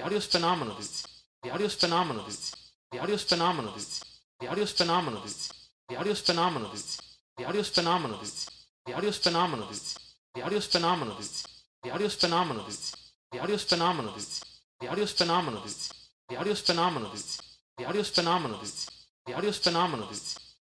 audio 0.01 0.17
is 0.17 0.27
phenomenal, 0.27 0.75
dudes. 0.77 1.05
The 1.43 1.51
audio 1.51 1.67
is 1.67 1.75
phenomenal, 1.75 2.25
dudes. 2.25 2.55
The 2.91 2.99
audio 3.01 3.15
is 3.15 3.23
phenomenal, 3.23 3.73
dudes. 3.75 4.03
The 4.41 4.49
audio 4.49 4.63
is 4.63 4.73
phenomenal, 4.73 5.11
dudes. 5.21 5.53
The 5.91 5.99
audio 5.99 6.15
phenomenal, 6.15 6.71
dudes. 6.71 6.99
The 7.37 7.43
audio 7.45 7.61
phenomenal, 7.61 8.09
dudes. 8.09 8.49
The 8.87 8.93
audio 8.95 9.11
phenomenal, 9.11 9.67
dudes. 9.67 9.99
The 10.33 10.43
audio 10.43 10.61
phenomenal, 10.61 11.15
dudes. 11.19 11.45
The 11.83 11.91
audio 11.93 12.09
phenomenal, 12.09 12.65
dudes. 12.65 12.97
The 13.33 13.41
audio 13.41 13.59
phenomenal, 13.59 13.59
dudes. 13.59 13.59
The 13.59 13.59
audio 13.59 13.59
phenomenal, 13.59 14.13
dudes. 14.13 14.41
The 14.81 14.89
audio 14.89 15.07
phenomenal, 15.07 15.61
dudes. 15.61 15.93
The 16.29 16.37
audio 16.39 16.55
phenomenal, 16.55 17.11
dudes. 17.11 17.43
The 17.77 17.85
audio 17.85 18.03
phenomenal, 18.05 18.59
dudes. 18.59 18.91
The 19.27 19.35
audio 19.35 19.53
phenomenal, 19.53 20.07
dudes. 20.07 20.44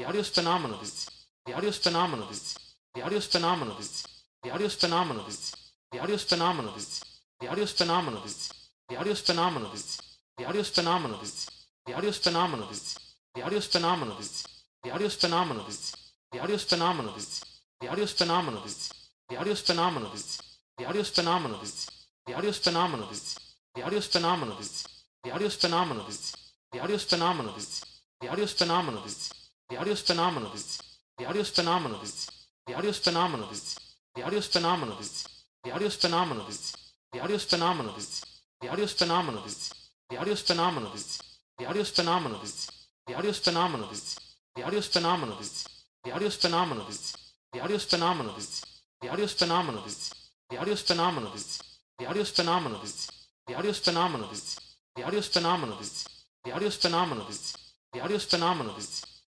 The 0.00 0.06
audio 0.06 0.22
is 0.22 0.30
phenomenal, 0.30 0.78
dudes. 0.78 1.10
The 1.44 1.52
audio 1.52 1.68
is 1.68 1.76
phenomenal, 1.76 2.26
dudes. 2.26 2.58
The 2.94 3.02
audio 3.02 3.18
is 3.18 3.26
phenomenal, 3.26 3.74
dudes. 3.74 4.06
The 4.42 4.50
audio 4.50 4.64
is 4.64 4.74
phenomenal, 4.74 5.24
dudes. 5.24 5.54
The 5.92 5.98
audio 6.00 6.14
is 6.14 6.22
phenomenal, 6.22 6.72
dudes. 6.72 7.04
The 7.38 7.48
audio 7.50 7.62
is 7.62 7.70
phenomenal, 7.70 8.08
dudes. 8.08 8.50
The 8.88 8.96
audio 8.96 9.10
is 9.12 9.18
phenomenal, 9.20 9.68
dudes. 9.76 10.00
The 10.38 10.42
audio 10.42 10.48
is 10.48 10.56
phenomenal, 10.56 11.18
dudes. 11.18 11.50
The 11.84 11.92
audio 11.92 12.08
is 12.08 12.16
phenomenal, 12.16 12.62
dudes. 12.64 12.96
The 13.28 13.42
audio 13.42 13.58
is 13.58 13.66
phenomenal, 13.66 14.24
dudes. 14.32 14.50
The 14.80 14.90
audio 14.90 15.04
is 15.04 15.12
phenomenal, 15.12 15.60
dudes. 15.60 15.94
The 16.30 16.38
audio 16.38 16.52
is 16.54 16.62
phenomenal, 16.62 17.12
dudes. 17.12 18.94
The 19.28 19.36
audio 19.36 19.52
is 19.52 19.60
phenomenal, 19.60 20.00
dudes. 20.00 20.40
The 20.76 20.86
audio 20.86 21.00
is 21.00 21.08
phenomenal, 21.10 21.58
dudes. 21.58 21.98
The 22.24 22.32
audio 22.34 22.48
is 22.48 22.58
phenomenal, 22.58 23.06
dudes. 23.08 23.36
The 23.74 23.82
audio 23.82 23.98
is 23.98 24.06
phenomenal, 24.16 24.56
dudes. 24.56 24.86
The 25.22 25.30
phenomenal, 25.50 26.04
dudes. 26.06 26.36
The 26.72 26.78
phenomenal, 26.80 26.94
dudes. 26.96 26.96
The 26.96 26.96
phenomenal, 26.98 27.54
dudes. 27.54 27.84
The 28.20 28.46
phenomenal, 28.46 29.02
dudes. 29.02 29.39
The 29.70 29.76
audio 29.76 29.92
is 29.92 30.00
phenomenal, 30.00 30.50
dudes. 30.50 30.82
The 31.16 31.26
audio 31.26 31.42
is 31.42 31.50
phenomenal, 31.50 31.98
dudes. 32.00 32.28
The 32.66 32.74
audio 32.74 32.90
is 32.90 32.98
phenomenal, 32.98 33.46
dudes. 33.46 33.78
The 34.16 34.22
audio 34.24 34.38
is 34.38 34.46
phenomenal, 34.48 34.96
dudes. 34.96 35.26
The 35.62 35.70
audio 35.70 35.86
is 35.86 35.94
phenomenal, 35.94 36.34
dudes. 36.34 36.62
The 37.12 37.20
audio 37.20 37.36
is 37.36 38.92
phenomenal, 38.92 39.42
dudes. 39.42 39.70
The 40.08 40.16
audio 40.18 40.32
is 40.32 40.40
phenomenal, 40.40 40.90
dudes. 40.90 41.22
The 41.56 41.66
audio 41.66 41.80
is 41.82 41.90
phenomenal, 41.90 42.40
dudes. 42.40 42.70
The 43.06 43.14
audio 43.14 43.32
phenomenal, 43.32 43.86
dudes. 43.86 44.18
The 44.56 44.64
audio 44.64 44.80
phenomenal, 44.80 45.36
dudes. 45.36 45.68
The 46.02 46.10
audio 46.10 46.30
phenomenal, 46.30 46.84
dudes. 46.86 47.14
The 47.52 47.60
audio 47.60 47.76
phenomenal, 47.78 48.24
dudes. 48.24 48.64
The 49.00 49.08
audio 49.08 49.26
phenomenal, 49.26 49.82
dudes. 49.84 50.10
The 50.50 50.58
audio 50.58 50.74
phenomenal, 50.74 51.30
dudes. 51.30 51.62
The 51.98 52.06
audio 52.08 52.24
phenomenal, 52.24 52.80
dudes. 52.80 53.10
The 53.46 53.56
audio 53.56 53.72
phenomenal, 53.72 53.72
dudes. 53.72 53.72
The 53.72 53.72
audio 53.72 53.72
phenomenal, 53.72 54.26
dudes. 54.28 54.58
The 54.96 55.04
audio 55.04 55.22
phenomenal, 55.22 55.76
dudes. 55.76 56.08
The 56.44 56.52
audio 56.52 56.70
phenomenal, 56.70 57.24
dudes. 57.26 57.56
The 57.92 58.00
audio 58.00 58.18
phenomenal, 58.18 58.74
dudes. 58.74 59.09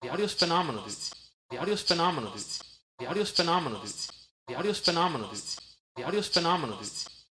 The 0.00 0.10
audio 0.10 0.26
is 0.26 0.34
phenomenal, 0.34 0.82
dudes. 0.82 1.12
The 1.50 1.58
audio 1.58 1.74
is 1.74 1.82
phenomenal, 1.82 2.30
dudes. 2.30 2.62
The 2.98 3.06
audio 3.06 3.22
is 3.22 3.30
phenomenal, 3.30 3.80
dudes. 3.80 4.12
The 4.46 4.54
audio 4.54 4.70
is 4.70 4.78
phenomenal, 4.78 5.28
dudes. 5.28 5.58
The 5.96 6.04
audio 6.04 6.18
is 6.20 6.28
phenomenal, 6.28 6.76
dudes. 6.76 6.94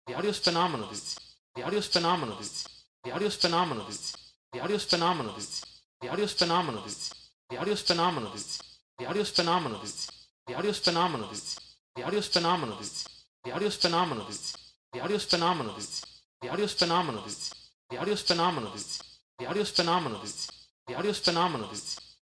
The 0.06 0.14
audio 0.14 0.28
is 0.30 0.36
phenomenal, 0.38 0.86
dudes. 0.86 1.16
The 1.54 1.62
audio 1.62 1.76
is 1.76 1.86
phenomenal, 1.86 2.44
dudes. 2.44 2.66
The 3.02 3.14
audio 3.14 3.24
is 3.24 3.32
phenomenal, 3.32 3.84
dudes. 3.86 4.14
The 4.52 4.58
audio 4.58 4.74
is 4.74 4.82
phenomenal, 4.82 5.32
dudes. 5.32 5.64
The 5.96 6.08
audio 6.08 6.22
is 6.22 6.32
phenomenal, 6.32 6.82
dudes. 6.82 7.12
The 7.48 7.56
audio 7.56 7.72
is 7.72 7.80
phenomenal, 7.80 8.30
dudes. 8.30 8.60
The 8.96 9.04
audio 9.06 9.20
is 9.20 9.28
phenomenal, 9.28 9.78
dudes. 9.78 10.10
The 10.46 10.54
audio 10.54 10.68
is 10.68 10.76
phenomenal, 10.76 11.26
dudes. 11.28 11.64
The 11.92 12.02
audio 12.02 12.08
is 12.08 12.26
phenomenal, 12.26 12.76
dudes. 12.76 13.06
The 13.42 13.50
audio 13.50 13.66
is 13.66 13.74
phenomenal, 13.74 14.24
dudes. 14.24 14.46
The 14.92 15.00
audio 15.00 15.14
is 15.16 15.24
phenomenal, 15.24 15.74
dudes. 15.74 16.04
The 16.40 16.48
audio 16.50 16.64
is 16.64 16.74
phenomenal, 16.74 17.22
dudes. 17.22 17.54
The 17.88 17.96
audio 17.98 18.16
phenomenal, 18.16 18.70
dudes. 18.70 19.02
The 19.38 19.46
audio 19.46 19.64
phenomenal, 19.64 20.20
dudes. 20.20 20.50
The 20.86 20.94
audio 20.94 21.12
phenomenal, 21.12 21.68
dudes. 21.68 22.09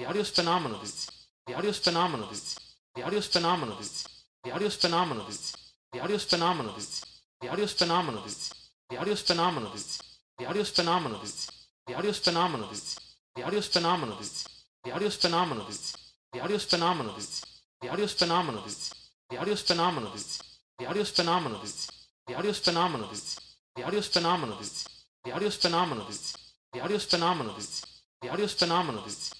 The 0.00 0.06
audio 0.06 0.22
is 0.22 0.30
phenomenal, 0.30 0.78
dudes. 0.78 1.10
The 1.46 1.52
audio 1.52 1.72
phenomenal, 1.72 2.26
dudes. 2.28 2.58
The 2.96 3.02
audio 3.02 3.20
phenomenal, 3.20 3.76
dudes. 3.76 4.08
The 4.42 4.50
audio 4.50 4.70
phenomenal, 4.70 5.24
dudes. 5.26 5.54
The 5.92 6.00
audio 6.00 6.16
phenomenal, 6.16 6.72
dudes. 6.72 7.04
The 7.38 7.48
audio 7.50 7.66
phenomenal, 7.66 8.22
dudes. 8.22 8.62
The 8.88 8.96
audio 8.96 9.14
phenomenal, 9.14 9.58
dudes. 9.58 10.00
The 10.38 10.46
audio 10.46 10.64
phenomenal, 10.70 11.18
dudes. 11.18 11.58
The 11.84 11.94
audio 11.94 12.12
phenomenal, 12.12 12.66
dudes. 12.66 12.88
The 13.34 13.42
phenomenal, 13.42 14.06
dudes. 14.06 14.36
The 14.80 14.90
phenomenal, 15.10 15.64
dudes. 15.66 15.84
The 16.30 16.38
phenomenal, 16.48 17.12
dudes. 17.12 17.44
The 17.92 18.16
phenomenal, 18.16 18.62
dudes. 18.64 18.94
The 19.28 19.44
phenomenal, 19.52 20.12
dudes. 20.14 20.40
The 20.78 20.94
phenomenal, 20.94 21.60
dudes. 21.60 21.84
The 22.24 22.54
phenomenal, 22.54 22.96
dudes. 23.04 23.28
The 23.76 24.00
phenomenal, 24.02 24.56
dudes. 24.56 24.86
The 25.24 25.50
phenomenal, 25.50 26.06
dudes. 26.06 26.36
The 26.72 26.98
phenomenal, 27.00 27.54
dudes. 27.54 27.86
The 28.22 28.48
phenomenal, 28.48 29.02
dudes. 29.02 29.39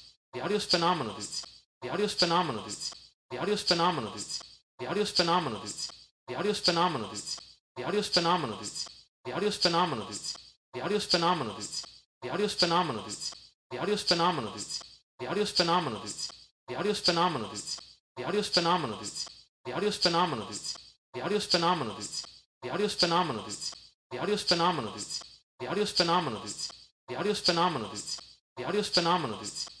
The 0.33 0.41
audio 0.41 0.57
is 0.57 0.65
phenomenal, 0.65 1.13
dudes. 1.13 1.45
The 1.81 1.89
audio 1.89 2.05
is 2.05 2.13
phenomenal, 2.13 2.63
dudes. 2.63 2.95
The 3.29 3.37
audio 3.37 3.53
is 3.53 3.63
phenomenal, 3.63 4.11
dudes. 4.11 4.43
The 4.79 4.87
audio 4.87 5.01
is 5.01 5.11
phenomenal, 5.11 5.59
dudes. 5.59 5.91
The 6.27 6.35
audio 6.35 6.51
is 6.51 6.59
phenomenal, 6.59 7.07
dudes. 7.07 7.27
The 7.75 7.83
audio 7.83 7.99
is 7.99 8.07
phenomenal, 8.07 8.45
dudes. 8.45 8.87
The 9.23 9.31
audio 9.33 9.45
is 9.45 9.55
phenomenal, 9.55 10.05
dudes. 10.05 10.37
The 10.73 10.79
audio 10.79 10.93
is 10.93 11.03
phenomenal, 11.03 11.53
dudes. 11.53 11.93
The 12.21 12.29
audio 12.31 12.45
is 12.53 12.53
phenomenal, 12.53 13.01
dudes. 13.01 13.33
The 13.69 13.77
audio 13.77 13.93
is 13.93 14.01
phenomenal, 14.01 14.51
dudes. 14.51 14.81
The 15.19 15.25
audio 15.27 15.41
is 15.43 15.49
phenomenal, 15.49 15.99
dudes. 15.99 16.29
The 16.67 16.75
audio 16.75 16.89
is 16.89 16.97
phenomenal, 16.99 17.47
dudes. 17.49 17.81
The 18.15 18.23
audio 18.23 18.37
is 18.37 18.47
phenomenal, 18.47 18.97
dudes. 18.97 19.25
The 19.63 19.71
audio 19.71 19.87
is 19.87 19.95
phenomenal, 19.95 20.35
dudes. 20.35 20.65
The 21.11 21.21
audio 21.21 21.35
is 21.35 21.43
phenomenal, 21.43 21.95
dudes. 21.95 22.25
The 22.61 22.69
audio 22.69 22.85
is 22.85 22.93
phenomenal, 22.93 23.43
dudes. 23.43 23.75
The 24.09 24.17
audio 24.17 24.33
is 24.33 24.41
phenomenal, 24.41 24.93
dudes. 24.93 25.21
The 25.59 25.67
audio 25.67 25.85
phenomenal, 25.85 26.41
dudes. 26.41 26.71
The 27.07 27.15
audio 27.15 27.33
phenomenal, 27.33 27.89
dudes. 27.89 28.21
The 28.57 28.65
audio 28.65 28.81
phenomenal, 28.83 29.37
dudes. 29.37 29.80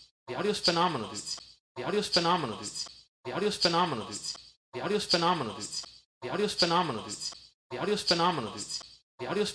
The 0.31 0.37
audio 0.37 0.51
is 0.51 0.59
phenomenal, 0.59 1.09
dudes. 1.09 1.37
The 1.75 1.83
audio 1.83 1.99
is 1.99 2.07
phenomenal, 2.07 2.55
dudes. 2.55 2.87
The 3.25 3.33
audio 3.33 3.49
is 3.49 3.57
phenomenal, 3.57 4.05
dudes. 4.05 4.37
The 4.71 4.79
audio 4.79 4.95
is 4.95 5.03
phenomenal, 5.03 5.53
dudes. 5.55 5.85
The 6.21 6.29
audio 6.29 6.45
is 6.45 6.53
phenomenal, 6.53 7.03
dudes. 7.03 7.33
The 7.69 7.79
audio 7.81 7.93
is 7.93 8.01
phenomenal, 8.01 8.39
dudes. 8.39 8.79
The 9.19 9.27
audio 9.27 9.41
is 9.41 9.49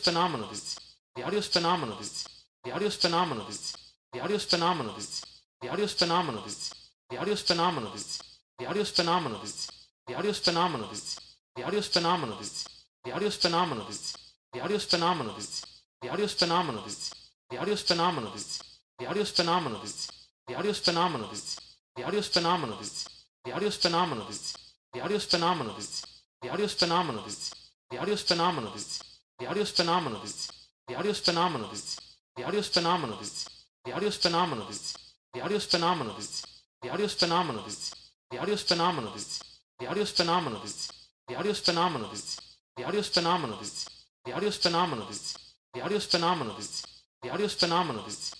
phenomenal, 0.00 0.48
dudes. 0.48 0.80
The 1.14 1.22
audio 1.22 1.38
is 1.38 1.46
phenomenal, 1.46 1.96
dudes. 1.96 2.26
The 2.64 2.72
audio 2.72 2.88
is 2.88 2.96
phenomenal, 2.96 3.44
dudes. 3.46 3.76
The 4.10 4.18
audio 4.18 4.34
is 4.34 4.42
phenomenal, 4.42 4.94
dudes. 4.94 5.24
The 5.62 5.68
audio 5.68 5.84
is 5.84 5.92
phenomenal, 5.92 6.42
dudes. 6.42 6.74
The 7.08 7.16
audio 7.18 7.32
is 7.32 7.40
phenomenal, 7.40 7.78
dudes. 7.78 8.22
The 8.58 8.66
audio 8.66 8.80
is 8.80 8.90
phenomenal, 8.90 9.42
dudes. 9.44 9.78
The 10.06 10.14
audio 10.16 10.28
is 10.28 10.38
phenomenal, 10.38 10.88
dudes. 10.88 11.14
The 11.54 11.62
audio 11.62 11.78
is 11.78 11.86
phenomenal, 11.86 12.34
dudes. 12.34 12.66
The 13.04 13.12
audio 13.12 13.26
is 13.28 13.36
phenomenal, 13.36 13.84
dudes. 13.86 14.16
The 14.52 14.60
phenomenal, 14.80 15.34
dudes. 15.34 15.66
The 16.02 16.08
phenomenal, 16.18 16.24
dudes. 16.24 16.24
The 16.26 16.26
phenomenal, 16.28 16.82
dudes. 16.82 17.10
The 17.50 17.76
phenomenal, 17.76 18.30
dudes. 18.32 18.69
The 19.00 19.06
audio 19.06 19.22
is 19.22 19.30
phenomenal, 19.30 19.80
dudes. 19.80 20.12
The 20.46 20.54
audio 20.56 20.70
is 20.72 20.78
phenomenal, 20.78 21.28
dudes. 21.28 21.58
The 21.96 22.04
audio 22.04 22.18
is 22.18 22.28
phenomenal, 22.28 22.76
dudes. 22.76 23.08
The 23.46 23.52
audio 23.52 23.68
is 23.68 23.76
phenomenal, 23.76 24.26
dudes. 24.26 24.54
The 24.92 25.00
audio 25.00 25.16
is 25.16 25.24
phenomenal, 25.24 25.72
dudes. 25.72 26.04
The 26.42 26.48
audio 26.50 28.12
is 28.12 28.22
phenomenal, 28.22 28.72
dudes. 28.72 29.00
The 29.38 29.46
audio 29.46 29.62
is 29.62 29.70
phenomenal, 29.70 30.20
dudes. 30.20 30.52
The 30.86 30.96
audio 30.96 31.10
is 31.10 31.18
phenomenal, 31.18 31.68
dudes. 31.70 31.98
The 32.36 32.44
audio 32.44 32.58
is 32.58 32.68
phenomenal, 32.68 33.06
dudes. 33.16 33.48
The 33.86 33.94
audio 33.94 34.10
phenomenal, 34.10 34.66
dudes. 34.66 34.94
The 35.32 35.40
audio 35.40 35.58
phenomenal, 35.58 36.14
dudes. 36.14 36.44
The 36.82 36.88
audio 36.90 37.06
phenomenal, 37.06 37.62
dudes. 37.62 37.94
The 38.28 38.38
audio 38.38 38.56
phenomenal, 38.56 39.12
dudes. 39.14 39.40
The 39.80 39.86
audio 39.88 40.04
phenomenal, 40.04 40.60
dudes. 40.60 40.92
The 41.26 41.36
audio 41.36 41.54
phenomenal, 41.54 41.54
dudes. 41.54 41.54
The 41.54 41.54
audio 41.54 41.54
phenomenal, 41.54 41.98
dudes. 41.98 42.40
The 42.76 42.84
audio 42.84 43.02
phenomenal, 43.02 43.56
dudes. 43.56 43.88
The 44.24 44.32
audio 44.34 44.50
phenomenal, 44.50 45.06
dudes. 45.06 45.38
The 45.72 45.80
audio 45.82 45.98
phenomenal, 46.00 46.54
dudes. 46.54 46.86
The 47.22 47.30
audio 47.30 47.48
phenomenal, 47.48 48.02
dudes. 48.02 48.39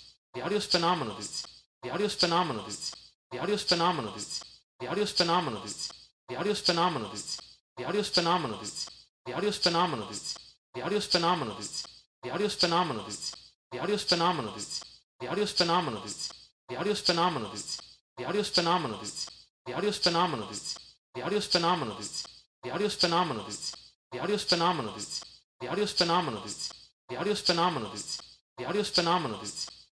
The 0.33 0.41
audio 0.41 0.57
is 0.57 0.65
phenomenal, 0.65 1.15
dudes. 1.15 1.45
The 1.83 1.89
audio 1.91 2.05
is 2.05 2.15
phenomenal, 2.15 2.63
dudes. 2.63 2.95
The 3.31 3.39
audio 3.39 3.55
is 3.55 3.63
phenomenal, 3.63 4.11
dudes. 4.13 4.43
The 4.79 4.87
audio 4.87 5.03
is 5.03 5.11
phenomenal, 5.11 5.61
dudes. 5.61 5.91
The 6.27 6.37
audio 6.37 6.51
is 6.51 6.59
phenomenal, 6.61 7.09
dudes. 7.09 7.29
The 7.75 7.83
audio 7.83 7.99
is 7.99 8.07
phenomenal, 8.07 8.47
dudes. 8.47 8.87
The 9.25 9.31
audio 9.33 9.47
is 9.47 9.55
phenomenal, 9.57 10.05
dudes. 10.05 10.37
The 10.63 10.83
audio 10.83 10.85
is 10.85 11.03
phenomenal, 11.03 11.55
dudes. 11.55 11.85
The 12.21 12.29
audio 12.29 12.45
is 12.45 12.53
phenomenal, 12.53 12.93
dudes. 12.95 13.33
The 13.69 13.77
audio 13.79 13.93
is 13.93 14.01
phenomenal, 14.01 14.51
dudes. 14.53 14.83
The 15.19 15.27
audio 15.27 15.41
is 15.41 15.49
phenomenal, 15.51 15.99
dudes. 15.99 16.31
The 16.67 16.75
audio 16.75 16.89
is 16.89 16.89
phenomenal, 16.99 17.49
dudes. 17.49 17.81
The 18.15 18.23
audio 18.25 18.39
is 18.39 18.47
phenomenal, 18.47 18.97
dudes. 18.97 19.35
The 19.63 19.63
audio 19.63 19.87
is 19.87 19.95
phenomenal, 19.95 20.45
dudes. 20.45 20.77
The 21.13 21.21
audio 21.21 21.35
is 21.35 21.43
phenomenal, 21.43 21.95
dudes. 21.95 22.25
The 22.61 22.69
audio 22.69 22.85
is 22.85 22.93
phenomenal, 22.93 23.43
dudes. 23.43 23.75
The 24.09 24.09
audio 24.09 24.33
is 24.33 24.43
phenomenal, 24.43 24.93
dudes. 24.93 25.23
The 25.59 25.67
audio 25.67 25.85
phenomenal, 25.85 26.41
dudes. 26.41 26.73
The 27.09 27.17
audio 27.17 27.33
phenomenal, 27.35 27.89
dudes. 27.89 28.21
The 28.57 28.65
audio 28.65 28.83
phenomenal, 28.83 29.39
dudes. 29.39 29.80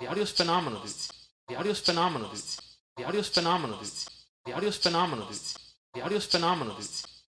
The 0.00 0.06
audio 0.06 0.22
is 0.22 0.30
phenomenal, 0.30 0.80
dudes. 0.80 1.12
The 1.46 1.56
audio 1.56 1.72
is 1.72 1.80
phenomenal, 1.80 2.28
dudes. 2.30 2.58
The 2.96 3.04
audio 3.04 3.20
is 3.20 3.28
phenomenal, 3.28 3.76
dudes. 3.76 4.08
The 4.46 4.54
audio 4.54 4.68
is 4.70 4.78
phenomenal, 4.78 5.26
dudes. 5.26 5.58
The 5.92 6.00
audio 6.00 6.16
is 6.16 6.24
phenomenal, 6.24 6.72
dudes. 6.72 6.92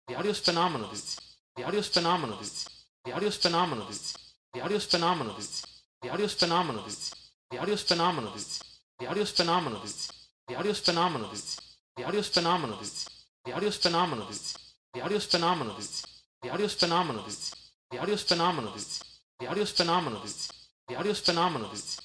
The 0.07 1.63
audio 1.63 1.79
is 1.79 1.87
phenomenal, 1.89 2.37
dudes. 2.37 2.65
The 3.03 3.11
audio 3.13 3.27
is 3.27 3.37
phenomenal, 3.37 3.85
dudes. 3.85 4.17
The 4.51 4.61
audio 4.63 4.77
is 4.77 4.85
phenomenal, 4.85 5.35
dudes. 5.35 5.65
The 6.01 6.09
audio 6.09 6.25
is 6.25 6.33
phenomenal, 6.33 6.83
dudes. 6.83 7.13
The 7.51 7.59
audio 7.59 7.75
is 7.75 7.83
phenomenal, 7.83 8.31
dudes. 8.31 8.65
The 9.05 9.05
audio 9.05 9.05
phenomenal, 9.05 9.05
dudes. 9.05 9.05
The 9.05 9.05
audio 9.05 9.25
phenomenal, 9.25 9.69
dudes. 9.69 10.09
The 10.47 10.55
audio 10.55 10.73
phenomenal, 10.73 11.19
dudes. 11.19 11.45
The 11.93 12.03
audio 12.03 12.21
phenomenal, 12.21 12.77
dudes. 12.79 13.05
The 13.43 13.53
audio 13.53 13.69
phenomenal, 13.69 14.25
dudes. 14.25 14.55
The 14.93 15.01
audio 15.01 15.19
phenomenal, 15.19 15.75
dudes. 15.75 16.05
The 16.41 16.49
audio 16.49 16.67
phenomenal, 16.67 17.21
dudes. 17.23 17.53
The 17.91 17.99
audio 17.99 18.17
phenomenal, 18.17 18.71
dudes. 18.71 19.03
The 19.39 19.47
audio 19.47 19.65
phenomenal, 19.65 20.19
dudes. 20.21 20.51
The 20.87 20.95
audio 20.95 21.13
phenomenal, 21.13 21.69
dudes. 21.69 22.04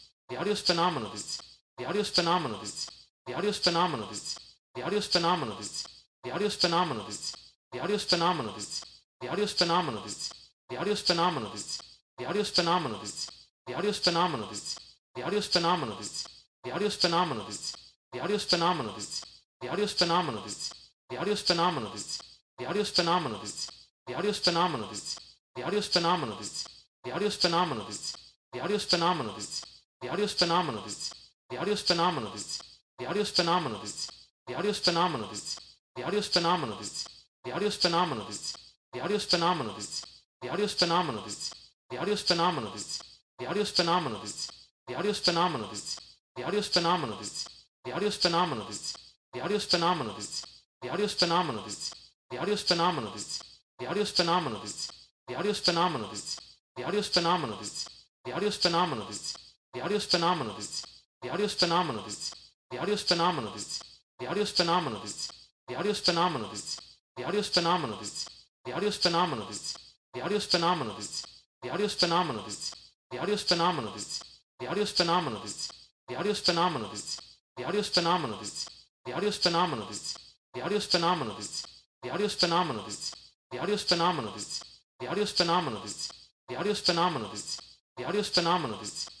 The 0.31 0.37
audio 0.37 0.53
is 0.53 0.61
phenomenal, 0.61 1.09
dudes. 1.09 1.43
The 1.77 1.85
audio 1.85 1.99
is 1.99 2.09
phenomenal, 2.09 2.57
dudes. 2.59 2.89
The 3.27 3.33
audio 3.33 3.49
is 3.49 3.57
phenomenal, 3.57 4.07
dudes. 4.07 4.39
The 4.73 4.81
audio 4.81 4.97
is 4.97 5.05
phenomenal, 5.07 5.55
dudes. 5.57 5.85
The 6.23 6.31
audio 6.31 6.45
is 6.47 6.55
phenomenal, 6.55 7.03
dudes. 7.03 7.35
The 7.73 7.79
audio 7.79 7.97
is 7.99 8.01
phenomenal, 8.01 8.41
dudes. 8.41 8.85
The 9.19 9.27
audio 9.27 9.43
is 9.43 9.51
phenomenal, 9.51 10.07
dudes. 10.07 10.39
The 10.69 10.77
audio 10.77 10.79
is 10.79 11.01
phenomenal, 11.01 11.49
dudes. 11.51 11.89
The 12.15 12.23
audio 12.23 12.31
phenomenal, 12.31 12.97
dudes. 12.97 13.27
The 13.65 13.73
audio 13.75 13.91
phenomenal, 13.91 14.37
dudes. 14.37 14.77
The 15.11 15.21
audio 15.21 15.41
phenomenal, 15.41 15.95
dudes. 15.97 16.15
The 16.63 16.71
audio 16.71 16.89
phenomenal, 16.89 17.43
dudes. 17.43 17.75
The 18.13 18.19
audio 18.21 18.37
phenomenal, 18.37 18.93
dudes. 18.95 19.11
The 19.59 19.67
audio 19.67 19.85
phenomenal, 19.85 20.43
dudes. 20.45 20.71
The 21.09 21.17
audio 21.17 21.35
phenomenal, 21.35 21.91
dudes. 21.91 22.31
The 22.57 22.65
audio 22.67 22.83
phenomenal, 22.85 23.29
dudes. 23.39 23.69
The 24.07 24.13
audio 24.15 24.31
phenomenal, 24.31 24.87
dudes. 24.87 25.19
The 25.55 25.63
audio 25.63 25.81
phenomenal, 25.81 26.37
dudes. 26.37 26.67
The 27.03 27.11
audio 27.11 27.29
phenomenal, 27.29 27.85
dudes. 27.85 28.17
The 28.53 28.61
audio 28.61 28.77
phenomenal, 28.79 29.33
dudes. 29.33 29.70
The 30.01 30.09
audio 30.09 30.25
is 30.25 30.33
phenomenal, 30.33 30.81
dudes. 30.81 31.13
The 31.51 31.57
audio 31.57 31.73
is 31.73 31.81
phenomenal, 31.81 32.31
dudes. 32.31 32.63
The 32.97 33.05
audio 33.05 33.21
is 33.21 33.29
phenomenal, 33.29 33.79
dudes. 33.79 34.11
The 34.47 34.55
audio 34.55 34.71
is 34.71 34.79
phenomenal, 34.79 35.27
dudes. 35.27 35.59
The 35.95 36.03
audio 36.03 36.17
is 36.19 36.27
phenomenal, 36.27 36.75
dudes. 36.77 37.07
The 37.43 37.51
audio 37.51 37.67
is 37.67 37.75
phenomenal, 37.75 38.15
dudes. 38.15 38.57
The 38.89 38.99
audio 38.99 40.63
is 40.63 40.73
phenomenal, 40.73 41.21
dudes. 41.23 41.51
The 41.91 41.97
audio 41.97 42.13
is 42.13 42.21
phenomenal, 42.21 42.71
dudes. 42.71 43.03
The 43.37 43.45
audio 43.47 43.61
is 43.61 43.69
phenomenal, 43.69 44.19
dudes. 44.19 44.51
The 44.87 44.95
audio 44.95 45.11
is 45.11 45.19
phenomenal, 45.19 45.67
dudes. 45.67 45.99
The 46.33 46.41
audio 46.41 46.57
is 46.57 46.67
phenomenal, 46.67 47.17
dudes. 47.17 47.47
The 47.83 47.93
audio 47.93 48.07
is 48.07 48.15
phenomenal, 48.15 48.65
dudes. 48.65 48.97
The 49.31 49.41
audio 49.41 49.55
is 49.55 49.63
phenomenal, 49.65 50.15
dudes. 50.15 50.45
The 50.81 50.89
audio 50.89 51.05
is 51.05 51.13
phenomenal, 51.13 51.63
dudes. 51.63 51.93
The 52.31 52.39
audio 52.39 52.53
is 52.53 52.63
phenomenal, 52.63 53.11
dudes. 53.11 53.43
The 53.79 53.87
audio 53.87 54.01
is 54.01 54.11
phenomenal, 54.11 54.59
dudes. 54.61 54.91
The 55.27 55.35
audio 55.37 55.53
phenomenal, 55.53 55.53
dudes. 55.53 55.53
The 55.53 55.53
audio 55.53 55.53
phenomenal, 55.53 56.09
dudes. 56.09 56.37
The 56.75 56.83
audio 56.83 57.01
phenomenal, 57.01 57.57
dudes. 57.57 57.89
The 58.25 58.33
audio 58.33 58.51
phenomenal, 58.51 59.05
dudes. 59.05 59.40
The 59.73 59.81
audio 59.81 59.97
is 59.97 60.05
phenomenal, 60.05 60.53
dudes. 60.53 60.85
The 61.21 61.29
audio 61.29 61.45
is 61.45 61.53
phenomenal, 61.53 62.03
dudes. 62.03 62.35
The 62.69 62.77
audio 62.77 62.93
is 62.93 63.03
phenomenal, 63.03 63.51
dudes. 63.51 63.83
The 64.19 64.27
audio 64.27 64.43
is 64.43 64.51
phenomenal, 64.51 64.99
dudes. 64.99 65.31
The 65.67 65.75
audio 65.77 65.91
is 65.91 65.99
phenomenal, 65.99 66.47
dudes. 66.47 66.67
The 67.15 67.23
audio 67.23 67.39
is 67.39 67.45
phenomenal, 67.47 67.85
dudes. 67.85 68.27
The 68.63 68.73
audio 68.75 68.87
is 68.87 68.95
phenomenal, 68.95 69.45
dudes. 69.45 69.77
The 70.13 70.19
audio 70.19 70.35
is 70.35 70.43
phenomenal, 70.43 70.93
dudes. 70.95 71.25
The 71.61 71.69
audio 71.71 71.85
is 71.85 71.93
phenomenal, 71.93 72.41
dudes. 72.41 72.73
The 73.09 73.17
audio 73.17 73.33
is 73.33 73.41
phenomenal, 73.41 73.91
dudes. 73.91 74.21
The 74.59 74.67
audio 74.67 74.81
is 74.83 74.89
phenomenal, 74.89 75.39
dudes. 75.39 75.71
The 76.07 76.15
audio 76.15 76.29
is 76.29 76.37
phenomenal, 76.39 76.89
dudes. 76.89 77.21
The 77.55 77.63
audio 77.63 77.79
is 77.79 77.87
phenomenal, 77.87 78.37
dudes. 78.37 78.67
The 79.03 79.11
audio 79.11 79.27
is 79.27 79.35
phenomenal, 79.35 79.75
dudes. 79.75 80.05
The 80.53 80.61
audio 80.61 80.77
is 80.77 80.83
phenomenal, 80.85 81.35
dudes. 81.35 81.55
The 82.01 82.09
audio 82.09 82.25
is 82.25 82.33
phenomenal, 82.33 82.83
dudes. 82.83 83.15
The 83.51 83.57
audio 83.59 83.73
is 83.73 83.81
phenomenal, 83.81 84.33
dudes. 84.33 84.63
The 84.99 85.07
audio 85.07 85.25
phenomenal, 85.25 85.81
dudes. 85.81 86.11
The 86.47 86.55
audio 86.57 86.73
phenomenal, 86.73 87.29
dudes. 87.29 87.61
The 87.97 88.05
audio 88.05 88.23
phenomenal, 88.23 88.77
dudes. 88.77 89.20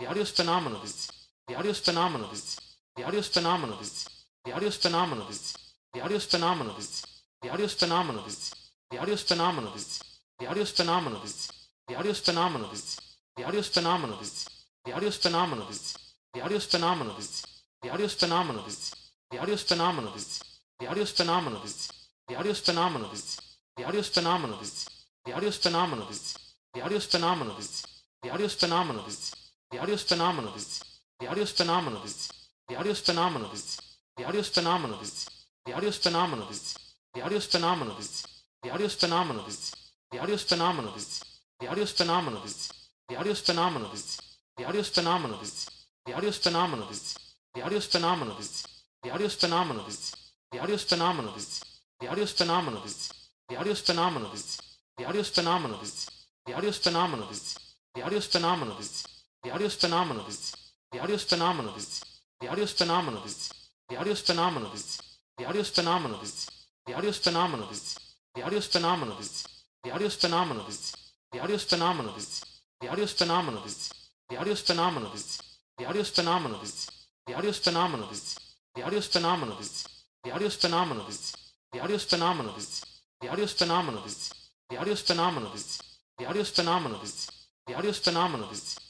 The 0.00 0.06
audio 0.06 0.22
is 0.22 0.30
phenomenal, 0.30 0.80
dudes. 0.80 1.12
The 1.46 1.56
audio 1.56 1.72
is 1.72 1.78
phenomenal, 1.78 2.28
dudes. 2.28 2.58
The 2.96 3.04
audio 3.04 3.20
is 3.20 3.28
phenomenal, 3.28 3.76
dudes. 3.76 4.08
The 4.46 4.52
audio 4.52 4.68
is 4.68 4.76
phenomenal, 4.76 5.26
dudes. 5.26 5.54
The 5.92 6.00
audio 6.00 6.16
is 6.16 6.24
phenomenal, 6.24 6.72
dudes. 6.72 7.04
The 7.42 7.50
audio 7.50 9.12
is 9.12 9.22
phenomenal, 9.22 9.72
dudes. 9.72 10.00
The 10.38 10.46
audio 10.48 10.62
is 10.62 10.70
phenomenal, 10.70 11.20
dudes. 11.20 11.52
The 11.86 11.96
audio 11.96 12.10
is 12.10 12.18
phenomenal, 12.18 12.70
dudes. 12.70 13.00
The 13.36 13.44
audio 13.44 13.58
is 13.60 13.68
phenomenal, 13.68 14.16
dudes. 14.16 14.48
The 14.86 14.94
audio 14.94 15.10
phenomenal, 15.10 15.10
dudes. 15.10 15.10
The 15.10 15.10
audio 15.10 15.10
phenomenal, 15.10 15.66
dudes. 15.66 15.84
The 16.32 16.40
audio 16.40 16.58
phenomenal, 16.58 17.04
dudes. 17.04 17.44
The 17.82 17.90
audio 17.90 18.06
phenomenal, 18.06 18.54
dudes. 18.54 18.80
The 19.28 19.36
audio 19.36 19.54
phenomenal, 19.54 20.12
dudes. 20.14 20.40
The 20.78 20.86
audio 20.86 21.04
phenomenal, 21.04 21.60
dudes. 21.60 21.90
The 22.26 22.36
audio 22.36 22.52
phenomenal, 22.54 22.98
dudes. 22.98 23.40
The 23.76 23.84
audio 23.84 24.02
phenomenal, 24.02 24.56
dudes. 24.56 24.88
The 25.26 25.32
audio 25.34 25.50
phenomenal, 25.50 26.06
dudes. 26.06 26.38
The 26.72 26.82
audio 26.82 27.00
phenomenal, 27.00 27.54
dudes. 27.54 27.86
The 28.22 28.30
audio 28.30 28.48
phenomenal, 28.48 29.02
dudes. 29.04 29.39
The 29.70 29.78
audio 29.78 29.94
is 29.94 30.02
phenomenal, 30.02 30.50
dudes. 30.50 30.82
The 31.20 31.28
audio 31.28 31.44
is 31.44 31.52
phenomenal, 31.52 32.00
dudes. 32.00 32.32
The 32.68 32.76
audio 32.76 32.90
is 32.90 33.00
phenomenal, 33.00 33.48
dudes. 33.50 33.80
The 34.16 34.24
audio 34.24 34.40
is 34.40 34.48
phenomenal, 34.48 34.98
dudes. 34.98 35.28
The 35.64 35.72
audio 35.72 35.88
is 35.88 35.96
phenomenal, 35.96 36.46
dudes. 36.46 36.74
The 37.12 37.20
audio 37.22 37.36
is 37.36 37.44
phenomenal, 37.46 37.84
dudes. 37.84 38.26
The 38.52 38.68
audio 38.68 38.84
is 38.84 38.94
phenomenal, 38.94 39.42
dudes. 39.44 39.74
The 40.00 40.22
audio 40.22 40.32
is 40.32 40.42
phenomenal, 40.50 40.90
dudes. 40.90 41.22
The 41.60 41.68
audio 41.68 41.82
is 41.82 41.90
phenomenal, 41.90 42.46
dudes. 42.48 42.70
The 43.08 43.14
audio 43.14 43.30
is 43.30 43.38
phenomenal, 43.38 43.88
dudes. 43.88 44.20
The 44.56 44.64
audio 44.64 44.80
is 44.80 44.86
phenomenal, 44.86 45.38
dudes. 45.38 45.68
The 46.04 46.12
audio 46.12 46.28
is 46.30 46.34
phenomenal, 46.34 46.86
dudes. 46.86 48.66
The 49.02 49.10
audio 49.10 49.26
is 49.26 49.34
phenomenal, 49.34 49.84
dudes. 49.84 50.14
The 50.50 50.58
audio 50.58 50.74
is 50.74 50.82
phenomenal, 50.82 51.32
dudes. 51.34 51.64
The 52.00 52.08
audio 52.08 52.24
is 52.24 52.32
phenomenal, 52.32 52.80
dudes. 52.82 53.12
The 53.48 53.56
audio 53.56 53.70
is 53.70 53.80
phenomenal, 53.80 54.30
dudes. 54.30 54.60
The 54.98 55.06
audio 55.06 55.22
phenomenal, 55.22 55.22
dudes. 55.22 55.22
The 55.24 55.24
audio 55.24 55.24
phenomenal, 55.24 55.78
dudes. 55.78 56.10
The 56.46 56.54
audio 56.54 56.72
phenomenal, 56.72 57.26
dudes. 57.28 57.58
The 57.94 58.02
audio 58.02 58.20
phenomenal, 58.20 58.76
dudes. 58.76 59.09
The 59.42 59.50
audio 59.52 59.66
is 59.68 59.74
phenomenal, 59.74 60.24
dudes. 60.24 60.54
The 60.92 61.00
audio 61.00 61.14
is 61.14 61.24
phenomenal, 61.24 61.72
dudes. 61.72 62.04
The 62.40 62.48
audio 62.48 62.64
is 62.64 62.72
phenomenal, 62.72 63.22
dudes. 63.22 63.52
The 63.88 63.96
audio 63.96 64.12
is 64.12 64.20
phenomenal, 64.20 64.70
dudes. 64.70 65.00
The 65.36 65.46
audio 65.46 65.60
is 65.62 65.68
phenomenal, 65.70 66.18
dudes. 66.18 66.36
The 66.84 66.92
audio 66.92 67.08
is 67.08 67.16
phenomenal, 67.16 67.56
dudes. 67.56 67.96
The 68.34 68.42
audio 68.44 68.56
is 68.56 68.64
phenomenal, 68.66 69.14
dudes. 69.16 69.46
The 69.82 69.92
audio 69.92 69.94
is 69.94 70.12
phenomenal, 70.12 70.64
dudes. 70.64 70.94
The 71.30 71.38
audio 71.38 71.54
is 71.54 71.62
phenomenal, 71.62 72.10
dudes. 72.10 72.44
The 72.78 72.86
audio 72.86 73.02
is 73.02 73.12
phenomenal, 73.12 73.62
dudes. 73.62 73.92
The 74.28 74.36
audio 74.36 74.52
is 74.52 74.58
phenomenal, 74.60 75.08
dudes. 75.08 75.40
The 75.76 75.84
audio 75.84 75.98
is 75.98 75.98
phenomenal, 75.98 76.58
dudes. 76.58 76.90
The 77.24 77.34
audio 77.34 77.48
is 77.48 77.56
phenomenal, 77.56 78.06
dudes. 78.06 78.44
The 78.72 78.72
audio 78.72 78.86
is 78.86 78.94
phenomenal, 78.96 79.44
dudes. 79.44 79.86
The 80.22 80.30
audio 80.30 80.44
is 80.44 80.52
phenomenal, 80.52 81.04
dudes. 81.04 81.36
The 81.70 81.78
audio 81.78 81.94
is 81.94 82.02
phenomenal, 82.04 82.52
dudes. 82.52 82.84
The 83.20 83.28
audio 83.28 83.44
is 83.44 83.52
phenomenal, 83.52 84.02
dudes. 84.02 84.32
The 84.68 84.76
audio 84.78 84.94
phenomenal, 84.94 85.50
dudes. 85.50 85.82
The 86.18 86.26
audio 86.26 86.44
phenomenal, 86.44 86.98
dudes. 86.98 87.30
The 87.66 87.74
audio 87.74 87.92
phenomenal, 87.92 88.48
dudes. 88.48 88.89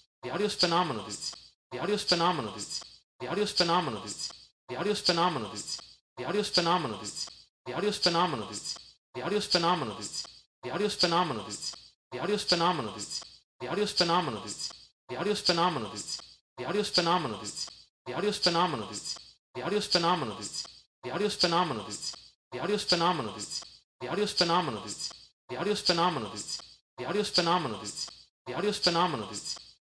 The 0.23 0.29
audio 0.29 0.45
is 0.45 0.53
phenomenal, 0.53 1.03
dudes. 1.03 1.35
The 1.71 1.79
audio 1.79 1.95
is 1.95 2.03
phenomenal, 2.03 2.51
dudes. 2.51 2.83
The 3.19 3.27
audio 3.27 3.43
is 3.43 3.51
phenomenal, 3.51 4.01
dudes. 4.01 4.31
The 4.69 4.75
audio 4.77 4.91
is 4.91 4.99
phenomenal, 4.99 5.49
dudes. 5.49 5.81
The 6.15 6.25
audio 6.25 6.39
is 6.41 6.47
phenomenal, 6.47 6.97
dudes. 6.99 7.17
The 7.65 7.73
audio 7.73 7.89
is 7.89 7.95
phenomenal, 7.97 8.35
dudes. 8.35 8.77
The 10.63 10.71
audio 10.71 10.85
is 10.85 10.93
phenomenal, 10.93 11.43
dudes. 11.43 11.75
The 12.11 12.19
audio 12.19 12.35
is 12.35 12.43
phenomenal, 12.43 12.93
dudes. 12.93 13.23
The 13.59 13.67
audio 13.67 13.83
is 13.83 13.91
phenomenal, 13.93 14.41
dudes. 14.41 14.73
The 15.09 15.15
audio 15.17 15.31
is 15.31 15.41
phenomenal, 15.41 15.89
dudes. 15.89 16.21
The 16.57 16.65
audio 16.65 16.79
is 16.81 16.89
phenomenal, 16.89 17.37
dudes. 17.37 17.67
The 18.05 18.13
audio 18.13 18.29
is 18.29 18.37
phenomenal, 18.37 18.77
dudes. 18.77 19.17
The 19.53 19.63
audio 19.63 19.77
is 19.77 19.87
phenomenal, 19.87 20.35
dudes. 20.37 20.67
The 21.01 21.11
audio 21.11 21.25
is 21.25 21.35
phenomenal, 21.35 21.85
dudes. 21.85 22.15
The 22.51 22.59
audio 22.59 22.75
is 22.75 22.83
phenomenal, 22.83 23.33
dudes. 23.33 23.65
The 24.01 24.09
audio 24.09 24.27
phenomenal, 24.27 24.81
dudes. 24.81 25.13
The 25.49 25.57
audio 25.57 25.75
phenomenal, 25.75 25.75
dudes. 25.75 25.75
The 25.75 25.75
audio 25.75 25.75
phenomenal, 25.75 26.29
dudes. 26.29 26.61
The 26.97 27.05
audio 27.05 27.23
phenomenal, 27.23 27.79
dudes. 27.79 28.09
The 28.47 28.53
audio 28.55 28.71
phenomenal, 28.71 29.27
dudes. 29.27 29.70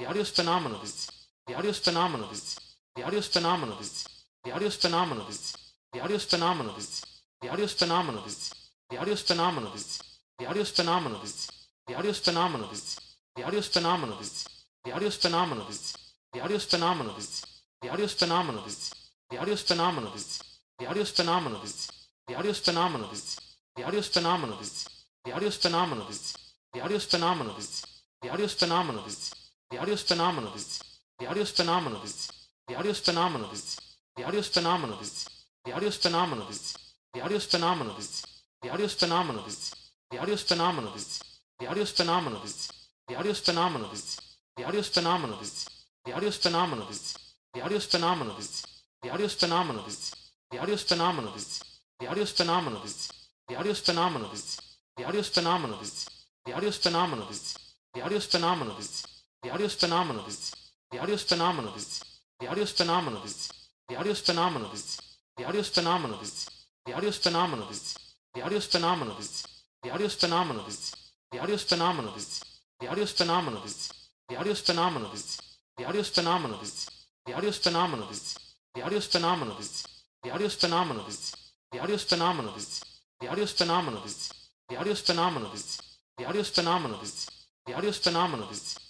The 0.00 0.06
audio 0.06 0.22
is 0.22 0.30
phenomenal, 0.30 0.78
dudes. 0.78 1.12
The 1.46 1.54
audio 1.54 1.70
is 1.70 1.78
phenomenal, 1.78 2.26
dudes. 2.28 2.58
The 2.96 3.02
audio 3.02 3.18
is 3.18 3.26
phenomenal, 3.26 3.76
dudes. 3.76 4.08
The 4.42 4.50
audio 4.50 4.66
is 4.66 4.74
phenomenal, 4.76 5.24
dudes. 5.26 5.54
The 5.92 6.00
audio 6.00 6.16
is 6.16 6.24
phenomenal, 6.24 6.72
dudes. 6.72 7.04
The 7.42 7.48
audio 7.50 7.66
is 7.68 7.70
phenomenal, 7.70 8.10
dudes. 8.12 8.54
The 8.88 8.96
audio 8.96 9.12
is 9.12 9.20
phenomenal, 9.20 9.74
dudes. 9.76 10.10
The 10.38 10.46
audio 10.46 10.50
is 10.62 10.70
phenomenal, 10.70 11.18
dudes. 11.20 11.66
The 11.84 11.92
audio 11.92 12.10
phenomenal, 12.10 12.66
dudes. 12.66 12.88
The 13.34 13.42
audio 13.44 13.60
phenomenal, 13.60 14.06
dudes. 14.06 14.46
The 14.80 14.90
audio 14.90 15.10
phenomenal, 15.10 15.64
dudes. 15.66 15.84
The 16.32 16.40
audio 16.40 16.58
phenomenal, 16.58 17.04
dudes. 17.04 17.44
The 17.82 17.88
audio 17.90 18.06
phenomenal, 18.06 18.62
dudes. 18.64 18.96
The 19.28 19.36
audio 19.36 19.54
phenomenal, 19.54 20.12
dudes. 20.14 20.40
The 20.78 20.86
audio 20.86 21.04
phenomenal, 21.04 21.60
dudes. 21.60 22.00
The 22.26 22.34
audio 22.36 22.52
phenomenal, 22.52 23.08
dudes. 23.10 23.36
The 23.76 23.84
audio 23.84 24.00
phenomenal, 24.00 24.56
dudes. 24.56 24.88
The 25.24 25.32
audio 25.32 25.50
phenomenal, 25.50 26.06
dudes. 26.06 26.36
The 26.72 26.80
audio 26.80 26.98
phenomenal, 26.98 27.54
dudes. 27.54 27.86
The 28.22 28.30
audio 28.30 28.48
phenomenal, 28.48 29.02
dudes. 29.02 29.39
The 29.70 29.78
audio 29.78 29.94
is 29.94 30.02
phenomenal, 30.02 30.50
dudes. 30.50 30.82
The 31.20 31.26
audio 31.28 31.42
is 31.42 31.50
phenomenal, 31.50 32.00
dudes. 32.00 32.32
The 32.66 32.74
audio 32.74 32.90
is 32.90 32.98
phenomenal, 32.98 33.48
dudes. 33.48 33.80
The 34.16 34.24
audio 34.24 34.40
is 34.40 34.48
phenomenal, 34.48 34.96
dudes. 34.96 35.28
The 35.64 35.72
audio 35.72 35.88
is 35.88 35.96
phenomenal, 35.96 36.46
dudes. 36.46 36.74
The 37.12 37.20
audio 37.20 37.36
is 37.36 37.44
phenomenal, 37.44 37.84
dudes. 37.84 38.24
The 38.58 38.68
audio 38.68 40.32
is 40.34 40.42
phenomenal, 40.42 40.92
dudes. 40.92 41.20
The 41.60 41.66
audio 41.68 41.82
is 41.82 41.90
phenomenal, 41.92 42.40
dudes. 42.40 42.72
The 43.06 43.14
audio 43.16 43.30
is 43.30 43.38
phenomenal, 43.38 43.88
dudes. 43.88 44.20
The 44.56 44.64
audio 44.64 44.80
is 44.80 44.88
phenomenal, 44.88 45.36
dudes. 45.36 45.66
The 46.06 46.12
audio 46.12 46.26
is 46.26 46.36
phenomenal, 46.36 46.76
dudes. 46.76 47.06
The 47.52 47.62
audio 47.62 47.76
is 47.76 47.84
phenomenal, 47.86 48.34
dudes. 48.34 48.66
The 49.00 49.10
audio 49.10 49.24
is 49.24 49.34
phenomenal, 49.34 49.84
dudes. 49.84 50.14
The 50.50 50.58
audio 50.58 50.74
is 50.74 50.82
phenomenal, 50.82 51.32
dudes. 51.32 51.62
The 52.00 52.08
audio 52.08 52.22
is 52.24 52.32
phenomenal, 52.32 52.80
dudes. 52.80 53.12
The 53.48 53.56
audio 53.56 53.70
is 53.70 53.70
phenomenal, 53.70 53.70
dudes. 53.70 53.70
The 53.70 53.70
audio 53.70 53.72
phenomenal, 53.72 54.30
dudes. 54.30 54.60
The 54.96 55.04
audio 55.06 55.22
phenomenal, 55.22 55.78
dudes. 55.78 56.08
The 56.44 56.52
audio 56.54 56.70
phenomenal, 56.70 57.26
dudes. 57.26 57.58
The 57.94 58.02
audio 58.02 58.20
phenomenal, 58.20 58.74
dudes. 58.74 59.19
The 59.42 59.50
audio 59.50 59.66
is 59.66 59.74
phenomenal, 59.74 60.22
dudes. 60.24 60.54
The 60.90 60.98
audio 60.98 61.14
is 61.14 61.22
phenomenal, 61.22 61.72
dudes. 61.72 62.04
The 62.40 62.46
audio 62.48 62.62
is 62.62 62.72
phenomenal, 62.72 63.20
dudes. 63.20 63.52
The 63.88 63.96
audio 63.96 64.12
is 64.12 64.20
phenomenal, 64.20 64.68
dudes. 64.68 65.00
The 65.36 65.44
audio 65.46 65.60
is 65.60 65.68
phenomenal, 65.68 66.18
dudes. 66.18 66.36
The 66.84 66.92
audio 66.92 67.08
is 67.08 67.16
phenomenal, 67.16 67.54
dudes. 67.54 67.96
The 68.34 68.50
audio 68.50 68.56
is 68.56 68.64
phenomenal, 68.64 69.14
dudes. 69.14 69.46
The 69.72 69.88
audio 69.88 69.94
is 69.94 70.12
phenomenal, 70.12 70.64
dudes. 70.64 70.94
The 71.32 71.40
audio 71.40 71.54
is 71.54 71.62
phenomenal, 71.62 72.10
dudes. 72.10 72.42
The 72.78 72.86
audio 72.86 73.02
is 73.02 73.10
phenomenal, 73.10 73.60
dudes. 73.60 73.90
The 74.28 74.36
audio 74.36 74.52
is 74.52 74.58
phenomenal, 74.58 75.08
dudes. 75.08 75.40
The 75.76 75.84
audio 75.84 75.98
is 75.98 76.06
phenomenal, 76.08 76.58
dudes. 76.58 76.90
The 77.24 77.32
audio 77.32 77.48
is 77.48 77.56
phenomenal, 77.56 78.06
dudes. 78.06 78.44
The 78.72 78.80
audio 78.80 78.86
is 78.86 79.04
phenomenal, 79.04 79.44
dudes. 79.44 79.74
The 80.22 80.30
audio 80.30 80.44
is 80.44 80.54
phenomenal, 80.54 81.04
dudes. 81.04 81.34
The 81.70 81.78
audio 81.80 81.94
is 81.94 82.04
phenomenal, 82.04 82.52
dudes. 82.52 82.84
The 83.20 83.28
audio 83.28 83.42
is 83.42 83.50
phenomenal, 83.52 84.02
dudes. 84.02 84.32
The 84.68 84.76
audio 84.76 84.94
phenomenal, 84.94 85.50
dudes. 85.50 85.80
The 86.18 86.24
audio 86.26 86.42
phenomenal, 86.42 86.98
dudes. 86.98 87.30
The 87.66 87.74
audio 87.74 87.92
phenomenal, 87.92 88.46
dudes. 88.46 88.89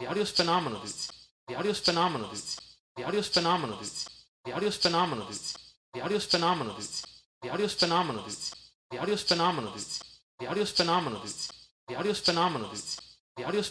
The 0.00 0.06
audio 0.06 0.22
is 0.22 0.30
phenomenal, 0.30 0.80
dudes. 0.80 1.12
The 1.46 1.56
audio 1.56 1.72
is 1.72 1.78
phenomenal, 1.78 2.28
dudes. 2.28 2.58
The 2.96 3.04
audio 3.04 3.20
is 3.20 3.28
phenomenal, 3.28 3.76
dudes. 3.76 4.08
The 4.46 4.52
audio 4.54 4.68
is 4.68 4.76
phenomenal, 4.78 5.26
dudes. 5.26 5.58
The 5.92 6.00
audio 6.00 6.16
is 6.16 6.24
phenomenal, 6.24 6.72
dudes. 6.72 7.04
The 7.42 7.50
audio 7.50 7.66
is 7.66 7.74
phenomenal, 7.74 8.22
dudes. 9.72 10.00
The 10.38 10.48
audio 10.48 10.62
is 10.62 10.72
phenomenal, 10.72 11.20
dudes. 11.20 11.52
The 11.68 11.68
audio 11.90 11.90
is 11.98 11.98
phenomenal, 11.98 11.98
dudes. 11.98 11.98
The 11.98 11.98
audio 11.98 12.08
is 12.08 12.16
phenomenal, 12.16 12.70
dudes. 12.70 13.04
The 13.36 13.44
audio 13.44 13.60
is 13.60 13.68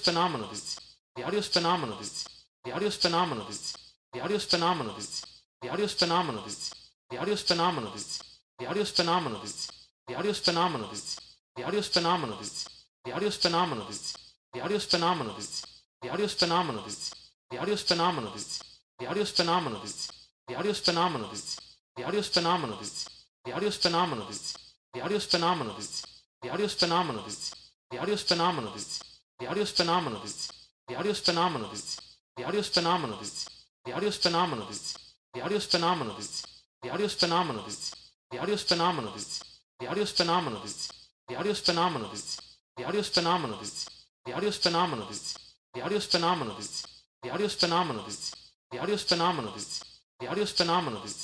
phenomenal, 0.00 0.48
dudes. 0.48 0.80
The 1.14 1.22
audio 1.22 1.38
is 1.38 1.46
phenomenal, 1.46 1.96
dudes. 1.96 2.34
The 2.64 2.82
audio 2.82 2.88
is 2.88 2.96
phenomenal, 2.96 3.46
dudes. 3.46 3.86
The 4.10 4.18
audio 4.18 4.34
is 4.34 4.42
phenomenal, 4.42 4.96
dudes. 4.96 5.30
The 5.62 5.70
audio 5.70 5.84
is 5.84 5.94
phenomenal, 5.94 6.42
dudes. 6.42 6.74
The 7.10 7.18
audio 7.18 7.44
is 7.44 7.52
phenomenal, 7.52 7.90
dudes. 7.90 8.22
The 8.58 8.68
audio 8.68 8.84
phenomenal, 8.84 8.84
dudes. 8.84 8.84
The 8.84 8.84
audio 8.84 8.84
phenomenal, 8.84 9.38
dudes. 9.38 9.70
The 10.08 10.16
audio 10.16 10.34
phenomenal, 10.34 10.88
dudes. 10.88 11.20
The 11.56 11.64
audio 11.64 11.82
phenomenal, 11.82 12.36
dudes. 12.36 12.68
The 13.04 13.12
audio 13.12 13.30
phenomenal, 13.30 13.86
dudes. 13.86 14.14
The 14.52 14.60
audio 14.60 14.76
is 14.76 14.84
phenomenal, 14.84 15.32
dudes. 15.34 15.66
The 16.02 16.10
audio 16.10 16.26
is 16.26 16.34
phenomenal, 16.34 16.82
dudes. 16.82 17.14
The 17.50 17.58
audio 17.58 17.74
is 17.74 17.82
phenomenal, 17.82 18.32
dudes. 18.32 18.62
The 18.98 19.06
audio 19.06 19.22
is 19.22 19.30
phenomenal, 19.30 19.80
dudes. 19.80 20.10
The 20.46 20.54
audio 20.56 20.70
is 20.70 20.78
phenomenal, 20.78 21.28
dudes. 21.28 21.58
The 21.86 22.04
audio 22.04 22.18
is 22.20 22.26
phenomenal, 22.28 22.66
dudes. 22.66 23.08
The 23.34 23.50
audio 23.52 23.66
is 23.66 23.76
phenomenal, 23.76 24.24
dudes. 24.26 24.56
The 24.92 25.02
audio 25.04 25.14
is 25.14 25.24
phenomenal, 25.32 25.72
dudes. 25.72 26.04
The 26.42 26.50
audio 26.50 26.64
is 26.64 26.72
phenomenal, 26.72 27.28
dudes. 27.30 27.62
The 27.88 27.96
audio 27.96 28.12
is 28.12 28.20
phenomenal, 28.20 28.70
dudes. 28.70 29.02
The 29.38 29.46
audio 29.46 29.62
is 29.62 29.68
phenomenal, 29.68 30.18
dudes. 30.20 30.50
The 30.86 30.94
audio 30.94 31.10
is 31.12 31.18
phenomenal, 31.18 31.68
dudes. 31.68 31.98
The 32.36 32.44
audio 32.44 32.58
is 32.58 32.66
phenomenal, 32.66 33.06
dudes. 33.06 33.46
The 33.82 33.92
audio 33.92 34.08
is 34.08 34.16
phenomenal, 34.16 34.56
dudes. 34.56 34.92
The 35.32 35.40
audio 35.40 35.56
is 35.56 35.64
phenomenal, 35.64 36.14
dudes. 36.14 36.46
The 36.82 36.90
audio 36.90 37.04
is 37.06 37.14
phenomenal, 37.14 37.64
dudes. 37.64 38.02
The 38.30 38.38
audio 38.38 38.56
phenomenal, 38.56 39.12
dudes. 39.12 39.42
The 39.78 39.88
audio 39.88 40.04
phenomenal, 40.04 40.60
dudes. 40.60 40.92
The 41.28 41.36
audio 41.36 41.54
phenomenal, 41.54 42.08
dudes. 42.10 42.40
The 42.76 42.84
audio 42.84 43.02
phenomenal, 43.02 43.58
dudes. 43.58 44.01
The 44.24 44.32
audio 44.34 44.48
is 44.50 44.56
phenomenal, 44.56 45.06
dudes. 45.06 45.36
The 45.74 45.82
audio 45.82 45.98
is 45.98 46.06
phenomenal, 46.06 46.54
dudes. 46.54 46.86
The 47.22 47.30
audio 47.30 47.46
is 47.46 47.54
phenomenal, 47.54 48.04
dudes. 48.04 48.32
The 48.70 48.78
audio 48.78 48.94
is 48.94 49.02
phenomenal, 49.02 49.52
dudes. 49.52 49.82
The 50.20 50.28
audio 50.28 50.42
is 50.44 50.52
phenomenal, 50.52 51.00
dudes. 51.00 51.18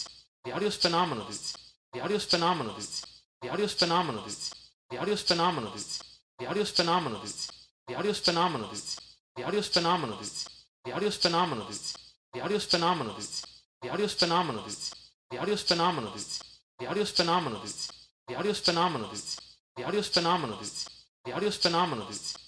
The 0.44 0.50
audio 0.50 0.66
is 0.66 0.74
phenomenal, 0.74 1.14
dudes. 1.14 1.54
The 1.92 2.08
audio 2.08 2.14
is 2.14 2.22
phenomenal, 2.24 2.74
dudes. 2.74 3.04
The 3.40 3.50
audio 3.52 3.52
is 3.52 3.70
phenomenal, 3.70 4.22
dudes. 4.22 4.52
The 4.88 4.96
audio 4.96 5.12
is 5.12 5.20
phenomenal, 5.20 5.70
dudes. 5.70 6.02
The 6.38 6.44
audio 6.44 6.60
is 6.60 6.70
phenomenal, 6.70 7.20
dudes. 7.20 7.50
The 7.86 7.94
audio 7.94 8.10
is 8.10 8.18
phenomenal, 8.18 8.68
dudes. 8.68 8.98
The 9.34 9.42
audio 9.42 9.56
is 9.56 9.66
phenomenal, 9.66 10.16
dudes. 10.16 10.48
The 10.82 10.92
audio 10.92 11.06
is 11.06 11.14
phenomenal, 11.14 11.64
dudes. 11.64 12.02
The 12.26 12.28
audio 12.28 12.44
is 12.44 12.62
phenomenal, 12.62 13.04
dudes. 13.04 13.44
The 13.78 13.88
audio 13.88 14.04
is 14.04 14.12
phenomenal, 14.12 14.62
dudes. 14.62 14.94
The 15.28 15.38
audio 15.38 15.52
is 15.52 15.62
phenomenal, 15.62 16.10
dudes. 16.10 16.42
The 16.78 16.86
audio 16.86 17.02
is 17.02 17.10
phenomenal, 17.10 17.60
dudes. 17.60 17.90
The 18.26 18.34
audio 18.36 18.52
phenomenal, 18.54 19.08
dudes. 19.08 19.40
The 19.76 19.84
audio 19.84 20.02
phenomenal, 20.02 20.56
dudes. 20.58 20.88
The 21.24 21.32
audio 21.32 21.50
phenomenal, 21.50 22.06
dudes. 22.06 22.47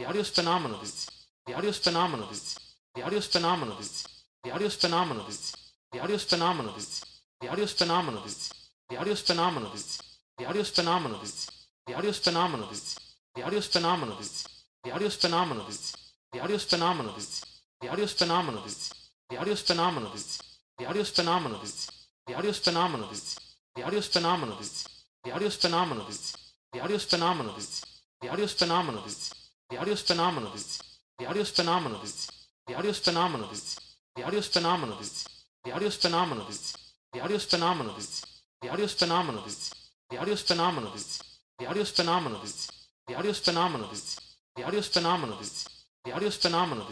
The 0.00 0.06
audio 0.06 0.22
is 0.22 0.30
phenomenal, 0.30 0.78
dudes. 0.78 1.10
The 1.46 1.52
audio 1.52 1.68
is 1.68 1.76
phenomenal, 1.76 2.26
dudes. 2.26 2.58
The 2.94 3.02
audio 3.02 3.18
is 3.18 3.26
phenomenal, 3.26 3.76
dudes. 3.76 4.08
The 4.42 4.50
audio 4.50 4.66
is 4.66 4.74
phenomenal, 4.74 5.24
dudes. 5.24 5.54
The 5.92 6.00
audio 6.00 6.14
is 6.16 6.24
phenomenal, 6.24 6.72
dudes. 6.72 7.04
The 7.42 7.48
audio 7.48 7.62
is 7.62 7.70
phenomenal, 7.70 8.08
dudes. 8.08 8.54
The 8.88 8.96
audio 8.96 9.10
is 9.12 9.20
phenomenal, 9.20 9.68
dudes. 9.76 10.00
The 10.38 10.46
audio 10.46 10.48
is 10.48 10.70
phenomenal, 10.70 11.18
dudes. 11.18 11.50
The 11.84 11.92
audio 11.92 12.08
is 12.08 12.16
phenomenal, 12.16 12.66
dudes. 12.66 12.88
The 13.34 13.42
audio 13.42 13.58
is 13.58 13.66
phenomenal, 13.66 14.06
dudes. 14.06 14.50
The 14.80 14.90
audio 14.90 15.06
is 15.06 15.12
phenomenal, 15.12 15.64
dudes. 15.66 15.92
The 16.30 16.38
audio 16.40 16.54
is 16.54 16.62
phenomenal, 16.62 17.02
dudes. 17.12 17.44
The 17.78 19.36
audio 19.36 19.52
is 19.52 19.60
phenomenal, 19.60 20.10
dudes. 20.10 20.48
The 20.78 20.86
audio 20.86 21.00
is 21.02 21.10
phenomenal, 21.10 21.58
dudes. 21.60 21.84
The 22.26 22.34
audio 22.34 22.48
is 22.50 22.58
phenomenal, 22.58 23.08
dudes. 23.08 23.36
The 23.76 23.84
audio 23.84 23.98
is 23.98 24.08
phenomenal, 24.08 24.08
dudes. 24.08 24.08
The 24.08 24.08
audio 24.08 24.10
phenomenal, 24.10 24.56
dudes. 24.56 24.86
The 25.22 25.32
audio 25.32 25.50
phenomenal, 25.50 26.04
dudes. 26.06 26.36
The 26.72 26.80
audio 26.80 26.98
phenomenal, 26.98 27.54
dudes. 27.54 27.84
The 28.22 28.28
audio 28.28 28.46
phenomenal, 28.46 29.02
dudes. 29.02 29.39
The 29.70 29.78
audio 29.78 29.92
is 29.92 30.02
phenomenal, 30.02 30.50
dudes. 30.50 30.82
The 31.16 31.26
audio 31.26 31.42
is 31.42 31.50
phenomenal, 31.50 32.00
dudes. 32.00 32.28
The 32.66 32.74
audio 32.74 32.90
is 32.90 32.98
phenomenal, 32.98 33.46
dudes. 33.46 33.78
The 34.16 34.24
audio 34.24 34.40
is 34.40 34.48
phenomenal, 34.48 34.96
dudes. 34.96 35.28
The 35.62 35.70
audio 35.70 35.86
is 35.86 35.94
phenomenal, 35.96 36.44
dudes. 36.44 36.74
The 37.12 37.20
audio 37.20 37.36
is 37.36 37.44
phenomenal, 37.44 37.84
dudes. 37.84 38.16
The 38.58 38.68
audio 38.68 38.82
is 38.82 38.90
phenomenal, 38.92 39.30
dudes. 39.44 39.78
The 40.10 40.18
audio 40.18 40.42
is 40.42 41.10
phenomenal, 41.20 41.20
dudes. 41.20 41.48
The 41.60 41.68
audio 41.68 41.80
is 41.80 41.88
phenomenal, 41.88 42.36
dudes. 42.36 42.74
The 43.06 43.14
audio 43.14 43.30
is 43.30 43.36
phenomenal, 43.36 43.76
dudes. 43.86 44.26
The 44.56 44.64
audio 44.64 44.80
is 44.80 44.94
phenomenal, 44.94 45.36
dudes. 45.36 45.70
The 46.02 46.10
audio 46.10 46.26
is 46.26 46.34
phenomenal, 46.34 46.90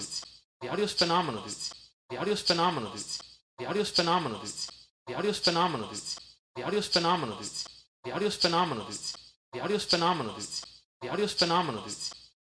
dudes. 1.42 1.82
The 2.08 2.18
audio 2.18 2.32
is 2.32 2.40
phenomenal, 2.40 2.92
dudes. 2.92 3.26
The 3.58 3.66
audio 3.66 3.82
is 3.82 3.90
phenomenal, 3.90 4.38
dudes. 4.38 4.70
The 5.06 5.16
audio 5.16 5.42
is 5.42 5.50
phenomenal, 5.50 5.88
dudes. 5.88 6.24
The 6.56 6.64
audio 6.64 6.64
phenomenal, 6.64 6.64
dudes. 6.64 6.64
The 6.64 6.64
audio 6.64 6.80
phenomenal, 6.80 7.36
dudes. 7.36 7.68
The 8.04 8.12
audio 8.12 8.30
phenomenal, 8.30 8.84
dudes. 8.84 9.16
The 9.52 9.60
audio 9.60 9.78
phenomenal, 9.78 10.34
dudes. 10.34 10.64
The 11.02 11.08
audio 11.10 11.26
phenomenal, 11.26 11.82
dudes. 11.82 12.14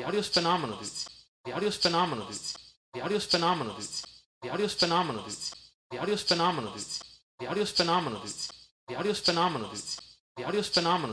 The 0.00 0.06
audio 0.06 0.20
is 0.20 0.28
phenomenal, 0.28 0.78
dudes. 0.78 1.04
The 1.44 1.52
audio 1.52 1.68
is 1.68 1.76
phenomenal, 1.76 2.24
dudes. 2.24 2.56
The 2.94 3.02
audio 3.02 3.18
is 3.18 3.26
phenomenal, 3.26 3.74
dudes. 3.74 4.06
The 4.40 4.48
audio 4.48 4.64
is 4.64 4.72
phenomenal, 4.72 5.22
dudes. 5.22 5.54
The 5.90 5.98
audio 5.98 6.14
is 6.14 6.22
phenomenal, 6.22 6.72
dudes. 6.72 7.02
The 7.38 7.46
audio 7.50 7.62
is 7.62 7.68
phenomenal, 7.68 8.08
dudes. 8.08 8.50
The 8.88 8.96
audio 8.96 9.10
is 9.10 9.18
phenomenal, 9.18 9.68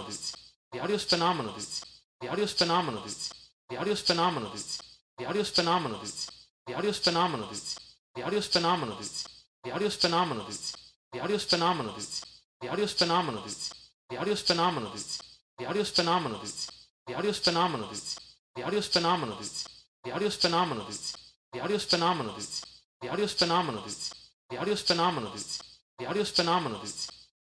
dudes. 0.05 0.34
The 0.72 0.80
audio 0.80 0.95
is 0.95 1.03
phenomenal, 1.03 1.53
dudes. 1.53 1.84
The 1.99 1.99
audio 2.30 2.45
is 2.45 2.53
phenomenal, 2.53 3.01
dudes. 3.01 3.35
The 3.68 3.76
audio 3.76 3.91
is 3.91 3.99
phenomenal, 3.99 4.51
dudes. 4.51 4.80
The 5.18 5.35
audio 5.35 5.41
is 5.41 5.49
phenomenal, 5.49 6.07
dudes. 6.07 6.31
The 6.65 6.73
audio 6.73 6.89
is 6.89 6.97
phenomenal, 6.97 7.43
dudes. 7.43 7.68
The 8.15 8.23
audio 8.23 8.39
is 8.39 8.55
phenomenal, 8.55 9.09
dudes. 9.09 9.35
The 9.64 9.73
audio 9.73 9.85
is 9.85 9.95
phenomenal, 9.95 10.45
dudes. 10.45 10.72
The 11.11 11.19
audio 11.19 11.35
is 11.35 11.43
phenomenal, 11.43 11.84
dudes. 11.84 12.23
The 12.59 12.69
audio 12.69 12.84
is 12.84 12.93
phenomenal, 12.93 13.43
dudes. 13.43 13.72
The 14.09 14.18
phenomenal, 14.38 14.91
dudes. 14.91 15.18
The 15.57 15.65
phenomenal, 15.65 15.72
dudes. 15.76 15.76
The 15.76 15.85
phenomenal, 15.85 16.39
dudes. 16.39 16.72
The 17.07 17.15
phenomenal, 17.34 17.89
dudes. 17.89 18.26
The 18.57 18.63
audio 18.63 18.79
is 18.79 18.88
phenomenal, 18.88 19.35
dudes. 19.35 19.69
The 20.03 20.11
audio 20.13 20.27
is 20.29 20.35
phenomenal, 20.35 20.84
dudes. 20.85 21.15
The 21.53 21.59
audio 21.61 21.75
is 21.75 21.84
phenomenal, 21.84 22.34
dudes. 22.34 22.65
The 22.99 23.09
audio 23.09 23.23
is 23.25 23.34
phenomenal, 23.34 23.81
dudes. 23.84 24.11
The 24.49 24.57
audio 24.57 24.73
is 24.73 24.81
phenomenal, 24.81 25.29
dudes. 25.29 25.61
The 25.99 26.05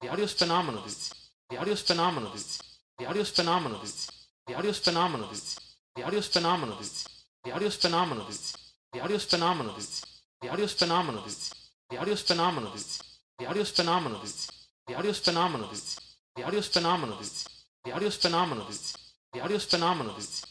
audio 0.07 0.23
is 0.23 0.31
phenomenal, 0.31 0.81
dudes. 0.83 1.11
The 1.49 1.57
audio 1.57 1.73
is 1.73 1.81
phenomenal, 1.81 2.31
dudes. 2.31 2.61
The 2.97 3.05
audio 3.07 3.21
is 3.21 3.29
phenomenal, 3.29 3.79
dudes. 3.81 4.09
The 4.47 4.55
audio 4.55 4.69
is 4.69 4.79
phenomenal, 4.79 5.17
dudes. 5.27 5.59
The 5.99 6.01
audio 6.05 6.21
phenomenal, 6.21 6.77
dudes. 6.77 7.05
The 7.43 7.49
audio 7.51 7.67
phenomenal, 7.67 8.15
dudes. 8.15 8.55
The 8.93 8.99
audio 9.01 9.17
phenomenal, 9.17 9.73
dudes. 9.73 10.05
The 10.39 10.49
audio 10.49 10.67
phenomenal, 10.67 11.21
dudes. 11.21 11.51
The 11.89 11.97
audio 11.99 12.15
phenomenal, 12.15 12.71
dudes. 12.71 13.03
The 13.39 13.47
audio 13.47 13.65
phenomenal, 13.65 13.65
dudes. 13.65 13.65
The 13.65 13.65
audio 13.65 13.65
phenomenal, 13.65 14.19
dudes. 14.19 14.47
The 14.87 14.95
audio 14.95 15.11
phenomenal, 15.13 15.67
dudes. 15.67 15.99
The 16.35 16.43
audio 16.43 16.61
phenomenal, 16.61 17.17
dudes. 17.17 17.47
The 17.83 17.91
audio 17.91 18.09
phenomenal, 18.09 18.65
dudes. 18.65 18.97
The 19.33 19.41
audio 19.41 19.59
phenomenal, 19.59 20.13
dudes. 20.13 20.50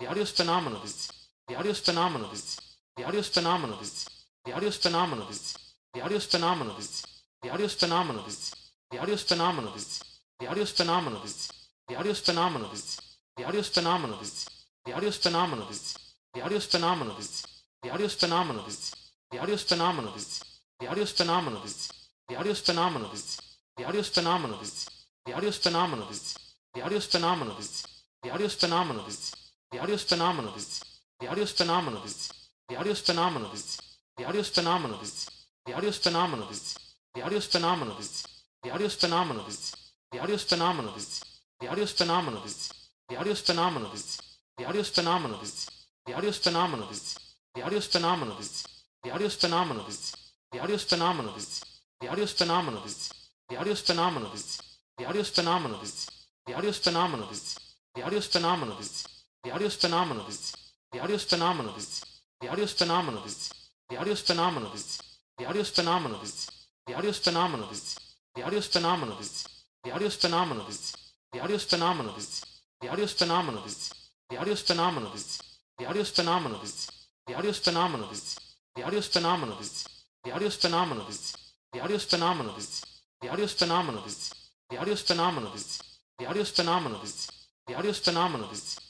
The 0.00 0.06
audio 0.06 0.22
is 0.22 0.30
phenomenal, 0.30 0.80
dudes. 0.80 1.12
The 1.46 1.56
audio 1.56 1.72
is 1.72 1.80
phenomenal, 1.80 2.28
dudes. 2.30 2.58
The 2.96 3.04
audio 3.04 3.20
is 3.20 3.28
phenomenal, 3.28 3.76
dudes. 3.76 4.08
The 4.46 4.52
audio 4.54 4.68
is 4.68 4.76
phenomenal, 4.78 5.26
dudes. 5.26 5.56
The 5.92 6.00
audio 6.00 6.16
is 6.16 6.24
phenomenal, 6.24 6.72
dudes. 6.72 7.04
The 7.42 7.50
audio 7.50 9.12
is 9.12 9.22
phenomenal, 9.22 9.72
dudes. 9.72 10.00
The 10.38 10.46
audio 10.48 10.62
is 10.62 10.70
phenomenal, 10.70 11.20
dudes. 11.20 11.52
The 11.86 11.96
audio 11.96 12.10
is 12.12 12.18
phenomenal, 12.20 12.70
dudes. 12.70 13.00
The 13.36 13.44
audio 13.44 13.60
is 13.60 13.68
phenomenal, 13.68 14.16
dudes. 14.16 14.48
The 14.86 14.94
audio 14.94 15.10
phenomenal, 15.10 15.66
dudes. 15.66 15.94
The 16.40 16.40
audio 16.40 16.60
phenomenal, 16.60 17.14
dudes. 17.16 17.44
The 17.82 17.90
audio 17.90 18.06
phenomenal, 18.08 18.54
dudes. 18.54 18.94
The 19.30 19.38
audio 19.38 19.58
phenomenal, 19.58 20.14
dudes. 20.14 20.40
The 20.80 20.88
audio 20.88 21.04
phenomenal, 21.06 21.60
dudes. 21.60 21.92
The 22.28 22.36
audio 22.36 22.54
phenomenal, 22.54 22.54
dudes. 22.54 22.54
The 22.54 22.54
audio 22.54 22.54
phenomenal, 22.54 22.98
dudes. 22.98 23.40
The 23.76 23.84
audio 23.84 24.02
phenomenal, 24.02 24.56
dudes. 24.58 24.88
The 25.26 25.34
audio 25.34 25.50
phenomenal, 25.50 26.06
dudes. 26.06 26.38
The 26.74 26.82
audio 26.82 27.00
phenomenal, 27.00 27.54
dudes. 27.56 27.86
The 28.22 28.30
audio 28.30 28.48
phenomenal, 28.48 29.04
dudes. 29.04 29.39
The 29.72 29.78
audio 29.78 29.94
is 29.94 30.02
phenomenal, 30.02 30.52
dudes. 30.52 30.84
The 31.20 31.28
audio 31.28 31.44
is 31.44 31.52
phenomenal, 31.52 32.00
dudes. 32.00 32.32
The 32.68 32.76
audio 32.76 32.92
is 32.92 33.00
phenomenal, 33.00 33.50
dudes. 33.50 33.80
The 34.16 34.24
audio 34.24 34.40
is 34.40 34.48
phenomenal, 34.48 34.98
dudes. 34.98 35.30
The 35.64 35.74
audio 35.74 35.88
is 35.88 35.96
phenomenal, 35.96 36.46
dudes. 36.46 36.74
The 37.12 37.22
audio 37.22 37.36
is 37.38 37.44
phenomenal, 37.44 37.84
dudes. 37.84 39.76
The 40.10 40.18
audio 40.20 40.34
is 40.34 40.42
phenomenal, 40.42 40.92
dudes. 40.92 41.20
The 41.60 41.68
audio 41.68 41.82
is 41.84 41.92
phenomenal, 41.92 42.42
dudes. 42.42 42.72
The 43.08 43.16
audio 43.16 43.32
is 43.32 43.40
phenomenal, 43.40 43.90
dudes. 43.90 44.20
The 44.58 44.64
audio 44.66 44.80
is 44.80 44.88
phenomenal, 44.88 45.38
dudes. 45.38 45.70
The 46.06 46.14
audio 46.14 46.28
is 46.28 46.38
phenomenal, 46.38 46.86
dudes. 46.86 47.14
The 47.54 47.62
audio 47.62 47.76
is 47.76 47.86
phenomenal, 47.86 48.26
dudes. 48.26 48.66
The 49.02 49.10
audio 49.10 49.26
is 49.26 49.34
phenomenal, 49.36 49.84
dudes. 49.84 50.16
The 50.50 50.60
audio 50.60 50.74
is 50.74 50.84
phenomenal, 50.84 51.34
dudes. 51.34 51.64
The 52.00 52.08
audio 52.08 52.24
is 52.24 52.32
phenomenal, 52.32 52.82
dudes. 52.82 53.14
The 53.50 53.58
audio 53.58 53.70
is 53.70 53.80
phenomenal, 53.82 54.30
dudes. 54.30 54.60
The 54.98 55.06
audio 55.06 55.22
phenomenal, 55.22 55.22
dudes. 55.22 55.22
The 55.24 55.24
audio 55.24 55.24
phenomenal, 55.24 55.78
dudes. 55.78 56.10
The 56.46 56.54
audio 56.54 56.72
phenomenal, 56.72 57.26
dudes. 57.28 57.58
The 57.94 58.02
audio 58.02 58.20
phenomenal, 58.20 58.76
dudes. 58.76 59.09
The 59.42 59.52
audio 59.52 59.68
is 59.68 59.74
phenomenal, 59.74 60.24
dudes. 60.24 60.54
The 60.92 61.00
audio 61.00 61.16
is 61.16 61.24
phenomenal, 61.24 61.72
dudes. 61.72 62.04
The 62.40 62.48
audio 62.48 62.64
is 62.64 62.72
phenomenal, 62.72 63.22
dudes. 63.22 63.50
The 63.88 63.96
audio 63.96 64.12
is 64.12 64.20
phenomenal, 64.20 64.70
dudes. 64.70 65.00
The 65.38 65.46
audio 65.46 65.60
is 65.62 65.70
phenomenal, 65.70 66.18
dudes. 66.18 66.36
The 66.86 66.92
audio 66.92 67.08
is 67.08 67.16
phenomenal, 67.16 67.56
dudes. 67.56 67.96
The 68.34 68.50
audio 68.50 68.56
is 68.56 68.66
phenomenal, 68.66 69.24
dudes. 69.24 69.46
The 69.82 69.92
audio 69.94 70.04
is 70.04 70.12
phenomenal, 70.12 70.64
dudes. 70.66 70.94
The 71.30 71.38
audio 71.38 71.54
is 71.54 71.62
phenomenal, 71.62 72.12
dudes. 72.12 72.44
The 72.80 72.88
audio 72.88 73.02
is 73.02 73.12
phenomenal, 73.12 73.62
dudes. 73.62 73.92
The 74.28 74.36
audio 74.36 74.50
is 74.50 74.50
phenomenal, 74.50 75.10
dudes. 75.10 75.40
The 75.76 75.84
audio 75.86 76.00
is 76.00 76.08
phenomenal, 76.08 76.58
dudes. 76.58 76.90
The 77.26 77.34
audio 77.34 77.48
is 77.48 77.56
phenomenal, 77.56 78.06
dudes. 78.06 78.44
The 78.72 78.72
audio 78.72 78.86
is 78.86 79.04
phenomenal, 79.04 79.54
dudes. 79.54 79.86
The 80.20 80.30
audio 80.30 80.46
is 80.46 80.54
phenomenal, 80.54 81.04
dudes. 81.04 81.42
The 81.70 81.80
audio 81.80 81.94
is 81.96 82.04
phenomenal, 82.04 82.52
dudes. 82.52 82.84
The 83.20 83.28
audio 83.30 83.44
is 83.44 83.52
phenomenal, 83.52 84.02
dudes. 84.02 84.32
The 84.68 84.76
audio 84.76 84.94
phenomenal, 84.96 85.50
dudes. 85.50 85.82
The 86.18 86.26
audio 86.26 86.44
phenomenal, 86.44 86.98
dudes. 87.00 87.30
The 87.66 87.74
audio 87.74 87.92
phenomenal, 87.92 88.48
dudes. 88.48 88.89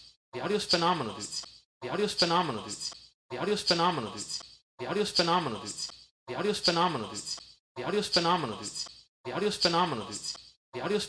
The 0.33 0.39
audio 0.41 0.57
is 0.57 0.65
phenomenal, 0.65 1.13
dudes. 1.13 1.45
The 1.81 1.89
audio 1.89 2.05
is 2.05 2.13
phenomenal, 2.13 2.63
dudes. 2.63 2.93
The 3.29 3.37
audio 3.37 3.53
is 3.53 3.63
phenomenal, 3.63 4.11
dudes. 4.11 4.43
The 4.79 4.87
audio 4.87 5.01
is 5.01 5.11
phenomenal, 5.11 5.59
dudes. 5.59 5.91
The 6.25 6.35
audio 6.35 6.51
is 6.51 6.59
phenomenal, 6.59 7.07
dudes. 7.09 7.27
The 7.75 7.83
audio 7.83 7.99
is 7.99 8.05
phenomenal, 8.07 8.45
dudes. 8.45 8.87
The 9.23 9.31
audio 9.33 9.35
is 9.45 9.55
phenomenal, 9.63 10.03
dudes. 10.05 10.37
The 10.77 10.79
audio 10.79 10.95
is 10.95 11.03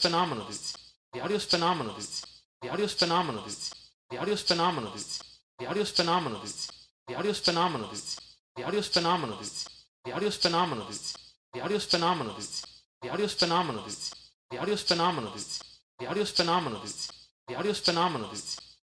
phenomenal, 0.45 0.45
dudes. 0.45 0.85
The 1.13 1.21
audio 1.23 1.37
is 1.37 1.45
phenomenal, 1.45 2.01
dudes. 2.23 2.25
The 2.61 2.69
audio 2.69 2.83
is 2.85 2.93
phenomenal, 2.93 3.41
dudes. 3.43 3.73
The 4.11 4.17
audio 4.19 4.33
is 4.33 4.41
phenomenal, 4.41 4.91
dudes. 4.91 5.23
The 5.59 5.67
audio 5.67 5.81
is 5.81 5.89
phenomenal, 5.89 6.39
dudes. 6.41 8.19
The 8.55 8.65
audio 8.65 8.79
is 8.79 8.89
phenomenal, 8.89 9.37
dudes. 9.39 9.69
The 10.03 10.13
audio 10.13 10.29
is 10.29 10.37
phenomenal, 10.37 10.87
dudes. 10.87 11.17
The 11.53 11.61
audio 11.63 11.77
is 11.77 11.87
phenomenal, 11.87 12.35
dudes. 12.35 12.67
The 13.03 13.11
audio 13.11 13.15
is 13.15 13.35
phenomenal, 13.35 13.83
dudes. 13.83 14.13
The 14.51 14.59
audio 14.59 14.77
phenomenal, 14.77 14.77
dudes. 14.77 14.77
The 14.77 14.77
audio 14.77 14.77
phenomenal, 14.77 15.33
dudes. 15.33 15.63
The 15.99 16.07
audio 16.07 16.25
phenomenal, 16.25 16.81
dudes. 16.81 17.13
The 17.49 17.55
audio 17.57 17.73
phenomenal, 17.73 18.29
dudes. 18.29 18.72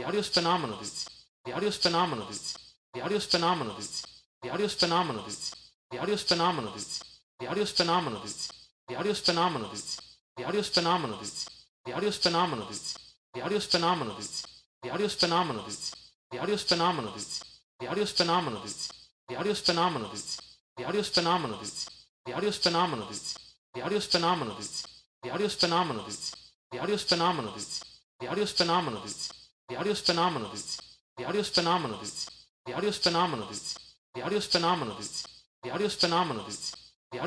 The 0.00 0.06
audio 0.06 0.20
is 0.20 0.28
phenomenal, 0.28 0.78
dudes. 0.78 1.10
The 1.44 1.52
audio 1.52 1.68
is 1.68 1.76
phenomenal, 1.76 2.24
dudes. 2.24 2.56
The 2.94 3.02
audio 3.02 3.18
is 3.18 3.26
phenomenal, 3.26 3.74
dudes. 3.74 4.06
The 4.40 4.48
audio 4.48 4.64
is 4.64 4.72
phenomenal, 4.72 5.22
dudes. 5.22 5.54
The 5.90 5.98
audio 5.98 6.14
is 6.14 6.22
phenomenal, 6.22 6.72
dudes. 6.72 7.02
The 7.38 7.46
audio 7.50 7.62
is 7.62 7.68
phenomenal, 7.68 8.08
dudes. 8.08 8.54
The 8.88 8.96
audio 8.96 9.10
is 9.10 9.18
phenomenal, 9.20 11.18
dudes. 11.18 11.50
The 11.84 11.92
audio 11.92 12.08
is 12.08 12.16
phenomenal, 12.16 12.66
dudes. 12.66 12.96
The 13.34 13.42
audio 13.42 13.58
is 13.58 13.66
phenomenal, 13.66 14.14
dudes. 14.14 14.46
The 14.80 14.88
audio 14.88 15.04
is 15.04 15.14
phenomenal, 15.14 15.64
dudes. 15.64 15.94
The 16.30 16.38
audio 16.38 16.54
is 16.54 16.62
phenomenal, 16.62 17.12
dudes. 17.12 17.44
The 17.78 17.86
audio 17.86 18.02
is 18.02 18.10
phenomenal, 18.10 18.48
dudes. 18.48 19.04
The 19.28 19.36
audio 19.36 19.50
is 19.50 19.60
phenomenal, 19.60 20.20
dudes. 20.22 20.48
The 20.72 20.84
audio 20.86 20.98
is 20.98 21.08
phenomenal, 21.08 21.58
dudes. 21.58 21.84
The 22.24 22.32
audio 22.32 22.48
is 22.48 22.56
phenomenal, 22.56 23.04
dudes. 23.04 23.36
The 23.72 23.82
audio 23.82 23.96
is 23.96 24.06
phenomenal, 24.06 24.54
dudes. 24.56 24.86
The 25.22 25.30
phenomenal, 25.50 26.04
dudes. 26.04 26.32
The 26.72 26.78
phenomenal, 26.78 26.94
dudes. 26.94 26.94
The 26.96 26.96
phenomenal, 26.98 27.52
dudes. 27.52 27.84
The 28.20 28.46
phenomenal, 28.46 29.00
dudes. 29.02 29.39
The 29.70 29.76
audio 29.76 29.92
is 29.92 30.00
phenomenal, 30.00 30.48
dudes. 30.48 30.82
The 31.16 31.24
audio 31.26 31.40
is 31.42 31.48
phenomenal, 31.48 31.96
dudes. 31.98 32.28
The 32.66 32.74
audio 32.74 32.88
is 32.88 32.98
phenomenal, 32.98 33.46
dudes. 33.46 33.78
The 34.16 34.22
audio 34.22 34.38
is 34.38 34.46
phenomenal, 34.46 34.96
dudes. 34.96 35.24
The 35.62 35.70
audio 35.70 35.86
is 35.86 35.94
phenomenal, 35.94 36.42
dudes. 36.42 36.74
The 37.12 37.18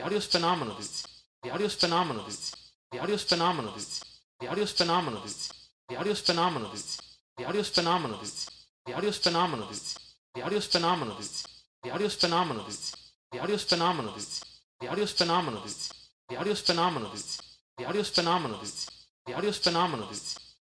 audio 0.00 0.16
is 0.16 0.26
phenomenal, 0.26 0.76
dudes. 0.76 1.04
The 1.42 1.50
audio 1.50 1.66
is 1.66 1.74
phenomenal, 1.74 2.24
dudes. 2.24 2.54
The 2.90 2.98
audio 3.00 3.14
is 3.14 3.22
phenomenal, 3.22 3.72
dudes. 3.74 4.02
The 4.40 4.48
audio 4.48 4.62
is 4.62 4.72
phenomenal, 4.72 5.20
dudes. 5.20 5.52
The 5.90 5.98
audio 5.98 6.14
phenomenal, 6.14 6.70
dudes. 6.70 6.98
The 7.36 7.42
audio 7.44 7.60
phenomenal, 7.60 8.16
dudes. 8.16 8.48
The 8.86 8.90
audio 8.94 9.10
phenomenal, 9.10 9.66
dudes. 9.66 9.98
The 10.32 10.42
audio 10.42 10.60
phenomenal, 10.60 11.16
dudes. 11.18 11.44
The 11.82 11.90
audio 11.92 12.08
phenomenal, 12.08 12.64
dudes. 12.64 12.96
The 13.30 13.40
audio 13.40 13.58
phenomenal, 13.58 13.58
dudes. 13.58 13.58
The 13.58 13.58
audio 13.58 13.58
phenomenal, 13.58 14.12
dudes. 14.12 14.40
The 14.80 14.88
audio 14.88 15.06
phenomenal, 15.06 15.60
dudes. 15.60 15.92
The 16.28 16.36
audio 16.38 16.54
phenomenal, 16.54 17.10
dudes. 17.10 17.42
The 17.76 17.84
audio 17.86 18.02
phenomenal, 18.04 18.58
dudes. 18.58 18.90
The 19.26 19.34
audio 19.34 19.52
phenomenal, 19.52 20.06
dudes. 20.06 20.43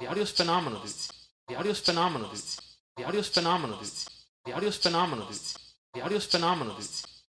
The 0.00 0.06
audio 0.06 0.22
is 0.22 0.30
phenomenal, 0.30 0.80
dudes. 0.80 1.12
The 1.46 1.56
audio 1.56 1.72
is 1.72 1.80
phenomenal, 1.80 2.28
dudes. 2.30 2.58
The 2.96 3.04
audio 3.04 3.20
is 3.20 3.28
phenomenal, 3.28 3.76
dudes. 3.76 4.08
The 4.46 4.52
audio 4.54 4.68
is 4.68 4.76
phenomenal, 4.78 5.26
dudes. 5.26 5.58
The 5.92 6.00
audio 6.00 6.16
is 6.16 6.24
phenomenal, 6.24 6.64
dudes. 6.64 6.82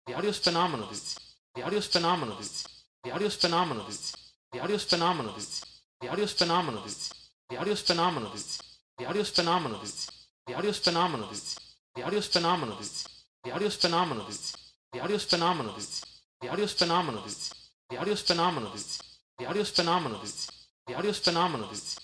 The 0.06 1.62
audio 1.62 1.78
is 1.78 1.86
phenomenal, 1.86 2.36
dudes. 2.36 2.64
The 3.02 3.10
audio 3.12 3.26
is 3.26 3.34
phenomenal, 3.36 3.84
dudes. 3.84 4.16
The 4.50 4.60
audio 4.60 4.74
is 4.76 4.84
phenomenal, 4.84 5.34
dudes. 5.34 5.64
The 6.00 6.08
audio 6.08 6.24
is 6.24 6.32
phenomenal, 6.32 6.82
dudes. 6.82 7.12
The 7.50 7.58
audio 7.58 7.74
phenomenal, 7.74 8.30
dudes. 8.30 8.58
The 9.04 9.04
audio 9.04 9.24
phenomenal, 9.24 9.78
dudes. 9.80 10.08
The 10.46 10.54
audio 10.54 10.72
phenomenal, 10.72 11.18
dudes. 11.18 11.58
The 11.94 12.02
audio 12.04 12.22
phenomenal, 12.22 12.78
dudes. 12.78 13.04
The 13.44 13.52
audio 13.52 13.68
phenomenal, 13.68 13.68
dudes. 13.68 13.68
The 13.68 13.68
audio 13.68 13.68
phenomenal, 13.68 14.24
dudes. 14.24 14.54
The 14.90 15.00
audio 15.00 15.18
phenomenal, 15.18 15.74
dudes. 15.74 16.04
The 16.40 16.48
audio 16.48 16.66
phenomenal, 16.66 17.20
dudes. 17.22 17.52
The 17.90 17.98
audio 17.98 18.16
phenomenal, 18.16 18.70
dudes. 18.70 19.02
The 19.38 19.46
audio 19.46 19.64
phenomenal, 19.64 20.18
dudes. 20.20 20.50
The 20.86 20.94
audio 20.94 21.12
phenomenal, 21.12 21.68
dudes. 21.68 22.03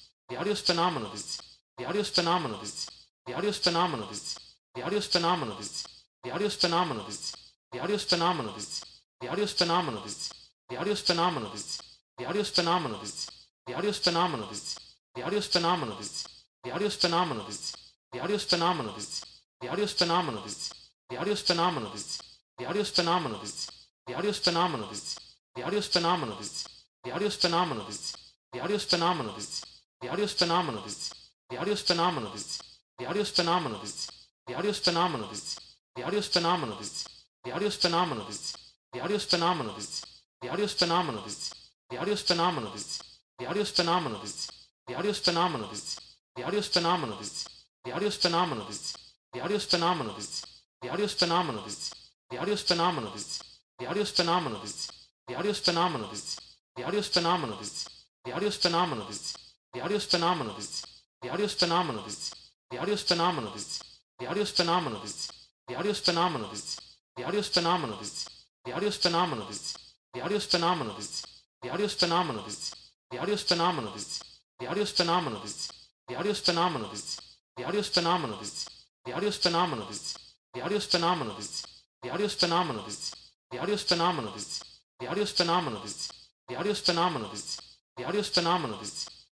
The 0.31 0.37
audio 0.37 0.53
is 0.53 0.61
phenomenal, 0.61 1.09
dudes. 1.09 1.41
The 1.77 1.83
audio 1.85 1.99
is 1.99 2.09
phenomenal, 2.09 2.57
dudes. 2.57 2.87
The 3.27 3.33
audio 3.33 3.49
is 3.49 3.57
phenomenal, 3.57 4.07
dudes. 4.07 4.39
The 4.73 4.81
audio 4.81 4.97
is 4.97 5.05
phenomenal, 5.05 5.55
dudes. 5.57 5.85
The 6.23 6.31
audio 6.31 6.45
is 6.47 6.55
phenomenal, 6.55 7.03
dudes. 7.03 7.35
The 7.69 9.27
audio 9.27 9.43
is 9.43 9.51
phenomenal, 9.51 10.01
dudes. 10.03 10.31
The 10.69 10.77
audio 10.77 10.93
is 10.93 11.01
phenomenal, 11.01 11.49
dudes. 11.49 11.81
The 12.17 12.25
audio 12.27 12.39
is 12.39 12.47
phenomenal, 12.47 12.47
dudes. 12.47 12.47
The 12.47 12.47
audio 12.47 12.47
phenomenal, 12.47 12.97
dudes. 12.97 13.27
The 13.65 13.73
audio 13.75 13.91
phenomenal, 13.91 14.37
dudes. 14.37 14.77
The 15.13 15.21
audio 15.21 15.41
phenomenal, 15.41 15.95
dudes. 15.97 16.15
The 16.63 16.71
audio 16.71 16.89
phenomenal, 16.89 17.43
dudes. 17.43 17.75
The 18.13 18.19
audio 18.21 18.37
phenomenal, 18.37 18.93
dudes. 18.93 19.25
The 19.59 19.67
audio 19.67 19.85
phenomenal, 19.85 20.43
dudes. 20.45 20.71
The 21.09 21.17
audio 21.17 21.35
phenomenal, 21.35 21.91
dudes. 21.91 22.31
The 22.57 22.65
audio 22.67 22.83
phenomenal, 22.83 23.29
dudes. 23.29 23.69
The 24.07 24.13
audio 24.15 24.31
phenomenal, 24.31 24.87
dudes. 24.87 25.19
The 25.55 25.63
audio 25.63 25.81
phenomenal, 25.81 26.35
dudes. 26.37 26.67
The 27.03 27.11
audio 27.11 27.29
phenomenal, 27.29 27.85
dudes. 27.85 28.17
The 28.53 28.59
audio 28.61 28.77
phenomenal, 28.77 29.33
dudes. 29.33 29.70
The 30.01 30.09
audio 30.09 30.25
is 30.25 30.33
phenomenal, 30.33 30.81
dudes. 30.81 31.13
The 31.49 31.57
audio 31.57 31.73
is 31.73 31.81
phenomenal, 31.81 32.31
dudes. 32.31 32.59
The 32.97 33.05
audio 33.05 33.21
is 33.21 33.29
phenomenal, 33.29 33.79
dudes. 33.79 34.11
The 34.47 34.55
audio 34.55 34.69
is 34.71 34.79
phenomenal, 34.79 35.27
dudes. 35.27 35.59
The 35.95 36.03
audio 36.03 36.17
is 36.17 36.27
phenomenal, 36.27 36.75
dudes. 36.75 37.07
The 37.43 37.51
audio 37.51 37.67
is 37.67 37.75
phenomenal, 37.75 38.15
dudes. 38.15 38.57
The 38.89 38.99
audio 38.99 40.63
is 40.63 40.73
phenomenal, 40.73 41.21
dudes. 41.21 41.53
The 41.91 41.97
audio 41.97 42.13
is 42.13 42.21
phenomenal, 42.21 42.71
dudes. 42.71 43.03
The 43.37 43.45
audio 43.47 43.61
is 43.61 43.69
phenomenal, 43.69 44.19
dudes. 44.19 44.51
The 44.87 44.95
audio 44.95 45.09
is 45.11 45.19
phenomenal, 45.19 45.67
dudes. 45.67 45.99
The 46.33 46.43
audio 46.43 46.57
is 46.57 46.67
phenomenal, 46.67 47.17
dudes. 47.17 47.47
The 47.83 47.91
audio 47.91 48.07
is 48.07 48.15
phenomenal, 48.15 48.65
dudes. 48.65 48.97
The 49.31 49.41
audio 49.41 49.55
is 49.55 49.65
phenomenal, 49.65 50.15
dudes. 50.15 50.45
The 50.81 50.89
audio 50.89 51.05
is 51.05 51.13
phenomenal, 51.13 51.61
dudes. 51.63 51.93
The 52.29 52.39
audio 52.39 52.53
is 52.53 52.63
phenomenal, 52.63 53.11
dudes. 53.11 53.43
The 53.79 53.87
audio 53.87 54.03
phenomenal, 54.03 54.03
dudes. 54.03 54.03
The 54.03 54.03
audio 54.03 54.03
phenomenal, 54.03 54.59
dudes. 54.59 54.91
The 55.27 55.35
audio 55.35 55.53
phenomenal, 55.53 56.07
dudes. 56.09 56.39
The 56.75 56.83
audio 56.83 57.01
phenomenal, 57.01 57.57
dudes. 57.57 57.89
The 58.25 58.33
audio 58.33 58.49
phenomenal, 58.51 59.05
dudes. 59.05 59.40
The 59.73 59.81
audio 59.81 59.97
is 59.97 60.05
phenomenal, 60.05 60.53
dudes. 60.53 60.85
The 61.21 61.29
audio 61.29 61.45
is 61.45 61.53
phenomenal, 61.53 62.03
dudes. 62.03 62.35
The 62.69 62.77
audio 62.77 62.93
is 62.93 63.03
phenomenal, 63.03 63.51
dudes. 63.51 63.83
The 64.19 64.27
audio 64.27 64.41
is 64.41 64.51
phenomenal, 64.51 64.99
dudes. 64.99 65.31
The 65.67 65.75
audio 65.75 65.91
is 65.91 65.99
phenomenal, 65.99 66.47
dudes. 66.49 66.67
The 67.15 67.23
audio 67.23 67.39
is 67.39 67.45
phenomenal, 67.47 67.85
dudes. 67.85 68.27
The 68.63 68.73
audio 68.73 68.85
is 68.87 68.95
phenomenal, 68.95 69.45
dudes. 69.45 69.77
The 70.13 70.19
audio 70.19 70.33
is 70.33 70.43
phenomenal, 70.43 70.93
dudes. 70.93 71.35
The 71.61 71.69
audio 71.71 71.85
is 71.85 71.93
phenomenal, 71.93 72.41
dudes. 72.41 72.73
The 73.09 73.17
audio 73.17 73.33
is 73.33 73.41
phenomenal, 73.41 73.91
dudes. 73.91 74.21
The 74.59 74.65
audio 74.67 74.81
is 74.83 74.89
phenomenal, 74.89 75.39
dudes. 75.39 75.71
The 76.07 76.15
audio 76.15 76.29
is 76.31 76.39
phenomenal, 76.39 76.89
dudes. 76.89 77.21
The 77.55 77.63
audio 77.63 77.77
is 77.77 77.87
phenomenal, 77.87 78.35
dudes. 78.37 78.65
The 79.03 79.11
audio 79.11 79.27
is 79.27 79.35
phenomenal, 79.35 79.75
dudes. 79.75 80.05
The 80.51 80.61
audio 80.61 80.75
is 80.75 80.83
phenomenal, 80.83 81.35
dudes. 81.35 81.55
The 82.01 82.09
audio 82.09 82.25
is 82.25 82.33
phenomenal, 82.33 82.83
dudes. 82.83 83.15
The 83.49 83.57
audio 83.57 83.63
is 83.63 83.81
phenomenal, 83.81 84.33
dudes. 84.33 84.63
The 84.99 85.07
audio 85.07 85.25
phenomenal, 85.25 85.81
dudes. 85.81 86.11
The 86.47 86.55
audio 86.55 86.73
phenomenal, 86.73 87.29
dudes. 87.29 87.61
The 87.97 88.05
audio 88.05 88.21
phenomenal, 88.23 88.77
dudes. 88.77 89.20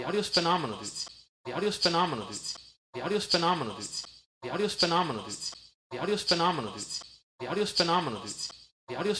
The 0.00 0.06
audio 0.06 0.20
is 0.20 0.28
phenomenal, 0.30 0.78
dudes. 0.78 1.10
The 1.44 1.52
audio 1.52 1.68
is 1.68 1.76
phenomenal, 1.76 2.24
dudes. 2.24 2.58
The 2.94 3.02
audio 3.02 3.18
is 3.18 3.26
phenomenal, 3.26 3.74
dudes. 3.74 4.06
The 4.40 4.48
audio 4.48 4.64
is 4.64 4.72
phenomenal, 4.72 5.22
dudes. 5.24 5.54
The 5.90 5.98
audio 5.98 6.14
is 6.14 6.22
phenomenal, 6.22 6.72
dudes. 6.72 7.02
The 7.38 7.48
audio 7.50 7.62
is 7.62 7.70
phenomenal, 7.70 8.08
dudes. 8.08 8.48
The 8.88 8.96
audio 8.96 9.10
is 9.10 9.18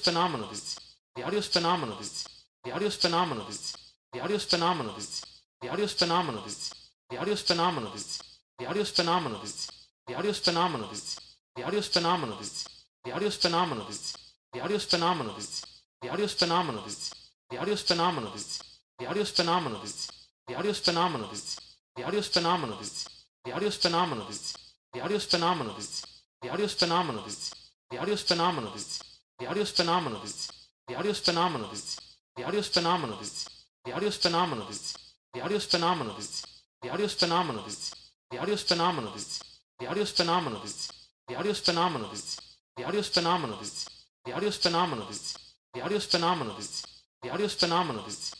phenomenal, 0.00 0.48
dudes. 0.48 0.80
The 1.14 1.22
audio 1.22 1.38
is 1.38 1.46
phenomenal, 1.46 1.96
dudes. 1.96 2.26
The 2.64 2.72
audio 2.72 2.88
is 2.88 2.96
phenomenal, 2.96 3.44
dudes. 3.46 3.76
The 4.10 4.18
audio 4.18 4.34
is 4.34 4.44
phenomenal, 4.44 4.94
dudes. 4.94 5.24
The 5.62 5.68
audio 5.68 5.84
is 5.84 5.92
phenomenal, 5.92 6.42
dudes. 6.42 6.74
The 7.08 7.16
audio 7.16 7.32
is 7.32 7.40
phenomenal, 7.40 7.78
dudes. 7.78 8.24
The 8.58 8.66
audio 8.66 8.80
is 8.80 8.90
phenomenal, 8.90 9.42
dudes. 9.44 9.78
The 10.06 10.14
audio 10.16 10.28
is 10.28 10.38
phenomenal, 10.38 10.88
dudes. 10.88 11.38
The 11.54 11.62
audio 11.62 11.78
is 11.78 11.86
phenomenal, 11.86 12.26
dudes. 12.34 12.66
The 13.04 13.12
audio 13.12 13.26
is 13.28 13.36
phenomenal, 13.36 13.84
dudes. 13.86 14.16
The 14.52 14.60
phenomenal, 14.60 15.34
dudes. 15.34 15.62
The 16.02 16.08
phenomenal, 16.08 16.24
dudes. 16.24 16.24
The 16.26 16.26
phenomenal, 16.28 16.82
dudes. 16.82 17.10
The 17.50 17.76
phenomenal, 17.76 18.30
dudes. 18.32 18.69
The 19.00 19.06
audio 19.06 19.22
is 19.22 19.30
phenomenal, 19.30 19.80
dudes. 19.80 20.12
The 20.46 20.54
audio 20.56 20.70
is 20.72 20.78
phenomenal, 20.78 21.28
dudes. 21.28 21.58
The 21.96 22.04
audio 22.04 22.18
is 22.18 22.28
phenomenal, 22.28 22.76
dudes. 22.76 23.08
The 23.46 23.52
audio 23.52 23.68
is 23.68 23.76
phenomenal, 23.76 24.26
dudes. 24.26 24.54
The 24.92 25.00
audio 25.00 25.16
is 25.16 25.24
phenomenal, 25.24 25.72
dudes. 25.72 26.04
The 26.42 26.48
audio 26.50 28.12
is 28.12 28.22
phenomenal, 28.22 28.72
dudes. 28.72 29.00
The 29.38 29.46
audio 29.46 29.62
is 29.62 29.70
phenomenal, 29.70 30.20
dudes. 30.20 30.52
The 30.86 30.96
audio 30.98 31.10
is 31.10 31.18
phenomenal, 31.18 31.68
dudes. 31.70 31.98
The 32.36 32.44
audio 32.44 32.58
is 32.58 32.68
phenomenal, 32.68 33.16
dudes. 33.16 33.48
The 33.86 33.94
audio 33.94 34.10
phenomenal, 34.10 34.66
dudes. 34.66 34.94
The 35.32 35.40
audio 35.40 35.58
phenomenal, 35.62 36.14
dudes. 36.14 36.44
The 36.82 36.88
audio 36.90 37.06
phenomenal, 37.06 37.62
dudes. 37.62 37.94
The 38.28 38.38
audio 38.38 38.56
phenomenal, 38.56 39.12
dudes. 39.14 39.40
The 39.78 39.86
audio 39.88 40.04
phenomenal, 40.04 40.60
dudes. 40.60 40.92
The 41.28 41.36
audio 41.36 41.54
phenomenal, 41.54 41.54
dudes. 41.54 41.54
The 41.54 41.54
audio 41.54 41.54
phenomenal, 41.54 41.98
dudes. 41.98 42.40
The 42.76 42.84
audio 42.84 43.02
phenomenal, 43.02 43.56
dudes. 43.56 43.88
The 44.24 44.32
audio 44.34 44.50
phenomenal, 44.50 45.06
dudes. 45.06 45.38
The 45.72 45.82
audio 45.82 45.98
phenomenal, 46.00 46.54
dudes. 46.54 46.86
The 47.22 47.30
audio 47.30 47.48
phenomenal, 47.48 48.02
dudes. 48.02 48.39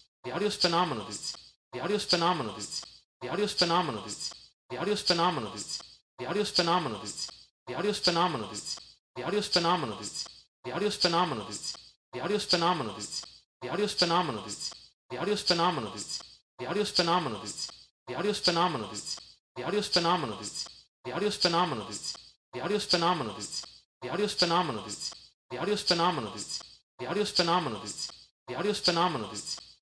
The 0.23 0.31
audio 0.31 0.47
is 0.47 0.55
phenomenal, 0.55 1.05
dudes. 1.05 1.35
The 1.73 1.79
audio 1.81 1.95
is 1.95 2.05
phenomenal, 2.05 2.53
dudes. 2.53 2.85
The 3.21 3.29
audio 3.29 3.45
is 3.45 3.53
phenomenal, 3.53 4.01
dudes. 4.03 4.33
The 4.69 4.77
audio 4.77 4.93
is 4.93 5.01
phenomenal, 5.01 5.51
dudes. 5.51 5.81
The 6.17 6.27
audio 6.27 6.41
is 6.41 6.49
phenomenal, 6.49 6.99
dudes. 6.99 7.17
The 7.65 7.73
audio 7.73 7.89
is 7.89 7.97
phenomenal, 7.97 8.37
dudes. 8.37 8.77
The 9.15 9.31
audio 9.31 9.37
is 9.37 9.45
phenomenal, 9.45 9.95
dudes. 9.97 10.27
The 10.63 10.73
audio 10.73 10.75
is 10.75 10.93
phenomenal, 10.93 11.45
dudes. 11.45 11.75
The 12.11 12.19
audio 12.19 12.35
is 12.35 12.43
phenomenal, 12.43 12.93
dudes. 12.93 13.23
The 13.61 13.69
audio 13.69 13.83
is 13.83 13.93
phenomenal, 13.93 14.41
dudes. 14.43 14.73
The 15.09 15.17
audio 15.17 15.31
is 15.31 15.39
phenomenal, 15.41 15.89
dudes. 15.89 16.21
The 16.57 16.65
audio 16.65 16.79
is 16.79 16.87
phenomenal, 16.87 17.39
dudes. 17.39 17.71
The 18.05 18.13
audio 18.15 18.29
is 18.29 18.37
phenomenal, 18.37 18.87
dudes. 18.87 19.25
The 19.53 19.53
audio 19.53 19.67
is 19.67 19.85
phenomenal, 19.85 20.25
dudes. 20.25 20.67
The 21.01 21.11
audio 21.11 21.25
is 21.25 21.33
phenomenal, 21.33 21.85
dudes. 21.85 22.15
The 22.51 22.59
audio 22.59 22.75
is 22.75 22.83
phenomenal, 22.85 23.33
dudes. 23.33 23.65
The 24.01 24.09
audio 24.09 24.25
is 24.25 24.33
phenomenal, 24.33 24.83
dudes. 24.83 25.13
The 25.49 25.57
audio 25.57 25.75
phenomenal, 25.75 26.31
dudes. 26.31 26.63
The 26.99 27.07
audio 27.07 27.23
phenomenal, 27.25 27.79
dudes. 27.79 28.11
The 28.47 28.55
audio 28.55 28.73
phenomenal, 28.73 29.29
dudes. 29.29 29.70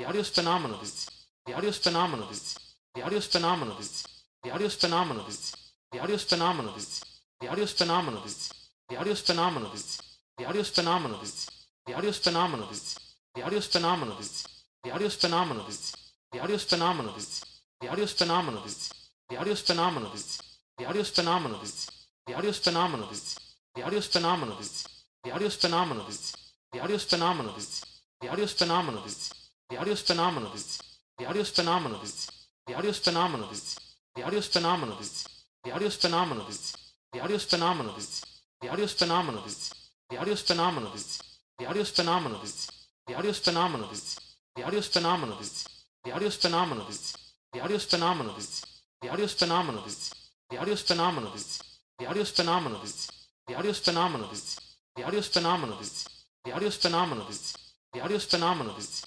The 0.00 0.06
audio 0.06 0.22
is 0.22 0.30
phenomenal, 0.30 0.78
dudes. 0.78 1.10
The 1.44 1.52
audio 1.52 1.68
is 1.68 1.76
phenomenal, 1.76 2.26
dudes. 2.26 2.58
The 2.94 3.02
audio 3.02 3.18
is 3.18 3.26
phenomenal, 3.26 3.74
dudes. 3.74 4.06
The 4.42 4.50
audio 4.50 4.66
is 4.66 4.74
phenomenal, 4.74 5.24
dudes. 5.24 5.54
The 5.92 6.00
audio 6.00 6.14
is 6.14 6.22
phenomenal, 6.24 6.72
dudes. 6.72 7.04
The 7.38 7.48
audio 7.50 7.68
is 7.68 7.70
phenomenal, 7.70 8.08
dudes. 8.08 8.48
The 8.88 8.96
audio 8.96 9.10
is 9.12 9.18
phenomenal, 9.20 9.68
dudes. 9.76 10.00
The 10.38 10.42
audio 10.46 10.48
is 10.48 10.56
phenomenal, 10.56 11.18
dudes. 11.18 11.58
The 11.84 11.92
audio 11.92 12.08
is 12.08 12.16
phenomenal, 12.16 12.56
dudes. 14.16 14.46
The 14.82 14.90
audio 14.90 15.04
is 15.04 15.14
phenomenal, 15.14 15.64
dudes. 15.66 15.94
The 16.32 16.38
audio 16.38 16.54
is 16.56 16.64
phenomenal, 16.64 17.12
dudes. 17.12 17.44
The 17.82 17.90
audio 17.90 18.02
is 18.02 18.12
phenomenal, 18.14 18.50
dudes. 18.56 18.94
The 19.28 19.36
audio 19.36 19.52
is 19.52 19.60
phenomenal, 19.60 20.22
dudes. 20.22 20.46
The 20.76 20.84
audio 20.86 21.00
is 21.00 21.10
phenomenal, 21.10 21.58
dudes. 21.60 21.98
The 22.24 22.32
audio 22.34 22.48
is 22.48 22.58
phenomenal, 22.58 23.06
dudes. 23.08 23.36
The 23.74 23.82
audio 23.84 23.88
is 23.88 24.06
phenomenal, 24.16 24.56
dudes. 24.56 24.86
The 25.22 25.30
phenomenal, 25.50 26.04
dudes. 26.06 26.36
The 26.72 26.80
phenomenal, 26.80 26.94
dudes. 26.96 26.96
The 26.96 26.98
phenomenal, 26.98 27.52
dudes. 27.52 27.84
The 28.20 28.46
phenomenal, 28.46 29.02
dudes. 29.02 29.39
The 29.70 29.76
audio 29.76 29.92
is 29.92 30.02
phenomenal, 30.02 30.50
dudes. 30.50 30.82
The 31.16 31.26
audio 31.26 31.42
is 31.42 31.50
phenomenal, 31.50 32.00
dudes. 32.00 32.28
The 32.66 32.74
audio 32.74 32.90
is 32.90 32.98
phenomenal, 32.98 33.46
dudes. 33.46 33.78
The 34.16 34.24
audio 34.24 34.40
is 34.40 34.48
phenomenal, 34.48 34.96
dudes. 34.96 35.28
The 35.62 35.70
audio 35.70 35.86
is 35.86 35.94
phenomenal, 35.94 36.44
dudes. 36.44 36.74
The 37.12 37.20
audio 37.20 37.36
is 37.36 37.44
phenomenal, 37.44 37.92
dudes. 39.42 39.84
The 40.08 40.18
audio 40.18 40.32
is 40.32 40.42
phenomenal, 40.42 40.90
dudes. 40.90 41.22
The 41.38 41.38
audio 41.66 41.68
is 41.68 41.68
phenomenal, 41.68 41.68
dudes. 41.68 41.68
The 41.68 41.68
audio 41.68 41.80
is 41.80 41.88
phenomenal, 41.88 42.66
dudes. 42.66 42.82
The 43.06 43.14
audio 43.14 43.30
is 43.30 43.36
phenomenal, 43.36 43.86
dudes. 43.86 44.26
The 44.58 44.66
audio 44.66 44.80
is 44.80 44.94
phenomenal, 44.94 45.36
dudes. 45.36 45.70
The 46.02 46.10
audio 46.10 46.26
is 46.26 46.34
phenomenal, 46.34 48.34
dudes. 48.34 48.74
The 49.00 49.08
audio 49.08 49.22
is 49.22 49.32
phenomenal, 49.32 49.84
dudes. 49.84 50.18
The 50.50 50.58
audio 50.58 50.72
is 50.72 50.82
phenomenal, 50.82 51.30
dudes. 51.30 51.62
The 51.98 52.06
audio 52.08 52.32
is 52.32 52.40
phenomenal, 52.40 52.80
dudes. 52.80 53.12
The 53.46 53.56
audio 53.56 53.72
phenomenal, 53.72 53.72
dudes. 53.72 53.72
The 53.72 53.72
audio 53.72 53.72
phenomenal, 53.72 54.28
dudes. 54.28 54.58
The 54.96 55.04
audio 55.04 55.22
phenomenal, 55.22 55.76
dudes. 55.76 56.08
The 56.44 56.52
audio 56.52 56.70
phenomenal, 56.70 57.26
dudes. 57.26 57.56
The 57.92 58.00
audio 58.00 58.18
phenomenal, 58.18 58.74
dudes. 58.74 59.06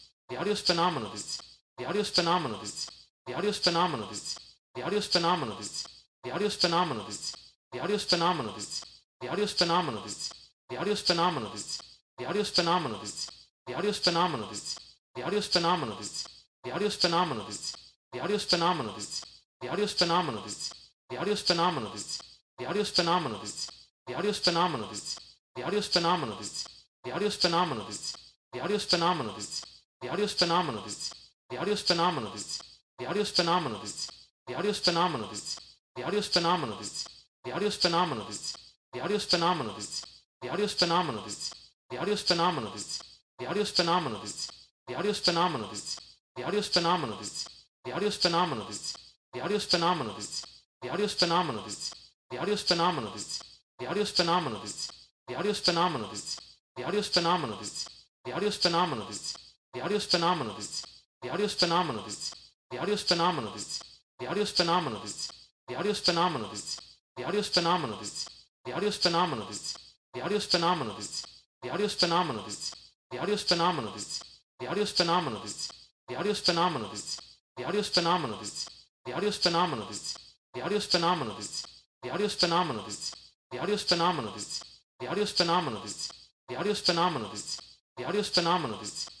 The 0.31 0.37
audio 0.37 0.53
is 0.53 0.61
phenomenal, 0.61 1.09
dudes. 1.09 1.43
The 1.77 1.85
audio 1.85 1.99
is 1.99 2.09
phenomenal, 2.09 2.57
dudes. 2.57 2.89
The 3.27 3.33
audio 3.33 3.49
is 3.49 3.57
phenomenal, 3.57 4.07
dudes. 4.07 4.39
The 4.73 4.81
audio 4.81 4.97
is 4.97 5.05
phenomenal, 5.07 5.55
dudes. 5.57 5.85
The 6.23 6.31
audio 6.31 6.45
is 6.47 6.55
phenomenal, 6.55 7.03
dudes. 7.03 7.35
The 7.73 7.79
audio 7.79 7.97
is 7.97 8.01
phenomenal, 8.01 8.41
dudes. 8.41 8.85
The 9.19 9.27
audio 9.27 9.43
is 9.43 9.51
phenomenal, 9.51 10.07
dudes. 10.07 10.39
The 10.69 10.77
audio 10.77 10.79
is 10.79 10.89
phenomenal, 10.89 11.49
dudes. 11.49 11.97
The 12.15 12.23
audio 12.23 12.39
is 12.39 12.47
phenomenal, 12.47 12.95
dudes. 12.95 13.19
The 13.65 13.73
audio 13.75 13.91
phenomenal, 13.91 14.37
dudes. 14.37 14.79
The 15.11 15.21
audio 15.21 15.41
phenomenal, 15.41 15.95
dudes. 15.97 16.15
The 16.63 16.71
audio 16.71 16.89
phenomenal, 16.89 17.35
dudes. 17.35 17.73
The 18.09 18.19
audio 18.21 18.37
phenomenal, 18.37 18.93
dudes. 18.93 19.11
The 19.59 19.67
audio 19.67 19.85
phenomenal, 19.85 20.43
dudes. 20.45 20.71
The 21.07 21.07
audio 21.17 21.35
phenomenal, 21.35 21.91
dudes. 21.91 22.31
The 22.57 22.65
audio 22.67 22.83
phenomenal, 22.83 23.29
dudes. 23.29 23.67
The 24.07 24.13
audio 24.15 24.31
phenomenal, 24.31 24.87
dudes. 24.87 25.19
The 25.55 25.63
audio 25.63 25.81
phenomenal, 25.81 26.35
dudes. 26.37 26.67
The 27.03 27.11
audio 27.11 27.29
phenomenal, 27.29 27.85
dudes. 27.85 28.17
The 28.53 28.61
audio 28.61 28.77
phenomenal, 28.79 29.33
dudes. 29.33 29.70
The 30.01 30.09
audio 30.09 30.25
is 30.25 30.33
phenomenal, 30.33 30.81
dudes. 30.81 31.13
The 31.51 31.57
audio 31.57 31.73
is 31.73 31.81
phenomenal, 31.81 32.31
dudes. 32.31 32.63
The 32.97 33.05
audio 33.05 33.21
is 33.21 33.29
phenomenal, 33.29 33.79
dudes. 33.79 34.11
The 34.47 34.55
audio 34.55 34.71
is 34.71 34.79
phenomenal, 34.79 35.27
dudes. 35.27 35.59
The 35.95 36.03
audio 36.03 36.17
is 36.19 36.27
phenomenal, 36.27 36.75
dudes. 36.77 37.07
The 37.43 37.51
audio 37.51 37.67
is 37.67 37.75
phenomenal, 37.75 38.15
dudes. 38.15 38.57
The 38.89 38.99
audio 38.99 40.63
is 40.63 40.73
phenomenal, 40.73 41.23
dudes. 41.23 41.51
The 41.91 41.97
audio 41.97 42.13
is 42.13 42.21
phenomenal, 42.21 42.71
dudes. 42.71 43.03
The 43.37 43.45
audio 43.47 43.61
is 43.61 43.69
phenomenal, 43.69 44.19
dudes. 44.19 44.51
The 44.87 44.95
audio 44.95 45.11
is 45.11 45.19
phenomenal, 45.19 45.67
dudes. 45.67 45.99
The 46.35 46.41
audio 46.41 46.57
is 46.57 46.67
phenomenal, 46.67 47.17
dudes. 47.17 47.47
The 47.83 47.91
audio 47.93 48.07
is 48.07 48.15
phenomenal, 48.15 48.65
dudes. 48.65 48.97
The 49.31 49.41
audio 49.41 49.55
is 49.55 49.63
phenomenal, 49.65 50.15
dudes. 50.15 50.45
The 50.81 50.89
audio 50.89 51.05
is 51.05 51.13
phenomenal, 51.13 51.63
dudes. 51.63 51.93
The 52.31 52.39
audio 52.39 52.53
is 52.53 52.63
phenomenal, 52.63 53.11
dudes. 53.11 53.43
The 53.79 53.87
audio 53.87 54.01
is 54.03 54.11
phenomenal, 54.11 54.59
dudes. 54.61 54.91
The 55.27 55.37
audio 55.37 55.53
phenomenal, 55.53 55.53
dudes. 55.53 55.53
The 55.53 55.53
audio 55.53 55.53
phenomenal, 55.53 56.09
dudes. 56.09 56.39
The 56.75 56.83
audio 56.83 57.01
phenomenal, 57.01 57.57
dudes. 57.57 57.89
The 58.25 58.33
audio 58.33 58.51
phenomenal, 58.51 59.05
dudes. 59.05 59.40
The 59.73 59.81
audio 59.81 59.97
is 59.97 60.05
phenomenal, 60.05 60.53
dudes. 60.53 60.85
The 61.21 61.29
audio 61.29 61.45
is 61.45 61.53
phenomenal, 61.53 62.03
dudes. 62.03 62.35
The 62.69 62.77
audio 62.77 62.93
is 62.93 63.03
phenomenal, 63.03 63.51
dudes. 63.51 63.83
The 64.19 64.27
audio 64.27 64.43
is 64.43 64.51
phenomenal, 64.51 64.99
dudes. 64.99 65.31
The 65.67 65.75
audio 65.77 65.91
is 65.91 65.99
phenomenal, 65.99 66.47
dudes. 66.47 66.67
The 67.15 67.23
audio 67.23 67.39
is 67.39 67.45
phenomenal, 67.47 67.85
dudes. 67.85 68.27
The 68.63 68.73
audio 68.73 68.87
is 68.87 68.95
phenomenal, 68.95 69.45
dudes. 69.45 69.77
The 70.13 70.23
audio 70.23 70.35
is 70.35 70.43
phenomenal, 70.43 70.93
dudes. 70.95 71.25
The 71.61 71.69
audio 71.71 71.85
is 71.85 71.93
phenomenal, 71.93 72.41
dudes. 72.71 72.73
The 73.09 73.17
audio 73.17 73.33
is 73.33 73.41
phenomenal, 73.41 73.81
dudes. 73.81 74.21
The 74.59 74.65
audio 74.67 74.81
is 74.83 74.89
phenomenal, 74.89 75.39
dudes. 75.39 75.71
The 76.07 76.15
audio 76.15 76.29
is 76.29 76.37
phenomenal, 76.39 76.87
dudes. 76.89 77.09
The 77.55 77.63
audio 77.63 77.79
is 77.79 77.87
phenomenal, 77.87 78.37
dudes. 78.37 78.67
The 79.03 79.11
audio 79.11 79.27
is 79.27 79.35
phenomenal, 79.35 79.75
dudes. 79.75 80.05
The 80.51 80.61
audio 80.61 80.75
is 80.75 80.83
phenomenal, 80.83 81.35
dudes. 81.35 81.55
The 82.01 82.09
audio 82.11 82.25
is 82.25 82.33
phenomenal, 82.35 82.83
dudes. 82.85 83.15
The 83.49 83.49
audio 83.49 83.65
phenomenal, 83.85 84.33
dudes. 84.33 84.61
The 84.99 85.07
audio 85.07 85.25
phenomenal, 85.25 85.81
dudes. 85.81 86.11
The 86.47 86.55
audio 86.57 86.73
phenomenal, 86.73 87.29
dudes. 87.29 87.61
The 87.97 88.05
audio 88.05 88.23
phenomenal, 88.23 88.77
dudes. 88.77 89.20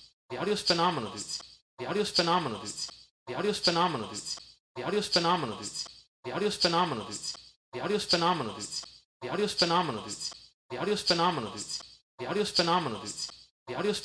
The 0.31 0.37
audio 0.37 0.53
is 0.53 0.61
phenomenal, 0.61 1.11
dudes. 1.11 1.43
The 1.77 1.87
audio 1.87 2.03
is 2.03 2.09
phenomenal, 2.09 2.59
dudes. 2.59 2.89
The 3.27 3.35
audio 3.35 3.51
is 3.51 3.59
phenomenal, 3.59 4.07
dudes. 4.07 4.39
The 4.77 4.83
audio 4.83 4.99
is 4.99 5.07
phenomenal, 5.07 5.57
dudes. 5.57 5.85
The 6.23 6.31
audio 6.31 6.47
is 6.47 6.55
phenomenal, 6.55 7.03
dudes. 7.03 7.35
The 7.73 7.81
audio 7.81 7.95
is 7.97 8.05
phenomenal, 8.05 8.41
dudes. 8.43 8.85
The 9.19 9.27
audio 9.27 9.43
is 9.43 9.51
phenomenal, 9.51 10.01
dudes. 10.01 10.31
The 10.69 10.77
audio 10.77 11.01
is 11.01 11.03
phenomenal, 11.11 11.51
dudes. 11.57 11.83
The 12.21 12.23
audio 12.23 12.31
is 12.39 12.47
phenomenal, 12.47 12.99
dudes. 13.01 13.27
The 13.67 13.75
audio 13.75 13.89
is 13.89 13.97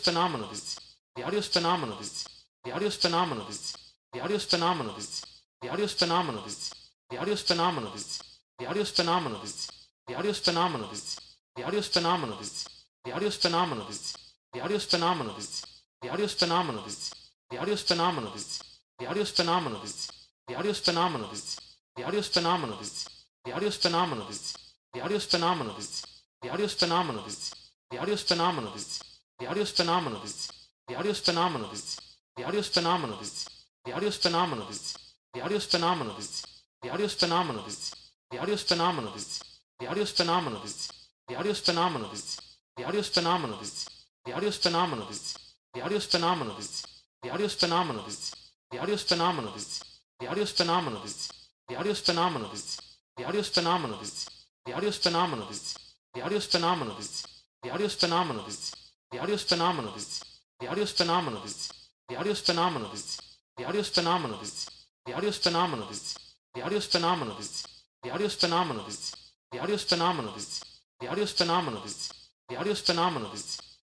phenomenal, 0.00 0.48
dudes. 0.48 0.78
The 1.14 1.22
audio 1.22 1.38
is 1.38 1.46
phenomenal, 1.46 1.96
dudes. 1.98 2.26
The 2.64 2.70
audio 2.72 2.88
is 2.88 2.96
phenomenal, 2.96 3.46
dudes. 3.46 3.76
The 4.10 4.20
audio 4.20 4.34
is 4.34 4.44
phenomenal, 4.44 4.94
dudes. 4.96 5.22
The 5.62 5.70
audio 5.70 5.84
is 5.84 5.94
phenomenal, 5.94 6.42
dudes. 6.42 6.74
The 7.08 7.18
audio 7.18 7.32
is 7.32 7.40
phenomenal, 7.40 7.90
dudes. 7.90 8.22
The 8.58 8.66
audio 8.68 8.74
phenomenal, 8.74 8.74
dudes. 8.74 8.74
The 8.74 8.74
audio 8.74 8.84
phenomenal, 8.84 9.38
dudes. 9.38 9.60
The 10.06 10.14
audio 10.16 10.32
phenomenal, 10.32 10.88
dudes. 10.88 11.20
The 11.54 11.64
audio 11.64 11.82
phenomenal, 11.82 12.36
dudes. 12.36 12.68
The 13.04 13.12
audio 13.12 13.30
phenomenal, 13.30 13.84
dudes. 13.86 14.21
The 14.52 14.60
audio 14.60 14.76
is 14.76 14.84
phenomenal, 14.84 15.32
dudes. 15.34 15.64
The 16.02 16.10
audio 16.10 16.26
is 16.26 16.34
phenomenal, 16.34 16.82
dudes. 16.82 17.14
The 17.50 17.58
audio 17.58 17.72
is 17.72 17.82
phenomenal, 17.82 18.30
dudes. 18.32 18.62
The 18.98 19.06
audio 19.06 19.22
is 19.22 19.30
phenomenal, 19.30 19.80
dudes. 19.80 20.10
The 20.46 20.54
audio 20.54 20.70
is 20.70 20.78
phenomenal, 20.78 21.28
dudes. 21.28 21.58
The 21.94 22.02
audio 22.04 22.18
is 22.18 22.26
phenomenal, 22.28 22.66
dudes. 22.66 23.08
The 23.42 23.50
audio 23.50 23.66
is 23.66 23.76
phenomenal, 23.76 24.24
dudes. 24.26 24.56
The 24.82 25.04
audio 25.04 25.14
is 25.14 25.24
phenomenal, 25.32 25.72
dudes. 25.72 26.04
The 26.42 26.48
audio 26.50 26.72
is 26.72 26.72
phenomenal, 26.72 27.28
dudes. 27.30 27.62
The 27.90 27.96
audio 27.96 28.12
is 28.12 28.20
phenomenal, 28.20 28.70
dudes. 28.70 29.02
The 29.38 29.46
audio 29.46 29.62
is 29.62 29.68
phenomenal, 29.68 30.20
dudes. 30.20 30.50
The 30.86 30.94
audio 30.94 31.10
is 31.12 31.18
phenomenal, 31.18 31.68
dudes. 31.68 33.48
The 33.84 33.92
audio 33.92 34.08
is 34.08 34.16
phenomenal, 34.16 34.66
dudes. 34.66 34.98
The 35.32 35.40
audio 35.42 35.56
is 35.56 35.66
phenomenal, 35.66 36.14
dudes. 36.14 36.46
The 36.82 36.90
audio 36.90 37.06
is 37.06 37.14
phenomenal, 37.14 37.62
dudes. 37.64 37.96
The 38.30 38.38
audio 38.40 38.52
is 38.52 38.62
phenomenal, 38.62 39.12
dudes. 39.12 39.42
The 39.80 39.88
audio 39.88 40.04
phenomenal, 40.04 40.04
dudes. 40.04 40.04
The 40.06 40.06
audio 40.06 40.06
phenomenal, 40.06 40.60
dudes. 40.60 40.92
The 41.28 41.36
audio 41.36 41.54
phenomenal, 41.54 42.08
dudes. 42.10 42.40
The 42.76 42.84
audio 42.84 43.02
phenomenal, 43.02 43.58
dudes. 43.58 43.91
The 44.24 44.32
audio 44.34 44.48
is 44.50 44.56
phenomenal, 44.56 45.06
dudes. 45.06 45.36
The 45.74 45.82
audio 45.82 45.96
is 45.96 46.06
phenomenal, 46.06 46.54
dudes. 46.54 46.86
The 47.22 47.30
audio 47.30 47.46
is 47.46 47.54
phenomenal, 47.54 48.04
dudes. 48.04 48.34
The 48.70 48.78
audio 48.78 48.94
is 48.94 49.02
phenomenal, 49.02 49.50
dudes. 49.52 49.82
The 50.18 50.28
audio 50.28 50.42
is 50.42 50.50
phenomenal, 50.52 51.00
dudes. 51.00 51.18
The 51.66 51.74
audio 51.74 51.90
is 51.90 51.98
phenomenal, 51.98 52.38
dudes. 52.38 52.78
The 53.16 53.32
audio 53.32 53.38
is 53.38 53.46
phenomenal, 53.48 53.96
dudes. 53.96 54.28
The 54.64 54.74
audio 54.74 54.76
is 54.76 54.94
phenomenal, 54.94 55.46
dudes. 55.46 55.76
The 56.12 56.20
audio 56.20 56.36
is 56.36 56.44
phenomenal, 56.44 56.84
dudes. 56.84 57.24
The 57.60 57.68
audio 57.68 57.84
is 57.84 57.92
phenomenal, 57.92 58.44
dudes. 58.44 58.74
The 59.10 59.18
audio 59.18 59.32
is 59.32 59.40
phenomenal, 59.42 59.90
dudes. 59.90 60.22
The 60.58 60.66
audio 60.66 60.80
is 60.80 60.80
phenomenal, 60.90 61.40
dudes. 61.40 61.72
The 62.06 62.16
audio 62.16 62.30
is 62.30 62.38
phenomenal, 62.38 62.88
dudes. 62.88 63.26
The 63.50 63.52
audio 63.54 63.68
is 63.68 63.76
phenomenal, 63.86 64.26
dudes. 64.28 64.68
The 65.04 65.12
audio 65.12 65.26
is 65.26 65.34
phenomenal, 65.34 65.86
dudes. 65.86 66.18
The 66.52 66.60
audio 66.60 66.76
is 66.76 66.84
phenomenal, 66.84 67.34
dudes. 67.34 67.66
The 68.02 68.10
audio 68.10 68.26
is 68.26 68.34
phenomenal, 68.34 68.84
dudes. 68.84 69.14
The 69.50 69.58
audio 69.60 69.76
phenomenal, 69.76 70.32
dudes. 70.32 70.64
The 71.00 71.08
audio 71.08 71.26
phenomenal, 71.26 71.80
dudes. 71.82 72.12
The 72.48 72.56
audio 72.56 72.74
phenomenal, 72.74 73.30
dudes. 73.30 73.71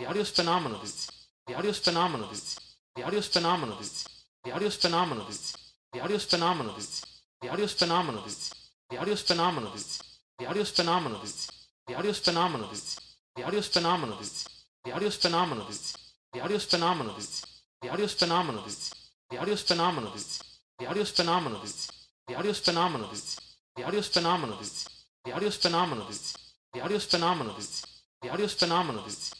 The 0.00 0.06
audio 0.06 0.22
is 0.22 0.30
phenomenal, 0.30 0.78
dudes. 0.78 1.12
The 1.46 1.54
audio 1.54 1.70
is 1.72 1.78
phenomenal, 1.78 2.26
dudes. 2.28 2.58
The 2.96 3.02
audio 3.02 3.18
is 3.18 3.26
phenomenal, 3.26 3.76
dudes. 3.76 4.08
The 4.42 4.50
audio 4.50 4.66
is 4.66 4.76
phenomenal, 4.76 5.24
dudes. 5.26 5.54
The 5.92 6.00
audio 6.00 6.16
is 6.16 6.24
phenomenal, 6.24 6.72
dudes. 6.72 7.04
The 7.42 7.48
audio 7.48 7.66
is 7.66 7.70
phenomenal, 7.70 8.10
dudes. 8.10 8.54
The 8.88 8.96
audio 8.96 9.12
is 9.12 9.20
phenomenal, 9.20 9.76
dudes. 9.76 10.08
The 10.38 10.46
audio 10.46 10.48
is 10.52 10.58
phenomenal, 10.58 11.18
dudes. 11.20 11.66
The 11.86 11.92
audio 11.92 12.08
is 12.08 12.16
phenomenal, 12.16 12.66
dudes. 12.66 12.88
The 13.34 13.42
audio 13.44 13.60
phenomenal, 13.60 14.06
dudes. 14.06 14.54
The 14.80 14.90
audio 14.90 15.10
phenomenal, 15.10 15.64
dudes. 15.66 15.84
The 16.32 16.40
audio 16.40 16.58
phenomenal, 16.58 17.04
dudes. 17.04 17.44
The 17.82 17.88
audio 17.90 18.06
phenomenal, 18.06 18.62
dudes. 18.62 19.04
The 19.28 19.36
audio 19.36 19.54
phenomenal, 19.54 20.12
dudes. 20.14 20.40
The 20.76 20.76
audio 20.78 21.04
phenomenal, 21.04 21.60
dudes. 21.60 22.00
The 22.26 22.34
audio 22.36 22.52
phenomenal, 22.54 22.98
dudes. 22.98 23.36
The 23.76 23.84
audio 23.84 24.00
phenomenal, 24.00 24.56
dudes. 24.56 24.88
The 25.24 25.32
audio 25.32 25.50
phenomenal, 25.50 26.06
dudes. 26.06 26.36
The 26.72 26.80
audio 26.80 26.98
phenomenal, 26.98 27.54
dudes. 27.54 27.86
The 28.22 28.30
audio 28.30 28.48
phenomenal, 28.48 29.02
dudes. 29.02 29.39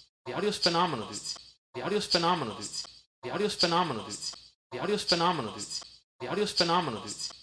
The 0.31 0.37
audio's 0.37 0.59
phenomenal, 0.59 1.07
dude. 1.07 1.19
The 1.75 1.81
audio's 1.81 2.05
phenomenal, 2.05 2.55
dude. 2.55 2.69
The 3.21 3.31
audio's 3.31 3.55
phenomenal, 3.55 4.05
dude. 4.05 4.15
The 4.71 4.79
audio's 4.79 5.03
phenomenal, 5.03 5.51
dude. 5.51 5.65
The 6.21 6.27
audio's 6.29 6.53
phenomenal, 6.53 7.01
dude. 7.01 7.40